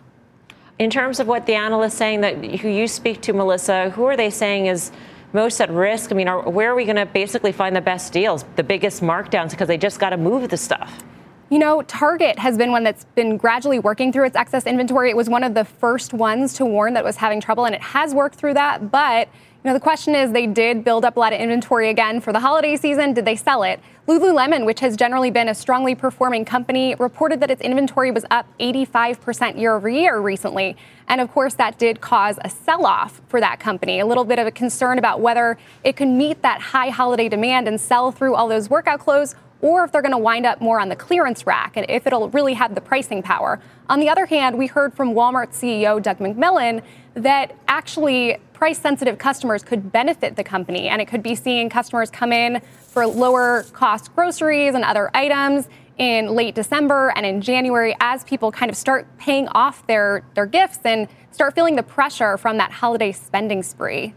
In 0.79 0.91
terms 0.91 1.21
of 1.21 1.29
what 1.29 1.47
the 1.47 1.55
analysts 1.55 1.95
saying 1.95 2.23
that 2.23 2.45
who 2.45 2.69
you 2.69 2.89
speak 2.89 3.21
to, 3.23 3.33
Melissa, 3.33 3.91
who 3.91 4.05
are 4.07 4.17
they 4.17 4.31
saying 4.31 4.67
is 4.67 4.91
most 5.33 5.61
at 5.61 5.71
risk? 5.71 6.13
I 6.13 6.15
mean, 6.15 6.29
are, 6.29 6.49
where 6.49 6.71
are 6.71 6.75
we 6.75 6.85
going 6.85 6.97
to 6.97 7.07
basically 7.07 7.53
find 7.53 7.75
the 7.75 7.81
best 7.81 8.13
deals, 8.13 8.45
the 8.57 8.63
biggest 8.63 9.03
markdowns, 9.03 9.51
because 9.51 9.69
they 9.69 9.79
just 9.79 9.99
got 9.99 10.11
to 10.11 10.17
move 10.17 10.49
the 10.49 10.57
stuff? 10.57 11.03
You 11.51 11.59
know, 11.59 11.83
Target 11.83 12.39
has 12.39 12.57
been 12.57 12.73
one 12.73 12.83
that's 12.83 13.05
been 13.15 13.37
gradually 13.37 13.79
working 13.79 14.11
through 14.11 14.25
its 14.25 14.37
excess 14.37 14.67
inventory. 14.67 15.11
It 15.11 15.17
was 15.17 15.29
one 15.29 15.45
of 15.45 15.53
the 15.53 15.67
first 15.67 16.15
ones 16.15 16.55
to 16.55 16.65
warn 16.65 16.95
that 16.95 17.05
was 17.05 17.17
having 17.17 17.43
trouble, 17.43 17.67
and 17.67 17.75
it 17.75 17.83
has 17.83 18.15
worked 18.15 18.37
through 18.37 18.55
that. 18.55 18.91
But, 18.91 19.29
you 19.65 19.69
know, 19.69 19.75
the 19.75 19.81
question 19.81 20.17
is 20.17 20.33
they 20.33 20.49
did 20.49 20.83
build 20.83 21.05
up 21.05 21.17
a 21.17 21.21
lot 21.21 21.33
of 21.33 21.39
inventory 21.39 21.89
again 21.89 22.21
for 22.21 22.33
the 22.33 22.41
holiday 22.41 22.75
season. 22.75 23.15
Did 23.15 23.25
they 23.25 23.37
sell 23.37 23.63
it? 23.63 23.79
Lululemon, 24.09 24.67
which 24.67 24.81
has 24.81 24.97
generally 24.97 25.31
been 25.31 25.49
a 25.49 25.55
strongly 25.55 25.95
performing 25.95 26.45
company, 26.45 26.97
reported 26.97 27.39
that 27.39 27.49
its 27.49 27.63
inventory 27.63 28.11
was 28.11 28.25
up 28.33 28.47
85% 28.59 29.61
year 29.61 29.77
over 29.77 29.89
year 29.89 30.19
recently. 30.19 30.77
And 31.07 31.21
of 31.21 31.31
course, 31.31 31.55
that 31.55 31.79
did 31.79 32.01
cause 32.01 32.41
a 32.45 32.51
sell 32.51 32.85
off 32.85 33.21
for 33.29 33.39
that 33.39 33.61
company. 33.61 34.01
A 34.01 34.07
little 34.07 34.25
bit 34.25 34.41
of 34.41 34.49
a 34.49 34.51
concern 34.51 34.99
about 34.99 35.21
whether 35.21 35.57
it 35.85 35.95
could 35.95 36.09
meet 36.09 36.43
that 36.43 36.61
high 36.61 36.89
holiday 36.89 37.29
demand 37.29 37.69
and 37.69 37.81
sell 37.81 38.11
through 38.11 38.35
all 38.35 38.49
those 38.49 38.69
workout 38.69 38.99
clothes 38.99 39.37
or 39.63 39.85
if 39.85 39.93
they're 39.93 40.03
going 40.03 40.13
to 40.13 40.19
wind 40.19 40.45
up 40.45 40.61
more 40.61 40.79
on 40.79 40.89
the 40.89 40.97
clearance 40.97 41.47
rack 41.47 41.77
and 41.77 41.87
if 41.89 42.07
it'll 42.07 42.29
really 42.31 42.53
have 42.53 42.75
the 42.75 42.81
pricing 42.81 43.23
power. 43.23 43.61
On 43.89 44.01
the 44.01 44.09
other 44.09 44.27
hand, 44.27 44.59
we 44.59 44.67
heard 44.67 44.93
from 44.93 45.15
Walmart 45.15 45.51
CEO 45.51 46.03
Doug 46.03 46.19
McMillon 46.19 46.83
that 47.15 47.57
actually 47.69 48.37
price 48.53 48.79
sensitive 48.79 49.19
customers 49.19 49.63
could 49.63 49.91
benefit 49.91 50.37
the 50.37 50.45
company 50.45 50.89
and 50.89 51.01
it 51.01 51.07
could 51.07 51.23
be 51.23 51.35
seeing 51.35 51.71
customers 51.71 52.11
come 52.11 52.33
in 52.33 52.61
for 52.83 53.07
lower 53.07 53.65
cost 53.73 54.15
groceries 54.15 54.75
and 54.75 54.85
other 54.85 55.11
items 55.15 55.69
in 55.99 56.35
late 56.35 56.55
December 56.55 57.13
and 57.17 57.25
in 57.25 57.41
January 57.41 57.95
as 58.01 58.25
people 58.25 58.51
kind 58.51 58.71
of 58.71 58.77
start 58.77 59.07
paying 59.19 59.47
off 59.49 59.87
their, 59.87 60.25
their 60.35 60.47
gifts 60.47 60.81
and 60.85 61.07
start 61.31 61.55
feeling 61.55 61.77
the 61.77 61.83
pressure 61.83 62.37
from 62.37 62.57
that 62.57 62.73
holiday 62.73 63.13
spending 63.13 63.63
spree. 63.63 64.15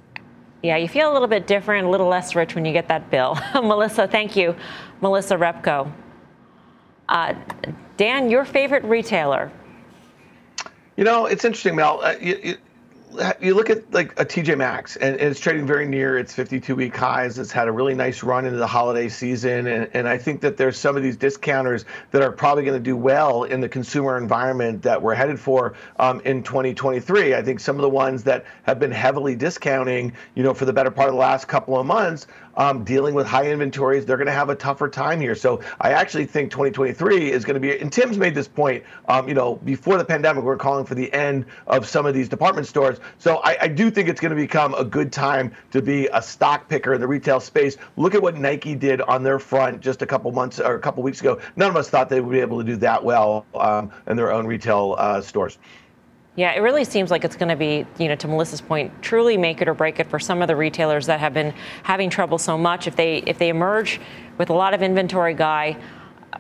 Yeah, 0.66 0.78
you 0.78 0.88
feel 0.88 1.12
a 1.12 1.14
little 1.14 1.28
bit 1.28 1.46
different, 1.46 1.86
a 1.86 1.90
little 1.92 2.08
less 2.08 2.34
rich 2.34 2.56
when 2.56 2.66
you 2.66 2.74
get 2.74 2.88
that 2.88 3.12
bill. 3.12 3.38
Melissa, 3.54 4.08
thank 4.08 4.36
you. 4.36 4.56
Melissa 5.06 5.36
Repko. 5.36 5.92
Uh, 7.08 7.36
Dan, 7.96 8.28
your 8.32 8.44
favorite 8.44 8.84
retailer? 8.86 9.52
You 10.98 11.04
know, 11.04 11.28
it's 11.28 11.46
interesting, 11.46 11.76
Mel. 11.76 12.04
Uh, 12.04 12.16
you, 12.20 12.40
you, 12.44 12.58
you 13.40 13.54
look 13.54 13.70
at 13.70 13.94
like 13.94 14.20
a 14.20 14.26
TJ 14.26 14.58
Maxx, 14.58 14.96
and, 14.96 15.16
and, 15.18 15.30
it's 15.30 15.40
trading 15.40 15.68
very 15.68 15.88
near 15.88 16.18
its 16.18 16.36
52-week 16.36 16.96
highs. 16.96 17.38
It's 17.38 17.52
had 17.52 17.68
a 17.68 17.72
really 17.72 17.94
nice 17.94 18.24
run 18.24 18.46
into 18.46 18.58
the 18.58 18.68
holiday 18.68 19.08
season, 19.08 19.68
and, 19.68 19.90
and 19.94 20.08
I 20.08 20.18
think 20.18 20.42
that 20.42 20.58
there's 20.58 20.76
some 20.76 20.98
of 20.98 21.04
these 21.04 21.16
discounters 21.16 21.86
that 22.10 22.24
are 22.24 22.32
probably 22.32 22.64
going 22.64 22.78
to 22.78 22.84
do 22.84 22.98
well 22.98 23.44
in 23.44 23.62
the 23.62 23.70
consumer 23.70 24.18
environment 24.18 24.82
that 24.82 25.00
we're 25.00 25.14
headed 25.14 25.40
for 25.40 25.76
um, 26.00 26.20
in 26.22 26.42
2023. 26.42 27.36
I 27.36 27.44
think 27.44 27.60
some 27.60 27.76
of 27.76 27.84
the 27.84 27.90
ones 27.90 28.24
that 28.24 28.44
have 28.64 28.80
been 28.80 28.92
heavily 28.92 29.36
discounting, 29.36 30.14
you 30.34 30.42
know, 30.42 30.56
for 30.56 30.66
the 30.66 30.74
better 30.74 30.92
part 30.92 31.10
of 31.10 31.14
the 31.14 31.20
last 31.20 31.48
couple 31.48 31.80
of 31.80 31.86
months, 31.86 32.26
um, 32.58 32.84
dealing 32.84 33.14
with 33.14 33.28
high 33.28 33.50
inventories, 33.50 34.06
they're 34.06 34.18
going 34.18 34.28
to 34.28 34.34
have 34.34 34.50
a 34.50 34.56
tougher 34.56 34.90
time 34.90 35.20
here. 35.20 35.36
So 35.36 35.62
I 35.80 35.92
actually 35.92 36.26
think 36.26 36.52
2023 36.52 37.32
is 37.32 37.46
going 37.46 37.56
to 37.56 37.60
be. 37.60 37.78
And 37.80 37.92
Tim's 37.92 38.18
made 38.18 38.36
this 38.36 38.48
point. 38.48 38.84
Um, 39.08 39.28
you 39.28 39.34
know, 39.34 39.56
before 39.56 39.98
the 39.98 40.06
pandemic, 40.06 40.44
we 40.44 40.50
are 40.50 40.58
calling 40.58 40.86
for 40.86 40.96
the 40.96 41.12
end 41.14 41.46
of 41.68 41.88
some 41.88 42.06
of 42.06 42.14
these 42.14 42.30
department 42.30 42.68
stores. 42.68 43.00
So 43.20 43.38
I, 43.38 43.58
I 43.62 43.68
do 43.68 43.90
think 43.92 44.10
it's 44.10 44.22
going 44.22 44.32
to 44.32 44.36
become 44.36 44.74
a 44.76 44.84
good 44.84 45.12
time 45.12 45.54
to 45.72 45.82
be 45.82 46.08
a 46.14 46.22
stock 46.22 46.68
picker 46.70 46.94
in 46.94 47.02
the 47.02 47.08
retail 47.08 47.40
space. 47.40 47.78
Look 47.98 48.16
at 48.16 48.22
what 48.22 48.36
Nike 48.36 48.76
did 48.76 49.02
on 49.02 49.24
their 49.24 49.40
front 49.40 49.82
just 49.82 50.02
a 50.02 50.06
couple 50.06 50.32
months 50.32 50.60
or 50.60 50.76
a 50.76 50.80
couple 50.80 51.04
weeks 51.04 51.22
ago. 51.22 51.40
None 51.56 51.70
of 51.70 51.76
us 51.76 51.90
thought 51.90 52.10
they 52.10 52.22
would 52.22 52.32
be 52.32 52.40
able 52.40 52.60
to 52.60 52.64
do 52.64 52.76
that 52.78 53.04
well 53.04 53.46
um, 53.56 53.92
in 54.08 54.18
their 54.18 54.32
own 54.32 54.48
retail 54.48 54.96
uh, 54.98 55.22
stores. 55.22 55.58
Yeah, 56.36 56.52
it 56.52 56.60
really 56.60 56.84
seems 56.84 57.12
like 57.12 57.24
it's 57.24 57.38
going 57.38 57.50
to 57.50 57.56
be, 57.56 57.86
you 57.98 58.10
know, 58.10 58.16
to 58.16 58.28
Melissa's 58.28 58.60
point, 58.60 58.92
truly 59.02 59.38
make 59.38 59.62
it 59.62 59.70
or 59.70 59.74
break 59.74 60.02
it 60.02 60.10
for 60.10 60.20
some 60.20 60.42
of 60.42 60.50
the 60.50 60.56
retailers 60.56 61.06
that 61.06 61.22
have 61.22 61.34
been 61.34 61.54
having 61.84 62.10
trouble 62.10 62.38
so 62.38 62.58
much. 62.58 62.88
If 62.88 62.98
they 62.98 63.18
if 63.20 63.38
they 63.38 63.48
emerge 63.48 64.02
with 64.38 64.50
a 64.50 64.54
lot 64.54 64.74
of 64.74 64.82
inventory, 64.82 65.34
guy, 65.34 65.78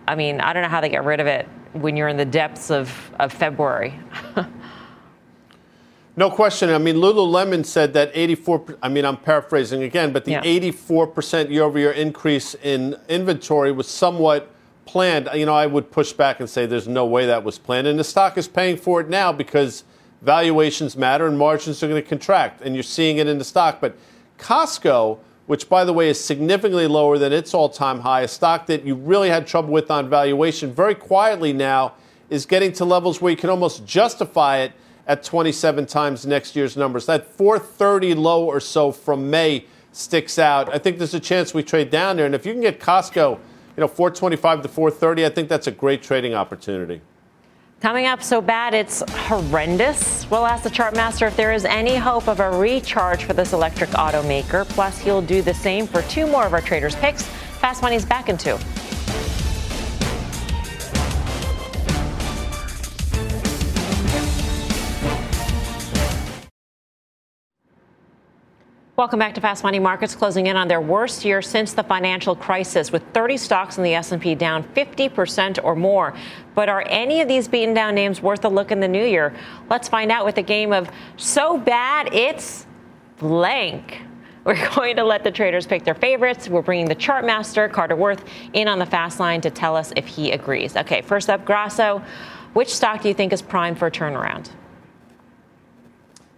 I 0.07 0.15
mean, 0.15 0.41
I 0.41 0.53
don't 0.53 0.63
know 0.63 0.69
how 0.69 0.81
they 0.81 0.89
get 0.89 1.05
rid 1.05 1.19
of 1.19 1.27
it 1.27 1.47
when 1.73 1.97
you're 1.97 2.07
in 2.07 2.17
the 2.17 2.25
depths 2.25 2.71
of, 2.71 3.11
of 3.19 3.31
February. 3.33 3.97
no 6.15 6.29
question. 6.29 6.69
I 6.69 6.77
mean, 6.77 6.95
Lululemon 6.95 7.65
said 7.65 7.93
that 7.93 8.11
84. 8.13 8.77
I 8.81 8.89
mean, 8.89 9.05
I'm 9.05 9.17
paraphrasing 9.17 9.83
again, 9.83 10.13
but 10.13 10.25
the 10.25 10.31
yeah. 10.31 10.41
84% 10.41 11.49
year-over-year 11.49 11.91
increase 11.91 12.55
in 12.55 12.95
inventory 13.09 13.71
was 13.71 13.87
somewhat 13.87 14.54
planned, 14.85 15.29
you 15.33 15.45
know, 15.45 15.55
I 15.55 15.65
would 15.65 15.91
push 15.91 16.13
back 16.13 16.39
and 16.39 16.49
say 16.49 16.65
there's 16.65 16.87
no 16.87 17.05
way 17.05 17.25
that 17.25 17.43
was 17.43 17.57
planned. 17.57 17.87
And 17.87 17.99
the 17.99 18.03
stock 18.03 18.37
is 18.37 18.47
paying 18.47 18.77
for 18.77 19.01
it 19.01 19.09
now 19.09 19.31
because 19.31 19.83
valuations 20.21 20.95
matter 20.95 21.27
and 21.27 21.37
margins 21.37 21.81
are 21.83 21.87
going 21.87 22.01
to 22.01 22.07
contract. 22.07 22.61
And 22.61 22.75
you're 22.75 22.83
seeing 22.83 23.17
it 23.17 23.27
in 23.27 23.37
the 23.37 23.43
stock. 23.43 23.81
But 23.81 23.95
Costco, 24.37 25.19
which 25.47 25.69
by 25.69 25.85
the 25.85 25.93
way 25.93 26.09
is 26.09 26.23
significantly 26.23 26.87
lower 26.87 27.17
than 27.17 27.33
its 27.33 27.53
all 27.53 27.69
time 27.69 27.99
high, 27.99 28.21
a 28.21 28.27
stock 28.27 28.67
that 28.67 28.85
you 28.85 28.95
really 28.95 29.29
had 29.29 29.47
trouble 29.47 29.73
with 29.73 29.91
on 29.91 30.09
valuation, 30.09 30.71
very 30.73 30.95
quietly 30.95 31.53
now 31.53 31.93
is 32.29 32.45
getting 32.45 32.71
to 32.73 32.85
levels 32.85 33.21
where 33.21 33.31
you 33.31 33.37
can 33.37 33.49
almost 33.49 33.85
justify 33.85 34.57
it 34.57 34.71
at 35.07 35.23
27 35.23 35.85
times 35.85 36.25
next 36.25 36.55
year's 36.55 36.75
numbers. 36.75 37.05
That 37.05 37.27
430 37.27 38.15
low 38.15 38.45
or 38.45 38.59
so 38.59 38.91
from 38.91 39.29
May 39.29 39.65
sticks 39.91 40.39
out. 40.39 40.73
I 40.73 40.77
think 40.77 40.97
there's 40.97 41.13
a 41.13 41.19
chance 41.19 41.53
we 41.53 41.63
trade 41.63 41.89
down 41.89 42.17
there. 42.17 42.25
And 42.25 42.35
if 42.35 42.45
you 42.45 42.53
can 42.53 42.61
get 42.61 42.79
Costco 42.79 43.39
you 43.75 43.81
know, 43.81 43.87
425 43.87 44.61
to 44.63 44.67
430, 44.67 45.25
I 45.25 45.29
think 45.29 45.49
that's 45.49 45.67
a 45.67 45.71
great 45.71 46.01
trading 46.01 46.33
opportunity. 46.33 47.01
Coming 47.81 48.05
up 48.07 48.23
so 48.23 48.41
bad 48.41 48.73
it's 48.73 49.03
horrendous. 49.27 50.29
We'll 50.31 50.45
ask 50.45 50.63
the 50.63 50.69
chart 50.69 50.95
master 50.95 51.27
if 51.27 51.35
there 51.35 51.51
is 51.51 51.65
any 51.65 51.95
hope 51.95 52.27
of 52.27 52.39
a 52.39 52.57
recharge 52.57 53.25
for 53.25 53.33
this 53.33 53.53
electric 53.53 53.89
automaker. 53.91 54.65
Plus, 54.69 54.97
he'll 54.97 55.21
do 55.21 55.41
the 55.41 55.53
same 55.53 55.85
for 55.85 56.01
two 56.03 56.25
more 56.25 56.45
of 56.45 56.53
our 56.53 56.61
traders' 56.61 56.95
picks. 56.95 57.23
Fast 57.59 57.81
Money's 57.81 58.05
back 58.05 58.29
in 58.29 58.37
two. 58.37 58.57
Welcome 68.97 69.19
back 69.19 69.33
to 69.33 69.41
Fast 69.41 69.61
Money 69.61 69.79
Markets, 69.79 70.15
closing 70.15 70.47
in 70.47 70.55
on 70.55 70.69
their 70.69 70.79
worst 70.79 71.25
year 71.25 71.41
since 71.41 71.73
the 71.73 71.83
financial 71.83 72.33
crisis, 72.33 72.93
with 72.93 73.03
30 73.13 73.35
stocks 73.35 73.77
in 73.77 73.83
the 73.83 73.93
S&P 73.93 74.35
down 74.35 74.63
50% 74.63 75.59
or 75.65 75.75
more. 75.75 76.15
But 76.53 76.69
are 76.69 76.81
any 76.87 77.19
of 77.19 77.27
these 77.27 77.49
beaten 77.49 77.73
down 77.73 77.93
names 77.93 78.21
worth 78.21 78.45
a 78.45 78.47
look 78.47 78.71
in 78.71 78.79
the 78.79 78.87
new 78.87 79.03
year? 79.03 79.35
Let's 79.69 79.89
find 79.89 80.13
out 80.13 80.23
with 80.23 80.37
a 80.37 80.41
game 80.41 80.71
of 80.71 80.89
so 81.17 81.57
bad 81.57 82.13
it's 82.13 82.65
blank. 83.17 84.01
We're 84.45 84.69
going 84.75 84.95
to 84.95 85.03
let 85.03 85.25
the 85.25 85.31
traders 85.31 85.67
pick 85.67 85.83
their 85.83 85.93
favorites. 85.93 86.47
We're 86.47 86.61
bringing 86.61 86.87
the 86.87 86.95
chart 86.95 87.25
master, 87.25 87.67
Carter 87.67 87.97
Worth, 87.97 88.23
in 88.53 88.69
on 88.69 88.79
the 88.79 88.85
fast 88.85 89.19
line 89.19 89.41
to 89.41 89.49
tell 89.49 89.75
us 89.75 89.91
if 89.97 90.07
he 90.07 90.31
agrees. 90.31 90.77
Okay, 90.77 91.01
first 91.01 91.29
up, 91.29 91.43
Grasso. 91.43 92.01
Which 92.53 92.73
stock 92.73 93.01
do 93.01 93.09
you 93.09 93.13
think 93.13 93.33
is 93.33 93.41
prime 93.41 93.75
for 93.75 93.87
a 93.87 93.91
turnaround? 93.91 94.51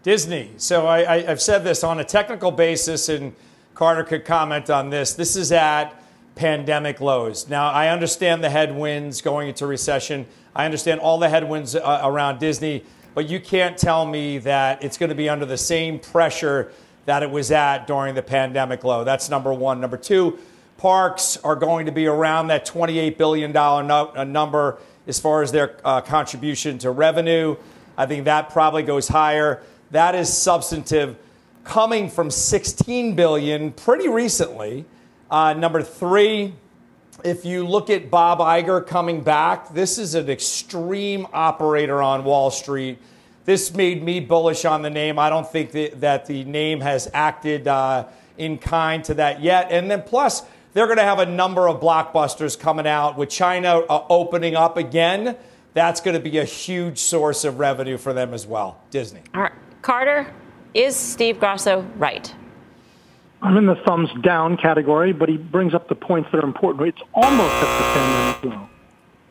Disney. 0.08 0.51
So 0.55 0.88
I, 0.88 1.24
have 1.24 1.41
said 1.41 1.66
this 1.66 1.84
on 1.84 1.99
a 1.99 2.03
technical 2.05 2.49
basis, 2.49 3.10
and 3.10 3.36
Carter 3.76 4.05
could 4.05 4.24
comment 4.24 4.70
on 4.70 4.89
this. 4.89 5.12
This 5.16 5.36
is 5.36 5.51
at 5.51 6.01
pandemic 6.36 7.01
lows. 7.01 7.49
Now, 7.49 7.72
I 7.72 7.89
understand 7.89 8.41
the 8.41 8.49
headwinds 8.49 9.22
going 9.22 9.49
into 9.49 9.68
recession. 9.68 10.26
I 10.55 10.64
understand 10.64 11.01
all 11.01 11.18
the 11.18 11.28
headwinds 11.28 11.76
uh, 11.76 11.99
around 12.05 12.39
Disney, 12.39 12.86
but 13.16 13.28
you 13.28 13.41
can't 13.41 13.78
tell 13.78 14.05
me 14.05 14.38
that 14.38 14.82
it's 14.82 14.97
going 14.97 15.10
to 15.10 15.16
be 15.16 15.28
under 15.28 15.45
the 15.45 15.58
same 15.58 15.99
pressure 15.99 16.72
that 17.03 17.22
it 17.22 17.30
was 17.30 17.51
at 17.51 17.86
during 17.86 18.16
the 18.16 18.24
pandemic 18.24 18.86
low. 18.86 19.03
That's 19.03 19.30
number 19.30 19.51
one. 19.51 19.82
Number 19.82 19.97
two, 19.97 20.39
parks 20.78 21.36
are 21.43 21.58
going 21.58 21.86
to 21.86 21.91
be 21.91 22.08
around 22.08 22.47
that 22.47 22.66
$28 22.66 23.18
billion 23.18 23.51
no- 23.51 24.14
uh, 24.16 24.24
number 24.24 24.78
as 25.05 25.20
far 25.20 25.41
as 25.41 25.51
their 25.51 25.76
uh, 25.84 25.99
contribution 25.99 26.78
to 26.78 26.91
revenue. 26.91 27.58
I 27.97 28.05
think 28.05 28.24
that 28.24 28.51
probably 28.51 28.84
goes 28.84 29.10
higher. 29.10 29.64
That 29.92 30.16
is 30.16 30.32
substantive, 30.32 31.18
coming 31.64 32.10
from 32.10 32.32
16 32.32 33.16
billion 33.16 33.72
pretty 33.72 34.10
recently. 34.10 34.86
Uh, 35.30 35.54
number 35.54 35.82
three, 35.82 36.54
if 37.24 37.46
you 37.46 37.66
look 37.66 37.90
at 37.90 38.10
Bob 38.10 38.40
Iger 38.40 38.86
coming 38.86 39.22
back, 39.22 39.74
this 39.74 39.98
is 39.98 40.16
an 40.16 40.30
extreme 40.30 41.28
operator 41.34 42.02
on 42.02 42.24
Wall 42.24 42.52
Street. 42.52 43.00
This 43.46 43.74
made 43.74 44.04
me 44.04 44.20
bullish 44.20 44.66
on 44.66 44.82
the 44.82 44.90
name. 44.90 45.18
I 45.18 45.30
don't 45.30 45.50
think 45.50 45.72
that, 45.72 46.02
that 46.02 46.26
the 46.26 46.44
name 46.44 46.82
has 46.82 47.10
acted 47.14 47.68
uh, 47.68 48.08
in 48.38 48.58
kind 48.58 49.04
to 49.06 49.14
that 49.16 49.42
yet. 49.42 49.72
And 49.72 49.90
then 49.90 50.04
plus, 50.04 50.44
they're 50.74 50.86
going 50.86 50.98
to 50.98 51.04
have 51.04 51.20
a 51.20 51.26
number 51.26 51.68
of 51.68 51.80
blockbusters 51.80 52.60
coming 52.60 52.86
out 52.86 53.18
with 53.18 53.30
China 53.30 53.80
uh, 53.80 54.06
opening 54.10 54.56
up 54.56 54.78
again. 54.78 55.38
That's 55.74 56.02
going 56.02 56.16
to 56.16 56.22
be 56.22 56.38
a 56.38 56.44
huge 56.44 57.00
source 57.00 57.46
of 57.46 57.58
revenue 57.60 57.98
for 57.98 58.14
them 58.14 58.34
as 58.34 58.46
well. 58.46 58.82
Disney. 58.92 59.22
All 59.34 59.42
right. 59.42 59.54
Carter, 59.82 60.34
is 60.73 60.95
Steve 60.95 61.39
Grasso 61.39 61.82
right? 61.97 62.34
I'm 63.41 63.55
in 63.57 63.65
the 63.65 63.75
thumbs 63.75 64.09
down 64.23 64.57
category, 64.57 65.13
but 65.13 65.30
he 65.30 65.38
brings 65.38 65.73
up 65.73 65.89
the 65.89 65.95
points 65.95 66.30
that 66.32 66.43
are 66.43 66.47
important. 66.47 66.88
It's 66.88 67.01
almost 67.13 67.53
at 67.53 67.78
the 67.78 67.84
pandemic 67.93 68.43
low. 68.43 68.69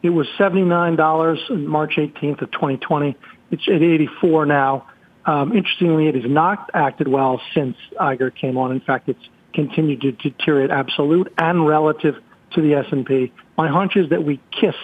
It 0.03 0.11
was 0.11 0.29
$79 0.39 1.51
on 1.51 1.67
March 1.67 1.95
18th 1.97 2.43
of 2.43 2.51
2020. 2.53 3.17
It's 3.51 3.69
at 3.69 3.83
84 3.83 4.47
now. 4.47 4.87
Um, 5.25 5.53
interestingly, 5.53 6.07
it 6.07 6.15
has 6.15 6.31
not 6.31 6.71
acted 6.73 7.09
well 7.09 7.41
since 7.53 7.77
Iger 8.01 8.33
came 8.33 8.57
on. 8.57 8.71
In 8.71 8.81
fact, 8.81 9.09
it's 9.09 9.29
continued 9.53 10.03
to 10.03 10.13
deteriorate 10.13 10.71
absolute 10.71 11.33
and 11.39 11.67
relative 11.67 12.15
to 12.53 12.61
the 12.61 12.75
S&P. 12.75 13.33
My 13.59 13.69
hunch 13.69 13.97
is 13.97 14.11
that 14.11 14.23
we 14.23 14.41
kiss 14.53 14.77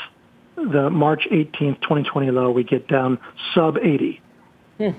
the 0.57 0.91
March 0.91 1.29
18th, 1.31 1.81
2020 1.83 2.31
low. 2.33 2.51
We 2.51 2.65
get 2.65 2.89
down 2.89 3.19
sub 3.55 3.79
80. 3.79 4.21
Hmm. 4.79 4.91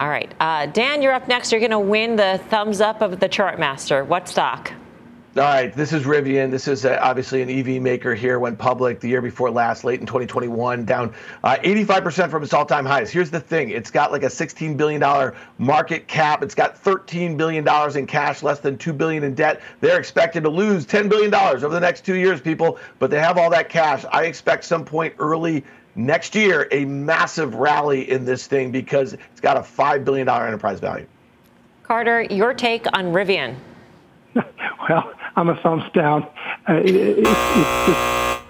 All 0.00 0.08
right. 0.08 0.32
Uh, 0.40 0.64
Dan, 0.64 1.02
you're 1.02 1.12
up 1.12 1.28
next. 1.28 1.52
You're 1.52 1.60
going 1.60 1.72
to 1.72 1.78
win 1.78 2.16
the 2.16 2.40
thumbs 2.48 2.80
up 2.80 3.02
of 3.02 3.20
the 3.20 3.28
chart 3.28 3.58
master. 3.58 4.02
What 4.02 4.28
stock? 4.28 4.72
All 5.36 5.44
right, 5.44 5.72
this 5.72 5.92
is 5.92 6.04
Rivian. 6.04 6.50
This 6.50 6.66
is 6.66 6.84
uh, 6.84 6.98
obviously 7.00 7.40
an 7.40 7.48
EV 7.48 7.80
maker 7.80 8.16
here. 8.16 8.40
Went 8.40 8.58
public 8.58 8.98
the 8.98 9.08
year 9.08 9.22
before 9.22 9.48
last, 9.48 9.84
late 9.84 10.00
in 10.00 10.06
2021, 10.06 10.84
down 10.84 11.14
uh, 11.44 11.56
85% 11.62 12.30
from 12.30 12.42
its 12.42 12.52
all-time 12.52 12.84
highs. 12.84 13.10
Here's 13.10 13.30
the 13.30 13.38
thing: 13.38 13.70
it's 13.70 13.92
got 13.92 14.10
like 14.10 14.24
a 14.24 14.30
16 14.30 14.76
billion 14.76 15.00
dollar 15.00 15.36
market 15.58 16.08
cap. 16.08 16.42
It's 16.42 16.56
got 16.56 16.76
13 16.76 17.36
billion 17.36 17.62
dollars 17.62 17.94
in 17.94 18.08
cash, 18.08 18.42
less 18.42 18.58
than 18.58 18.76
2 18.76 18.92
billion 18.92 19.22
in 19.22 19.36
debt. 19.36 19.60
They're 19.80 20.00
expected 20.00 20.42
to 20.42 20.50
lose 20.50 20.84
10 20.84 21.08
billion 21.08 21.30
dollars 21.30 21.62
over 21.62 21.74
the 21.74 21.80
next 21.80 22.04
two 22.04 22.16
years, 22.16 22.40
people. 22.40 22.80
But 22.98 23.12
they 23.12 23.20
have 23.20 23.38
all 23.38 23.50
that 23.50 23.68
cash. 23.68 24.04
I 24.10 24.24
expect 24.24 24.64
some 24.64 24.84
point 24.84 25.14
early 25.20 25.62
next 25.94 26.34
year 26.34 26.68
a 26.70 26.84
massive 26.84 27.54
rally 27.54 28.10
in 28.10 28.24
this 28.24 28.46
thing 28.46 28.70
because 28.70 29.14
it's 29.14 29.40
got 29.40 29.56
a 29.56 29.60
$5 29.60 30.04
billion 30.04 30.28
enterprise 30.28 30.80
value. 30.80 31.06
Carter, 31.82 32.22
your 32.22 32.54
take 32.54 32.86
on 32.92 33.06
Rivian. 33.06 33.56
well, 34.34 35.12
I'm 35.36 35.48
a 35.48 35.60
thumbs 35.60 35.84
down. 35.92 36.22
Uh, 36.68 36.74
it, 36.74 36.94
it, 36.94 37.26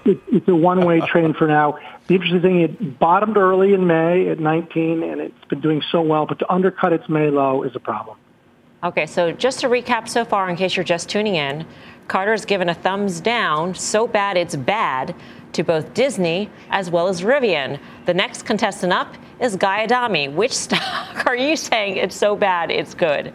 it's, 0.05 0.21
it's 0.29 0.49
a 0.49 0.55
one-way 0.55 1.01
train 1.07 1.35
for 1.35 1.47
now. 1.47 1.79
The 2.07 2.15
interesting 2.15 2.43
thing, 2.43 2.61
it 2.61 2.99
bottomed 2.99 3.37
early 3.37 3.73
in 3.73 3.87
May 3.87 4.29
at 4.29 4.41
19, 4.41 5.03
and 5.03 5.21
it's 5.21 5.45
been 5.47 5.61
doing 5.61 5.83
so 5.91 6.03
well, 6.03 6.27
but 6.27 6.39
to 6.41 6.53
undercut 6.53 6.93
its 6.93 7.09
May 7.09 7.31
low 7.31 7.63
is 7.63 7.75
a 7.77 7.81
problem. 7.81 8.17
Okay, 8.83 9.07
so 9.07 9.31
just 9.31 9.61
to 9.61 9.69
recap 9.69 10.09
so 10.09 10.25
far, 10.25 10.49
in 10.49 10.57
case 10.57 10.75
you're 10.75 10.85
just 10.85 11.09
tuning 11.09 11.35
in, 11.35 11.67
Carter's 12.09 12.45
given 12.45 12.69
a 12.69 12.75
thumbs 12.75 13.21
down, 13.21 13.75
so 13.75 14.09
bad 14.09 14.37
it's 14.37 14.57
bad. 14.57 15.15
To 15.53 15.63
both 15.63 15.93
Disney 15.95 16.51
as 16.71 16.91
well 16.91 17.09
as 17.09 17.23
Rivian. 17.23 17.79
The 18.07 18.15
next 18.15 18.45
contestant 18.45 18.93
up 18.93 19.15
is 19.41 19.57
Guy 19.57 19.85
Adami. 19.85 20.29
Which 20.29 20.53
stock 20.53 21.27
are 21.27 21.37
you 21.37 21.57
saying 21.57 21.97
it's 21.97 22.17
so 22.17 22.37
bad 22.37 22.71
it's 22.71 22.95
good? 22.95 23.33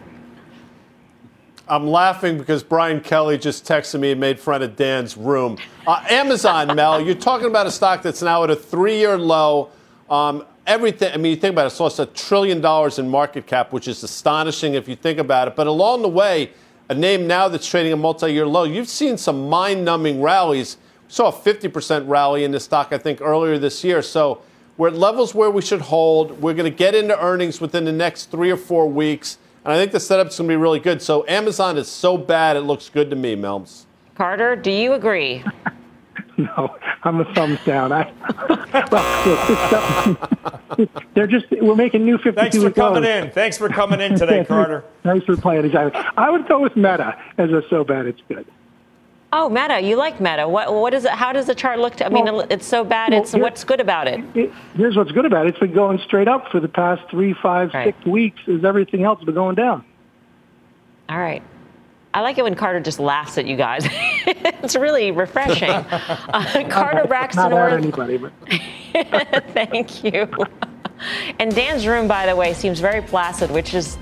I'm 1.68 1.88
laughing 1.88 2.38
because 2.38 2.62
Brian 2.62 3.00
Kelly 3.00 3.38
just 3.38 3.64
texted 3.64 3.98
me 3.98 4.12
and 4.12 4.20
made 4.20 4.38
fun 4.38 4.62
of 4.62 4.76
Dan's 4.76 5.16
room. 5.16 5.58
Uh, 5.84 6.00
Amazon, 6.08 6.76
Mel, 6.76 7.00
you're 7.04 7.16
talking 7.16 7.48
about 7.48 7.66
a 7.66 7.72
stock 7.72 8.02
that's 8.02 8.22
now 8.22 8.44
at 8.44 8.50
a 8.50 8.56
three-year 8.56 9.18
low. 9.18 9.70
Um, 10.08 10.44
everything. 10.64 11.12
I 11.12 11.16
mean, 11.16 11.30
you 11.30 11.36
think 11.36 11.54
about 11.54 11.64
it, 11.64 11.66
it's 11.68 11.80
lost 11.80 11.98
a 11.98 12.06
trillion 12.06 12.60
dollars 12.60 13.00
in 13.00 13.08
market 13.08 13.46
cap, 13.48 13.72
which 13.72 13.88
is 13.88 14.04
astonishing 14.04 14.74
if 14.74 14.86
you 14.86 14.94
think 14.94 15.18
about 15.18 15.48
it. 15.48 15.56
But 15.56 15.66
along 15.66 16.02
the 16.02 16.08
way, 16.08 16.52
a 16.88 16.94
name 16.94 17.26
now 17.26 17.48
that's 17.48 17.66
trading 17.66 17.92
a 17.92 17.96
multi-year 17.96 18.46
low. 18.46 18.62
You've 18.62 18.88
seen 18.88 19.18
some 19.18 19.48
mind-numbing 19.48 20.22
rallies. 20.22 20.76
We 21.06 21.12
saw 21.12 21.28
a 21.28 21.32
50% 21.32 22.08
rally 22.08 22.44
in 22.44 22.50
this 22.50 22.64
stock, 22.64 22.88
I 22.92 22.98
think, 22.98 23.20
earlier 23.20 23.58
this 23.58 23.84
year. 23.84 24.02
So 24.02 24.42
we're 24.76 24.88
at 24.88 24.94
levels 24.94 25.34
where 25.34 25.50
we 25.50 25.62
should 25.62 25.82
hold. 25.82 26.42
We're 26.42 26.54
going 26.54 26.70
to 26.70 26.76
get 26.76 26.94
into 26.94 27.18
earnings 27.20 27.60
within 27.60 27.84
the 27.84 27.92
next 27.92 28.30
three 28.30 28.50
or 28.50 28.56
four 28.56 28.88
weeks. 28.88 29.38
And 29.64 29.72
I 29.72 29.76
think 29.76 29.92
the 29.92 30.00
setup's 30.00 30.38
going 30.38 30.48
to 30.48 30.52
be 30.52 30.56
really 30.56 30.80
good. 30.80 31.00
So 31.00 31.24
Amazon 31.28 31.76
is 31.76 31.88
so 31.88 32.18
bad, 32.18 32.56
it 32.56 32.62
looks 32.62 32.88
good 32.88 33.10
to 33.10 33.16
me, 33.16 33.36
Melms. 33.36 33.84
Carter, 34.16 34.56
do 34.56 34.70
you 34.70 34.94
agree? 34.94 35.44
no, 36.36 36.76
I'm 37.02 37.20
a 37.20 37.34
thumbs 37.34 37.58
down. 37.64 37.92
I, 37.92 38.12
well, 38.90 40.16
they're 41.14 41.26
just 41.26 41.46
we're 41.50 41.74
making 41.74 42.04
new 42.04 42.18
52. 42.18 42.32
Thanks 42.34 42.56
for 42.56 42.70
coming 42.70 43.04
in. 43.04 43.30
Thanks 43.30 43.58
for 43.58 43.68
coming 43.68 44.00
in 44.00 44.18
today, 44.18 44.44
Carter. 44.44 44.84
Thanks 45.02 45.24
for 45.24 45.36
playing 45.36 45.64
exactly. 45.64 46.00
I 46.16 46.30
would 46.30 46.48
go 46.48 46.60
with 46.60 46.76
Meta 46.76 47.20
as 47.38 47.50
a 47.50 47.62
so 47.68 47.84
bad 47.84 48.06
it's 48.06 48.20
good. 48.28 48.46
Oh, 49.32 49.48
Meta, 49.48 49.80
you 49.80 49.96
like 49.96 50.20
Meta. 50.20 50.48
What, 50.48 50.72
what 50.72 50.94
is 50.94 51.04
it? 51.04 51.10
How 51.10 51.32
does 51.32 51.46
the 51.46 51.54
chart 51.54 51.78
look? 51.78 51.96
To, 51.96 52.06
I 52.06 52.08
mean, 52.08 52.24
well, 52.24 52.46
it's 52.48 52.66
so 52.66 52.84
bad. 52.84 53.10
Well, 53.12 53.22
it's 53.22 53.34
what's 53.34 53.64
good 53.64 53.80
about 53.80 54.06
it? 54.06 54.24
it? 54.34 54.52
Here's 54.76 54.96
what's 54.96 55.12
good 55.12 55.26
about 55.26 55.46
it. 55.46 55.50
It's 55.50 55.58
been 55.58 55.74
going 55.74 55.98
straight 55.98 56.28
up 56.28 56.50
for 56.50 56.60
the 56.60 56.68
past 56.68 57.02
three, 57.10 57.34
five, 57.34 57.74
right. 57.74 57.94
six 57.94 58.06
weeks. 58.06 58.40
As 58.46 58.64
everything 58.64 59.02
else 59.02 59.18
has 59.18 59.26
been 59.26 59.34
going 59.34 59.56
down. 59.56 59.84
All 61.08 61.18
right. 61.18 61.42
I 62.14 62.20
like 62.20 62.38
it 62.38 62.44
when 62.44 62.54
Carter 62.54 62.80
just 62.80 62.98
laughs 62.98 63.36
at 63.36 63.46
you 63.46 63.56
guys. 63.56 63.84
it's 64.26 64.76
really 64.76 65.10
refreshing. 65.10 65.68
Uh, 66.36 66.68
Carter 66.68 67.06
Braxton 67.06 67.50
Not 67.50 67.72
anybody, 67.72 68.18
but. 68.18 68.32
Thank 69.52 70.04
you. 70.04 70.28
And 71.38 71.54
Dan's 71.54 71.86
room, 71.86 72.08
by 72.08 72.26
the 72.26 72.34
way, 72.34 72.52
seems 72.52 72.80
very 72.80 73.02
placid, 73.02 73.50
which 73.50 73.74
is 73.74 73.96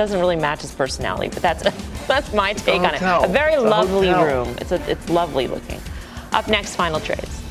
doesn't 0.00 0.18
really 0.18 0.36
match 0.36 0.62
his 0.62 0.74
personality, 0.74 1.28
but 1.28 1.42
that's 1.42 1.62
that's 2.08 2.32
my 2.32 2.54
take 2.54 2.80
on 2.80 2.94
it. 2.94 3.02
A 3.02 3.28
very 3.28 3.52
it's 3.52 3.62
lovely 3.62 4.08
a 4.08 4.24
room. 4.24 4.56
It's 4.58 4.72
a, 4.72 4.90
it's 4.90 5.10
lovely 5.10 5.46
looking. 5.46 5.78
Up 6.32 6.48
next, 6.48 6.74
final 6.74 7.00
trades. 7.00 7.42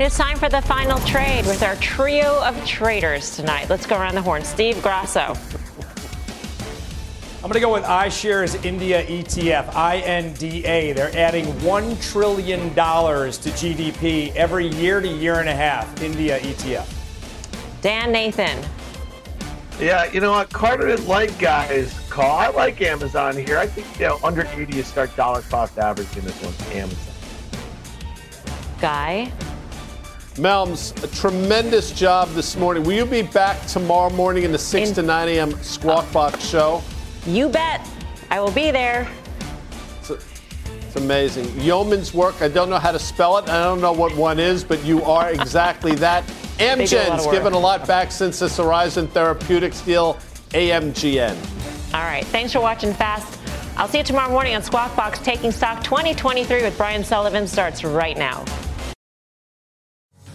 It's 0.00 0.16
time 0.16 0.38
for 0.38 0.48
the 0.48 0.62
final 0.62 0.98
trade 1.00 1.44
with 1.44 1.62
our 1.62 1.76
trio 1.76 2.42
of 2.42 2.56
traders 2.66 3.36
tonight. 3.36 3.68
Let's 3.68 3.84
go 3.84 3.98
around 3.98 4.14
the 4.14 4.22
horn. 4.22 4.42
Steve 4.42 4.82
Grasso. 4.82 5.36
I'm 7.42 7.48
going 7.48 7.54
to 7.54 7.60
go 7.60 7.72
with 7.72 7.82
iShares 7.82 8.64
India 8.64 9.04
ETF, 9.04 9.74
INDA. 9.74 10.94
They're 10.94 11.18
adding 11.18 11.46
$1 11.46 12.12
trillion 12.12 12.70
to 12.70 12.76
GDP 12.76 14.32
every 14.36 14.68
year 14.68 15.00
to 15.00 15.08
year 15.08 15.40
and 15.40 15.48
a 15.48 15.54
half. 15.54 16.00
India 16.00 16.38
ETF. 16.38 16.86
Dan 17.80 18.12
Nathan. 18.12 18.64
Yeah, 19.80 20.04
you 20.12 20.20
know 20.20 20.30
what? 20.30 20.50
Carter 20.50 20.86
didn't 20.86 21.08
like 21.08 21.36
guys 21.40 21.98
call. 22.08 22.38
I 22.38 22.46
like 22.46 22.80
Amazon 22.80 23.36
here. 23.36 23.58
I 23.58 23.66
think 23.66 23.88
you 23.98 24.06
know 24.06 24.20
under 24.22 24.46
80 24.46 24.76
you 24.76 24.84
start 24.84 25.14
dollar 25.16 25.42
cost 25.42 25.76
averaging 25.78 26.22
this 26.22 26.40
one. 26.40 26.76
Amazon. 26.76 27.14
Guy. 28.80 29.32
Melms, 30.34 31.02
a 31.02 31.08
tremendous 31.08 31.90
job 31.90 32.28
this 32.34 32.56
morning. 32.56 32.84
Will 32.84 32.92
you 32.92 33.04
be 33.04 33.22
back 33.22 33.66
tomorrow 33.66 34.10
morning 34.10 34.44
in 34.44 34.52
the 34.52 34.58
6 34.58 34.90
in- 34.90 34.94
to 34.94 35.02
9 35.02 35.28
a.m. 35.28 35.50
Squawk 35.62 36.10
Box 36.12 36.46
show? 36.46 36.80
You 37.26 37.48
bet. 37.48 37.86
I 38.30 38.40
will 38.40 38.50
be 38.50 38.70
there. 38.70 39.06
It's, 40.00 40.10
a, 40.10 40.14
it's, 40.14 40.96
amazing. 40.96 41.48
Yeoman's 41.60 42.12
work. 42.12 42.40
I 42.42 42.48
don't 42.48 42.68
know 42.68 42.78
how 42.78 42.92
to 42.92 42.98
spell 42.98 43.38
it. 43.38 43.48
I 43.48 43.62
don't 43.62 43.80
know 43.80 43.92
what 43.92 44.16
one 44.16 44.40
is, 44.40 44.64
but 44.64 44.84
you 44.84 45.02
are 45.04 45.30
exactly 45.32 45.94
that. 45.96 46.24
Amgen's 46.58 47.26
given 47.26 47.52
a 47.52 47.58
lot 47.58 47.86
back 47.86 48.10
since 48.10 48.38
this 48.38 48.56
Horizon 48.56 49.06
Therapeutics 49.08 49.80
deal. 49.82 50.18
AMGN. 50.50 51.94
All 51.94 52.02
right. 52.02 52.24
Thanks 52.26 52.52
for 52.52 52.60
watching 52.60 52.92
Fast. 52.92 53.38
I'll 53.76 53.88
see 53.88 53.98
you 53.98 54.04
tomorrow 54.04 54.30
morning 54.30 54.54
on 54.54 54.62
Squawk 54.62 54.94
Box 54.96 55.18
Taking 55.20 55.50
Stock 55.50 55.82
2023 55.82 56.62
with 56.62 56.76
Brian 56.76 57.02
Sullivan 57.02 57.46
starts 57.46 57.84
right 57.84 58.18
now. 58.18 58.44